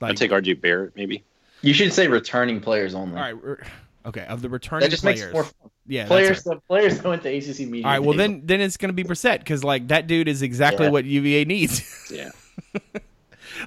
Like, 0.00 0.10
I'd 0.10 0.16
take 0.16 0.30
RJ 0.30 0.60
Barrett 0.60 0.94
maybe. 0.94 1.24
You 1.66 1.74
should 1.74 1.92
say 1.92 2.06
returning 2.08 2.60
players 2.60 2.94
only. 2.94 3.16
all 3.16 3.22
right, 3.22 3.42
we're- 3.42 3.62
okay, 4.06 4.24
of 4.26 4.40
the 4.42 4.48
returning 4.48 4.82
that 4.84 4.90
just 4.90 5.02
players. 5.02 5.20
makes 5.20 5.28
it 5.30 5.32
more 5.32 5.44
fun. 5.44 5.70
yeah, 5.86 6.02
that's 6.02 6.08
Players, 6.08 6.46
right. 6.46 6.54
the 6.56 6.60
players 6.68 6.96
that 6.98 7.04
went 7.08 7.22
to 7.24 7.28
ACC 7.36 7.60
media. 7.68 7.84
All 7.86 7.92
right, 7.92 7.98
well 8.02 8.16
then 8.16 8.42
then 8.44 8.60
it's 8.60 8.76
going 8.76 8.88
to 8.88 8.92
be 8.94 9.04
Brissett 9.04 9.38
because 9.40 9.64
like 9.64 9.88
that 9.88 10.06
dude 10.06 10.28
is 10.28 10.42
exactly 10.42 10.86
Yeah. 10.86 10.92
what 10.92 11.04
UVA 11.04 11.44
needs. 11.44 11.82
Yeah. 12.12 12.30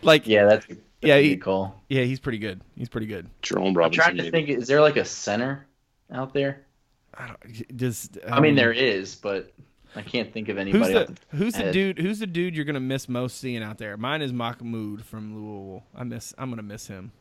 like 0.01 0.27
yeah, 0.27 0.41
yeah, 0.43 0.45
that's, 0.49 0.65
that's 0.67 0.79
Yeah, 1.01 1.15
a 1.15 1.21
he- 1.23 1.29
good 1.35 1.43
call. 1.43 1.81
he's 1.89 2.19
pretty 2.19 2.37
good. 2.39 2.61
He's 2.75 2.89
pretty 2.89 3.07
good. 3.07 3.29
Jerome 3.41 3.67
I'm 3.67 3.73
Robinson. 3.73 4.03
trying 4.03 4.17
to 4.17 4.23
maybe. 4.23 4.45
think. 4.47 4.59
Is 4.61 4.67
there 4.67 4.81
like 4.81 4.97
a 4.97 5.05
center 5.05 5.65
out 6.11 6.33
there? 6.33 6.65
I 7.17 7.27
don't, 7.27 7.77
just 7.77 8.17
I 8.29 8.39
mean, 8.39 8.51
um, 8.51 8.55
there 8.55 8.71
is, 8.71 9.15
but 9.15 9.51
I 9.95 10.01
can't 10.03 10.31
think 10.31 10.47
of 10.49 10.57
Who's 10.57 10.67
anybody. 10.73 10.95
off 10.95 11.07
the 11.07 11.13
the 11.13 11.37
who's 11.37 11.53
the 11.53 11.59
head. 11.63 11.73
dude? 11.73 11.99
Who's 11.99 12.19
the 12.19 12.27
dude 12.27 12.55
you're 12.55 12.65
gonna 12.65 12.79
miss 12.79 13.09
most 13.09 13.37
seeing 13.39 13.61
out 13.63 13.77
there? 13.77 13.97
Mine 13.97 14.21
is 14.21 14.31
Mahmoud 14.31 15.03
from 15.03 15.35
Louisville. 15.35 15.83
I 15.95 16.03
miss. 16.03 16.33
I'm 16.37 16.49
gonna 16.49 16.61
miss 16.63 16.87
him. 16.87 17.11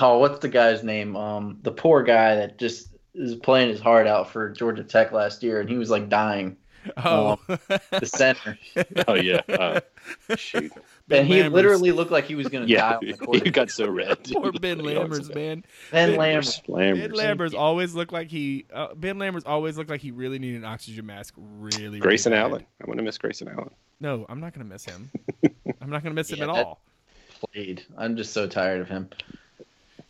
Oh, 0.00 0.18
what's 0.18 0.38
the 0.40 0.48
guy's 0.48 0.82
name? 0.82 1.16
Um, 1.16 1.58
the 1.62 1.72
poor 1.72 2.02
guy 2.02 2.36
that 2.36 2.58
just 2.58 2.88
is 3.14 3.34
playing 3.36 3.68
his 3.70 3.80
heart 3.80 4.06
out 4.06 4.30
for 4.30 4.48
Georgia 4.50 4.84
Tech 4.84 5.12
last 5.12 5.42
year, 5.42 5.60
and 5.60 5.68
he 5.68 5.76
was 5.76 5.90
like 5.90 6.08
dying. 6.08 6.56
Oh, 6.96 7.38
The 7.46 8.06
center, 8.06 8.58
Oh 9.06 9.14
yeah. 9.14 9.40
Uh, 9.48 9.80
shoot. 10.36 10.72
Ben 11.08 11.20
and 11.20 11.28
he 11.28 11.34
Lammers. 11.40 11.52
literally 11.52 11.92
looked 11.92 12.10
like 12.10 12.24
he 12.24 12.34
was 12.34 12.48
going 12.48 12.66
to 12.66 12.74
die 12.74 12.78
Yeah. 12.90 12.96
on 12.96 13.06
the 13.06 13.12
court. 13.24 13.44
you 13.44 13.52
got 13.52 13.70
so 13.70 13.88
red. 13.88 14.18
Poor 14.32 14.50
Ben 14.52 14.80
You 14.84 14.94
know, 14.94 15.04
Lammers, 15.06 15.32
man. 15.32 15.62
Ben 15.92 16.16
Ben 16.16 16.18
Lammers. 16.18 16.66
Ben 16.66 16.96
Lammers. 16.96 17.12
Lammers 17.12 17.54
always 17.54 17.94
looked 17.94 18.12
like 18.12 18.28
he. 18.28 18.66
Uh, 18.72 18.94
ben 18.96 19.16
Lammers 19.18 19.42
always 19.46 19.76
looked 19.78 19.90
like 19.90 20.00
he 20.00 20.10
really 20.10 20.38
needed 20.40 20.56
an 20.58 20.64
oxygen 20.64 21.06
mask. 21.06 21.34
Really, 21.36 21.82
really 21.84 21.98
Grayson 22.00 22.32
bad. 22.32 22.40
Allen. 22.40 22.66
I'm 22.80 22.86
going 22.86 22.98
to 22.98 23.04
miss 23.04 23.18
Grayson 23.18 23.46
Allen. 23.48 23.70
No, 24.00 24.26
I'm 24.28 24.40
not 24.40 24.52
gonna 24.52 24.64
miss 24.64 24.84
him. 24.84 25.08
I'm 25.80 25.88
not 25.90 26.02
gonna 26.02 26.16
miss 26.16 26.30
him 26.30 26.42
at 26.42 26.48
all. 26.48 26.80
Played. 27.52 27.84
I'm 27.96 28.16
just 28.16 28.32
so 28.32 28.48
tired 28.48 28.80
of 28.80 28.88
him. 28.88 29.08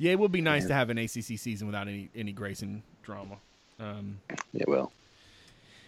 Yeah, 0.03 0.11
it 0.11 0.19
would 0.19 0.33
be 0.33 0.41
nice 0.41 0.67
to 0.67 0.75
have 0.75 0.91
an 0.91 0.99
ACC 0.99 1.39
season 1.39 1.69
without 1.69 1.87
any 1.87 2.11
any 2.17 2.33
Grayson 2.33 2.83
drama. 3.05 3.37
Um, 3.79 4.19
Yeah, 4.53 4.65
well. 4.67 4.93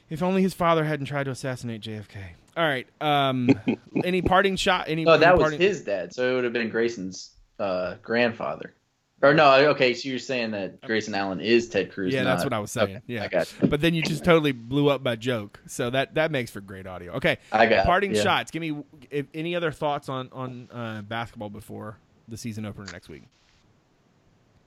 if 0.09 0.23
only 0.23 0.41
his 0.41 0.55
father 0.55 0.85
hadn't 0.85 1.07
tried 1.07 1.25
to 1.25 1.33
assassinate 1.33 1.81
JFK. 1.81 2.19
All 2.57 2.65
right. 2.65 2.87
Um, 3.01 3.51
any 4.05 4.23
parting 4.23 4.55
shot? 4.55 4.85
Any? 4.89 5.05
No, 5.05 5.15
any 5.15 5.21
that 5.21 5.35
was 5.35 5.43
parting- 5.43 5.61
his 5.61 5.83
dad, 5.83 6.15
so 6.15 6.31
it 6.31 6.35
would 6.37 6.45
have 6.45 6.53
been 6.53 6.69
Grayson's 6.71 7.31
uh, 7.59 7.97
grandfather. 8.03 8.73
Or 9.21 9.35
no, 9.35 9.53
okay, 9.71 9.95
so 9.95 10.09
you're 10.09 10.19
saying 10.19 10.53
that 10.53 10.81
Grayson 10.83 11.15
Allen 11.15 11.41
is 11.41 11.69
Ted 11.69 11.91
Cruz? 11.91 12.13
Yeah, 12.13 12.23
that's 12.23 12.45
what 12.45 12.53
I 12.53 12.59
was 12.61 12.71
saying. 12.71 12.97
Okay, 12.97 13.01
yeah, 13.07 13.25
I 13.25 13.29
got 13.29 13.53
you. 13.61 13.69
but 13.69 13.81
then 13.81 13.95
you 13.95 14.03
just 14.03 14.23
totally 14.23 14.53
blew 14.53 14.91
up 14.91 15.03
my 15.03 15.17
joke, 15.17 15.59
so 15.67 15.91
that 15.91 16.15
that 16.15 16.31
makes 16.31 16.53
for 16.53 16.61
great 16.61 16.87
audio. 16.87 17.15
Okay, 17.15 17.39
I 17.51 17.67
got 17.67 17.85
parting 17.85 18.15
yeah. 18.15 18.23
shots. 18.23 18.53
Give 18.53 18.61
me 18.61 18.77
if, 19.11 19.27
any 19.35 19.57
other 19.57 19.73
thoughts 19.73 20.09
on 20.09 20.29
on 20.33 20.69
uh, 20.71 21.03
basketball 21.03 21.51
before 21.51 21.97
the 22.29 22.37
season 22.37 22.65
opener 22.65 22.87
next 22.93 23.09
week. 23.09 23.25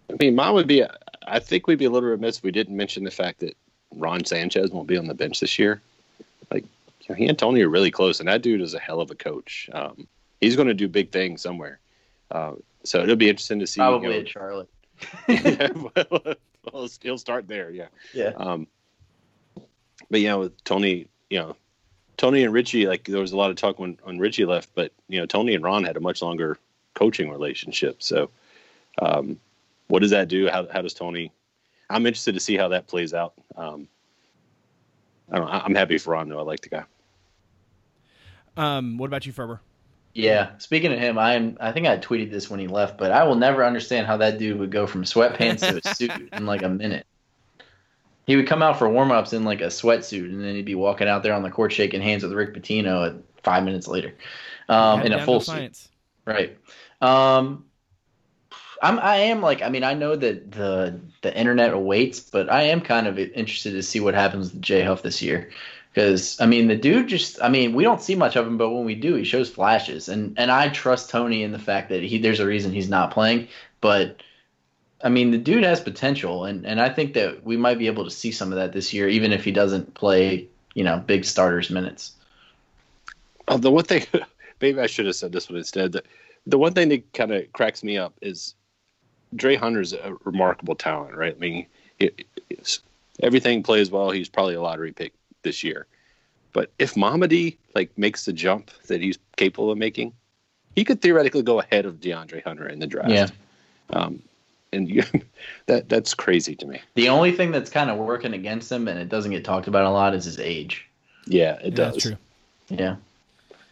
I 0.09 0.15
mean, 0.19 0.35
mine 0.35 0.53
would 0.53 0.67
be. 0.67 0.83
I 1.27 1.39
think 1.39 1.67
we'd 1.67 1.79
be 1.79 1.85
a 1.85 1.89
little 1.89 2.09
remiss 2.09 2.37
if 2.37 2.43
we 2.43 2.51
didn't 2.51 2.75
mention 2.77 3.03
the 3.03 3.11
fact 3.11 3.39
that 3.41 3.57
Ron 3.95 4.23
Sanchez 4.23 4.71
won't 4.71 4.87
be 4.87 4.97
on 4.97 5.07
the 5.07 5.13
bench 5.13 5.39
this 5.39 5.59
year. 5.59 5.81
Like, 6.51 6.63
you 6.63 7.05
know, 7.09 7.15
he 7.15 7.27
and 7.27 7.37
Tony 7.37 7.61
are 7.61 7.69
really 7.69 7.91
close, 7.91 8.19
and 8.19 8.29
that 8.29 8.41
dude 8.41 8.61
is 8.61 8.73
a 8.73 8.79
hell 8.79 9.01
of 9.01 9.11
a 9.11 9.15
coach. 9.15 9.69
Um, 9.73 10.07
he's 10.39 10.55
going 10.55 10.69
to 10.69 10.73
do 10.73 10.87
big 10.87 11.11
things 11.11 11.41
somewhere. 11.41 11.79
Uh, 12.31 12.53
so 12.83 13.01
it'll 13.01 13.15
be 13.17 13.29
interesting 13.29 13.59
to 13.59 13.67
see. 13.67 13.81
you 13.81 13.87
Probably 13.87 14.09
know- 14.09 14.19
at 14.19 14.29
Charlotte. 14.29 14.69
yeah, 15.27 15.69
well, 15.73 16.35
well, 16.73 16.89
he'll 17.01 17.17
start 17.19 17.47
there. 17.47 17.69
Yeah. 17.69 17.87
Yeah. 18.13 18.31
Um, 18.35 18.67
but 20.09 20.21
yeah, 20.21 20.35
with 20.35 20.63
Tony, 20.63 21.07
you 21.29 21.39
know, 21.39 21.55
Tony 22.17 22.43
and 22.43 22.53
Ritchie, 22.53 22.87
like 22.87 23.03
there 23.03 23.21
was 23.21 23.31
a 23.31 23.37
lot 23.37 23.51
of 23.51 23.57
talk 23.57 23.77
when, 23.77 23.99
when 24.03 24.17
Ritchie 24.17 24.45
left, 24.45 24.69
but 24.73 24.91
you 25.07 25.19
know, 25.19 25.25
Tony 25.27 25.53
and 25.53 25.63
Ron 25.63 25.83
had 25.83 25.97
a 25.97 25.99
much 25.99 26.21
longer 26.21 26.57
coaching 26.95 27.29
relationship. 27.29 28.01
So, 28.01 28.31
um, 28.99 29.39
what 29.87 30.01
does 30.01 30.11
that 30.11 30.27
do? 30.27 30.47
How, 30.47 30.67
how 30.71 30.81
does 30.81 30.93
Tony? 30.93 31.31
I'm 31.89 32.05
interested 32.05 32.33
to 32.33 32.39
see 32.39 32.57
how 32.57 32.69
that 32.69 32.87
plays 32.87 33.13
out. 33.13 33.33
Um, 33.55 33.87
I 35.31 35.37
don't. 35.37 35.49
I'm 35.49 35.75
happy 35.75 35.97
for 35.97 36.11
Ron 36.11 36.29
though. 36.29 36.39
I 36.39 36.43
like 36.43 36.61
the 36.61 36.69
guy. 36.69 36.83
Um, 38.55 38.97
what 38.97 39.07
about 39.07 39.25
you, 39.25 39.31
Ferber? 39.31 39.61
Yeah, 40.13 40.57
speaking 40.57 40.91
of 40.91 40.99
him, 40.99 41.17
I'm. 41.17 41.57
I 41.59 41.71
think 41.71 41.85
I 41.87 41.97
tweeted 41.97 42.31
this 42.31 42.49
when 42.49 42.59
he 42.59 42.67
left, 42.67 42.97
but 42.97 43.11
I 43.11 43.23
will 43.23 43.35
never 43.35 43.63
understand 43.63 44.07
how 44.07 44.17
that 44.17 44.39
dude 44.39 44.59
would 44.59 44.71
go 44.71 44.87
from 44.87 45.03
sweatpants 45.03 45.59
to 45.59 45.77
a 45.77 45.93
suit 45.95 46.29
in 46.33 46.45
like 46.45 46.63
a 46.63 46.69
minute. 46.69 47.05
He 48.25 48.35
would 48.35 48.47
come 48.47 48.61
out 48.61 48.77
for 48.77 48.89
warm-ups 48.89 49.31
in 49.31 49.45
like 49.45 49.61
a 49.61 49.67
sweatsuit, 49.67 50.25
and 50.25 50.43
then 50.43 50.55
he'd 50.55 50.65
be 50.65 50.75
walking 50.75 51.07
out 51.07 51.23
there 51.23 51.33
on 51.33 51.43
the 51.43 51.51
court 51.51 51.71
shaking 51.71 52.01
hands 52.01 52.23
with 52.23 52.33
Rick 52.33 52.53
Pitino 52.53 53.07
at 53.07 53.15
five 53.43 53.63
minutes 53.63 53.87
later, 53.87 54.13
um, 54.67 55.01
in 55.03 55.13
a 55.13 55.23
full 55.23 55.39
suit. 55.39 55.87
Right. 56.25 56.57
Um, 56.99 57.66
I'm. 58.81 58.99
I 58.99 59.17
am 59.17 59.41
like. 59.41 59.61
I 59.61 59.69
mean, 59.69 59.83
I 59.83 59.93
know 59.93 60.15
that 60.15 60.51
the 60.51 60.99
the 61.21 61.37
internet 61.37 61.73
awaits, 61.73 62.19
but 62.19 62.51
I 62.51 62.63
am 62.63 62.81
kind 62.81 63.07
of 63.07 63.17
interested 63.17 63.71
to 63.71 63.83
see 63.83 63.99
what 63.99 64.13
happens 64.13 64.51
with 64.51 64.61
Jay 64.61 64.81
Huff 64.81 65.03
this 65.03 65.21
year. 65.21 65.49
Because 65.93 66.39
I 66.39 66.45
mean, 66.45 66.67
the 66.67 66.75
dude 66.75 67.07
just. 67.07 67.41
I 67.41 67.49
mean, 67.49 67.73
we 67.73 67.83
don't 67.83 68.01
see 68.01 68.15
much 68.15 68.35
of 68.35 68.45
him, 68.45 68.57
but 68.57 68.69
when 68.69 68.85
we 68.85 68.95
do, 68.95 69.15
he 69.15 69.23
shows 69.23 69.49
flashes, 69.49 70.09
and 70.09 70.37
and 70.37 70.51
I 70.51 70.69
trust 70.69 71.09
Tony 71.09 71.43
in 71.43 71.51
the 71.51 71.59
fact 71.59 71.89
that 71.89 72.03
he. 72.03 72.17
There's 72.17 72.39
a 72.39 72.45
reason 72.45 72.71
he's 72.71 72.89
not 72.89 73.11
playing, 73.11 73.47
but. 73.81 74.21
I 75.03 75.09
mean, 75.09 75.29
the 75.29 75.37
dude 75.37 75.63
has 75.63 75.79
potential, 75.79 76.45
and, 76.45 76.65
and 76.65 76.81
I 76.81 76.89
think 76.89 77.13
that 77.13 77.43
we 77.43 77.55
might 77.55 77.77
be 77.77 77.85
able 77.85 78.03
to 78.03 78.09
see 78.09 78.31
some 78.31 78.51
of 78.51 78.57
that 78.57 78.73
this 78.73 78.91
year, 78.91 79.07
even 79.07 79.31
if 79.31 79.43
he 79.43 79.51
doesn't 79.51 79.93
play, 79.93 80.47
you 80.73 80.83
know, 80.83 80.97
big 80.97 81.23
starters 81.23 81.69
minutes. 81.69 82.15
Oh, 83.47 83.57
the 83.57 83.69
one 83.69 83.83
thing, 83.83 84.07
maybe 84.59 84.79
I 84.79 84.87
should 84.87 85.05
have 85.05 85.15
said 85.15 85.31
this 85.31 85.49
one 85.49 85.59
instead. 85.59 85.91
The, 85.91 86.03
the 86.47 86.57
one 86.57 86.73
thing 86.73 86.89
that 86.89 87.13
kind 87.13 87.31
of 87.31 87.53
cracks 87.53 87.83
me 87.83 87.95
up 87.99 88.15
is 88.23 88.55
Dre 89.35 89.55
Hunter's 89.55 89.93
a 89.93 90.15
remarkable 90.23 90.75
talent, 90.75 91.15
right? 91.15 91.35
I 91.35 91.39
mean, 91.39 91.65
it, 91.99 92.25
everything 93.21 93.63
plays 93.63 93.91
well. 93.91 94.09
He's 94.11 94.29
probably 94.29 94.55
a 94.55 94.61
lottery 94.61 94.91
pick 94.91 95.13
this 95.43 95.63
year. 95.63 95.85
But 96.53 96.71
if 96.79 96.95
Mamadi 96.95 97.57
like 97.75 97.95
makes 97.97 98.25
the 98.25 98.33
jump 98.33 98.71
that 98.87 99.01
he's 99.01 99.17
capable 99.35 99.71
of 99.71 99.77
making, 99.77 100.13
he 100.75 100.83
could 100.83 101.01
theoretically 101.01 101.43
go 101.43 101.59
ahead 101.59 101.85
of 101.85 101.99
DeAndre 101.99 102.43
Hunter 102.43 102.67
in 102.67 102.79
the 102.79 102.87
draft. 102.87 103.09
Yeah. 103.09 103.27
Um, 103.91 104.21
and 104.73 104.89
you, 104.89 105.03
that 105.67 105.87
that's 105.89 106.13
crazy 106.13 106.55
to 106.55 106.65
me. 106.65 106.81
The 106.95 107.09
only 107.09 107.31
thing 107.31 107.51
that's 107.51 107.69
kind 107.69 107.89
of 107.89 107.97
working 107.97 108.33
against 108.33 108.71
him, 108.71 108.87
and 108.87 108.97
it 108.99 109.09
doesn't 109.09 109.31
get 109.31 109.45
talked 109.45 109.67
about 109.67 109.85
a 109.85 109.89
lot, 109.91 110.13
is 110.15 110.25
his 110.25 110.39
age. 110.39 110.87
Yeah, 111.25 111.53
it 111.55 111.65
Yeah, 111.65 111.69
does. 111.71 111.93
that's 111.93 112.03
true. 112.03 112.17
Yeah. 112.69 112.95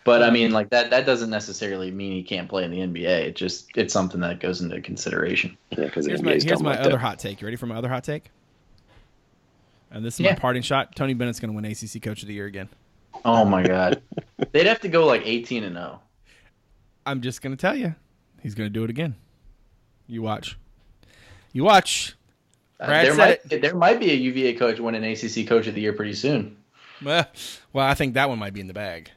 But 0.06 0.24
I 0.24 0.30
mean, 0.30 0.52
like 0.52 0.70
that. 0.70 0.92
That 0.92 1.06
doesn't 1.06 1.30
necessarily 1.30 1.92
mean 1.92 2.14
he 2.14 2.24
can't 2.24 2.48
play 2.48 2.64
in 2.64 2.72
the 2.72 2.78
NBA. 2.78 3.06
It 3.06 3.36
just 3.36 3.70
it's 3.76 3.92
something 3.92 4.22
that 4.22 4.40
goes 4.40 4.62
into 4.62 4.80
consideration. 4.80 5.58
Yeah, 5.72 5.86
because 5.86 6.06
Here's 6.06 6.22
my 6.22 6.34
here's 6.34 6.64
my 6.64 6.78
other 6.80 6.98
hot 6.98 7.20
take. 7.20 7.42
You 7.42 7.48
ready 7.48 7.58
for 7.58 7.66
my 7.66 7.76
other 7.76 7.90
hot 7.90 8.04
take? 8.04 8.30
And 9.92 10.06
this 10.06 10.16
is 10.16 10.20
Yeah. 10.22 10.34
my 10.34 10.40
parting 10.40 10.62
shot. 10.62 10.96
Tony 10.96 11.14
Bennett's 11.14 11.40
going 11.40 11.50
to 11.52 11.56
win 11.56 11.66
ACC 11.66 12.02
Coach 12.02 12.22
of 12.22 12.28
the 12.28 12.34
Year 12.34 12.46
again. 12.46 12.70
Oh 13.26 13.46
my 13.46 13.64
god, 13.68 14.02
they'd 14.52 14.68
have 14.68 14.82
to 14.82 14.90
go 14.90 15.06
like 15.06 15.24
eighteen 15.26 15.64
and 15.64 15.78
oh. 15.78 15.82
zero. 15.82 16.02
I'm 17.08 17.22
just 17.22 17.42
going 17.42 17.56
to 17.56 17.60
tell 17.60 17.76
you, 17.76 17.96
he's 18.42 18.56
going 18.56 18.68
to 18.68 18.74
do 18.74 18.84
it 18.84 18.90
again. 18.90 19.16
You 20.08 20.22
watch. 20.22 20.58
You 21.52 21.64
watch. 21.64 22.16
Uh, 22.80 22.86
Brad 22.88 23.06
there 23.06 23.16
said 23.16 23.40
might 23.50 23.62
there 23.62 23.76
might 23.76 24.00
be 24.00 24.12
a 24.12 24.16
UVA 24.16 24.54
coach 24.54 24.80
winning 24.80 25.04
ACC 25.04 25.48
Coach 25.48 25.66
of 25.66 25.74
the 25.74 25.82
Year 25.82 25.94
pretty 25.94 26.14
soon. 26.14 26.58
Well, 27.04 27.26
well, 27.74 27.88
I 27.88 27.96
think 27.96 28.14
that 28.14 28.30
one 28.30 28.38
might 28.38 28.54
be 28.54 28.62
in 28.62 28.68
the 28.68 28.74
bag, 28.74 29.10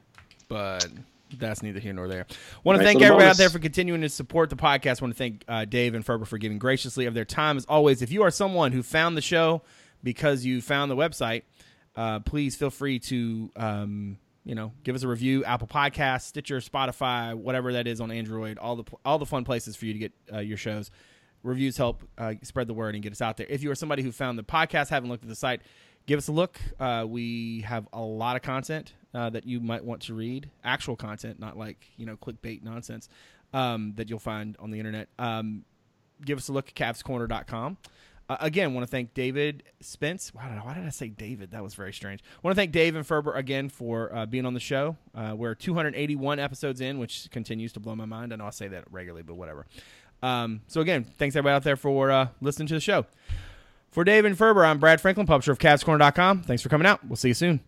but 0.49 0.87
that's 1.37 1.63
neither 1.63 1.81
here 1.81 1.93
nor 1.93 2.09
there. 2.09 2.27
Want 2.65 2.79
to 2.79 2.85
Nice 2.85 2.93
thank 2.93 3.03
everybody 3.03 3.29
out 3.29 3.37
there 3.37 3.51
for 3.51 3.59
continuing 3.59 4.01
to 4.01 4.09
support 4.09 4.51
the 4.51 4.57
podcast. 4.57 5.01
Want 5.01 5.13
to 5.13 5.19
thank 5.19 5.45
uh, 5.47 5.65
Dave 5.65 5.95
and 5.95 6.05
Ferber 6.05 6.25
for 6.25 6.39
giving 6.39 6.59
graciously 6.59 7.07
of 7.07 7.15
their 7.15 7.25
time 7.25 7.57
as 7.57 7.67
always. 7.67 8.03
If 8.03 8.11
you 8.11 8.23
are 8.23 8.31
someone 8.31 8.73
who 8.73 8.83
found 8.83 9.17
the 9.17 9.23
show 9.23 9.63
because 10.03 10.45
you 10.45 10.61
found 10.61 10.91
the 10.91 10.97
website, 10.97 11.43
uh, 11.97 12.21
please 12.21 12.57
feel 12.57 12.71
free 12.71 12.99
to 13.01 13.51
um, 13.57 14.19
you 14.45 14.55
know 14.55 14.73
give 14.85 14.95
us 14.95 15.03
a 15.03 15.09
review. 15.09 15.45
Apple 15.45 15.69
Podcasts, 15.69 16.23
Stitcher, 16.23 16.59
Spotify, 16.59 17.35
whatever 17.35 17.75
that 17.75 17.87
is 17.87 18.01
on 18.01 18.11
Android. 18.11 18.59
All 18.59 18.77
the 18.77 18.85
all 19.05 19.19
the 19.19 19.27
fun 19.27 19.45
places 19.45 19.77
for 19.77 19.87
you 19.87 19.93
to 19.93 19.99
get 19.99 20.13
uh, 20.33 20.39
your 20.39 20.57
shows. 20.57 20.91
Reviews 21.45 21.77
help 21.77 22.03
uh, 22.19 22.35
spread 22.43 22.67
the 22.67 22.75
word 22.75 22.95
and 22.95 23.03
get 23.03 23.13
us 23.13 23.21
out 23.21 23.37
there. 23.37 23.47
If 23.49 23.63
you 23.63 23.71
are 23.71 23.77
somebody 23.77 24.03
who 24.03 24.11
found 24.11 24.39
the 24.39 24.43
podcast, 24.43 24.89
haven't 24.89 25.09
looked 25.09 25.23
at 25.23 25.29
the 25.29 25.37
site, 25.37 25.61
give 26.07 26.19
us 26.19 26.27
a 26.27 26.33
look. 26.33 26.59
Uh, 26.81 27.05
we 27.07 27.61
have 27.61 27.87
a 27.93 28.01
lot 28.01 28.35
of 28.35 28.43
content 28.43 28.93
uh, 29.15 29.31
that 29.31 29.47
you 29.47 29.61
might 29.61 29.85
want 29.85 30.03
to 30.03 30.15
read, 30.15 30.51
actual 30.65 30.97
content, 30.97 31.39
not 31.39 31.57
like 31.57 31.87
you 31.97 32.07
know 32.07 32.17
clickbait 32.17 32.63
nonsense 32.63 33.09
um, 33.53 33.95
that 33.97 34.09
you'll 34.11 34.19
find 34.19 34.57
on 34.59 34.71
the 34.71 34.79
internet. 34.79 35.09
Um, 35.19 35.65
give 36.25 36.39
us 36.39 36.49
a 36.49 36.53
look 36.53 36.69
at 36.69 36.75
CavsCorner.com. 36.75 37.79
Uh, 38.31 38.37
again, 38.41 38.75
want 38.75 38.87
to 38.87 38.91
thank 38.91 39.15
David 39.15 39.63
Spence. 39.81 40.35
Why 40.35 40.49
did, 40.49 40.59
I, 40.59 40.61
why 40.61 40.75
did 40.75 40.85
I 40.85 40.91
say 40.91 41.09
David? 41.09 41.53
That 41.53 41.63
was 41.63 41.75
very 41.75 41.95
strange. 41.95 42.23
want 42.43 42.55
to 42.55 42.61
thank 42.61 42.73
Dave 42.73 42.95
and 42.95 43.07
Ferber 43.07 43.33
again 43.33 43.71
for 43.71 44.15
uh, 44.15 44.27
being 44.27 44.45
on 44.45 44.53
the 44.53 44.61
show. 44.61 44.97
Uh, 45.15 45.35
we're 45.35 45.55
281 45.55 46.39
episodes 46.39 46.83
in, 46.83 46.99
which 46.99 47.31
continues 47.31 47.73
to 47.73 47.81
blow 47.81 47.97
my 47.97 48.05
mind. 48.05 48.35
I 48.35 48.37
know 48.37 48.47
I 48.47 48.51
say 48.51 48.69
that 48.69 48.85
regularly, 48.91 49.23
but 49.23 49.37
whatever. 49.37 49.67
Um, 50.23 50.61
so 50.67 50.83
again, 50.83 51.05
thanks 51.05 51.37
everybody 51.37 51.55
out 51.55 51.63
there 51.63 51.77
for 51.77 52.11
uh, 52.11 52.29
listening 52.43 52.69
to 52.69 52.75
the 52.75 52.81
show. 52.81 53.07
For 53.91 54.05
Dave 54.05 54.27
and 54.27 54.37
Ferber, 54.37 54.65
I'm 54.65 54.79
Brad 54.79 55.01
Franklin, 55.01 55.27
publisher 55.27 55.53
of 55.53 55.59
CavsCorner.com. 55.59 56.43
Thanks 56.43 56.63
for 56.63 56.69
coming 56.69 56.87
out. 56.87 57.07
We'll 57.07 57.17
see 57.17 57.29
you 57.29 57.35
soon. 57.35 57.61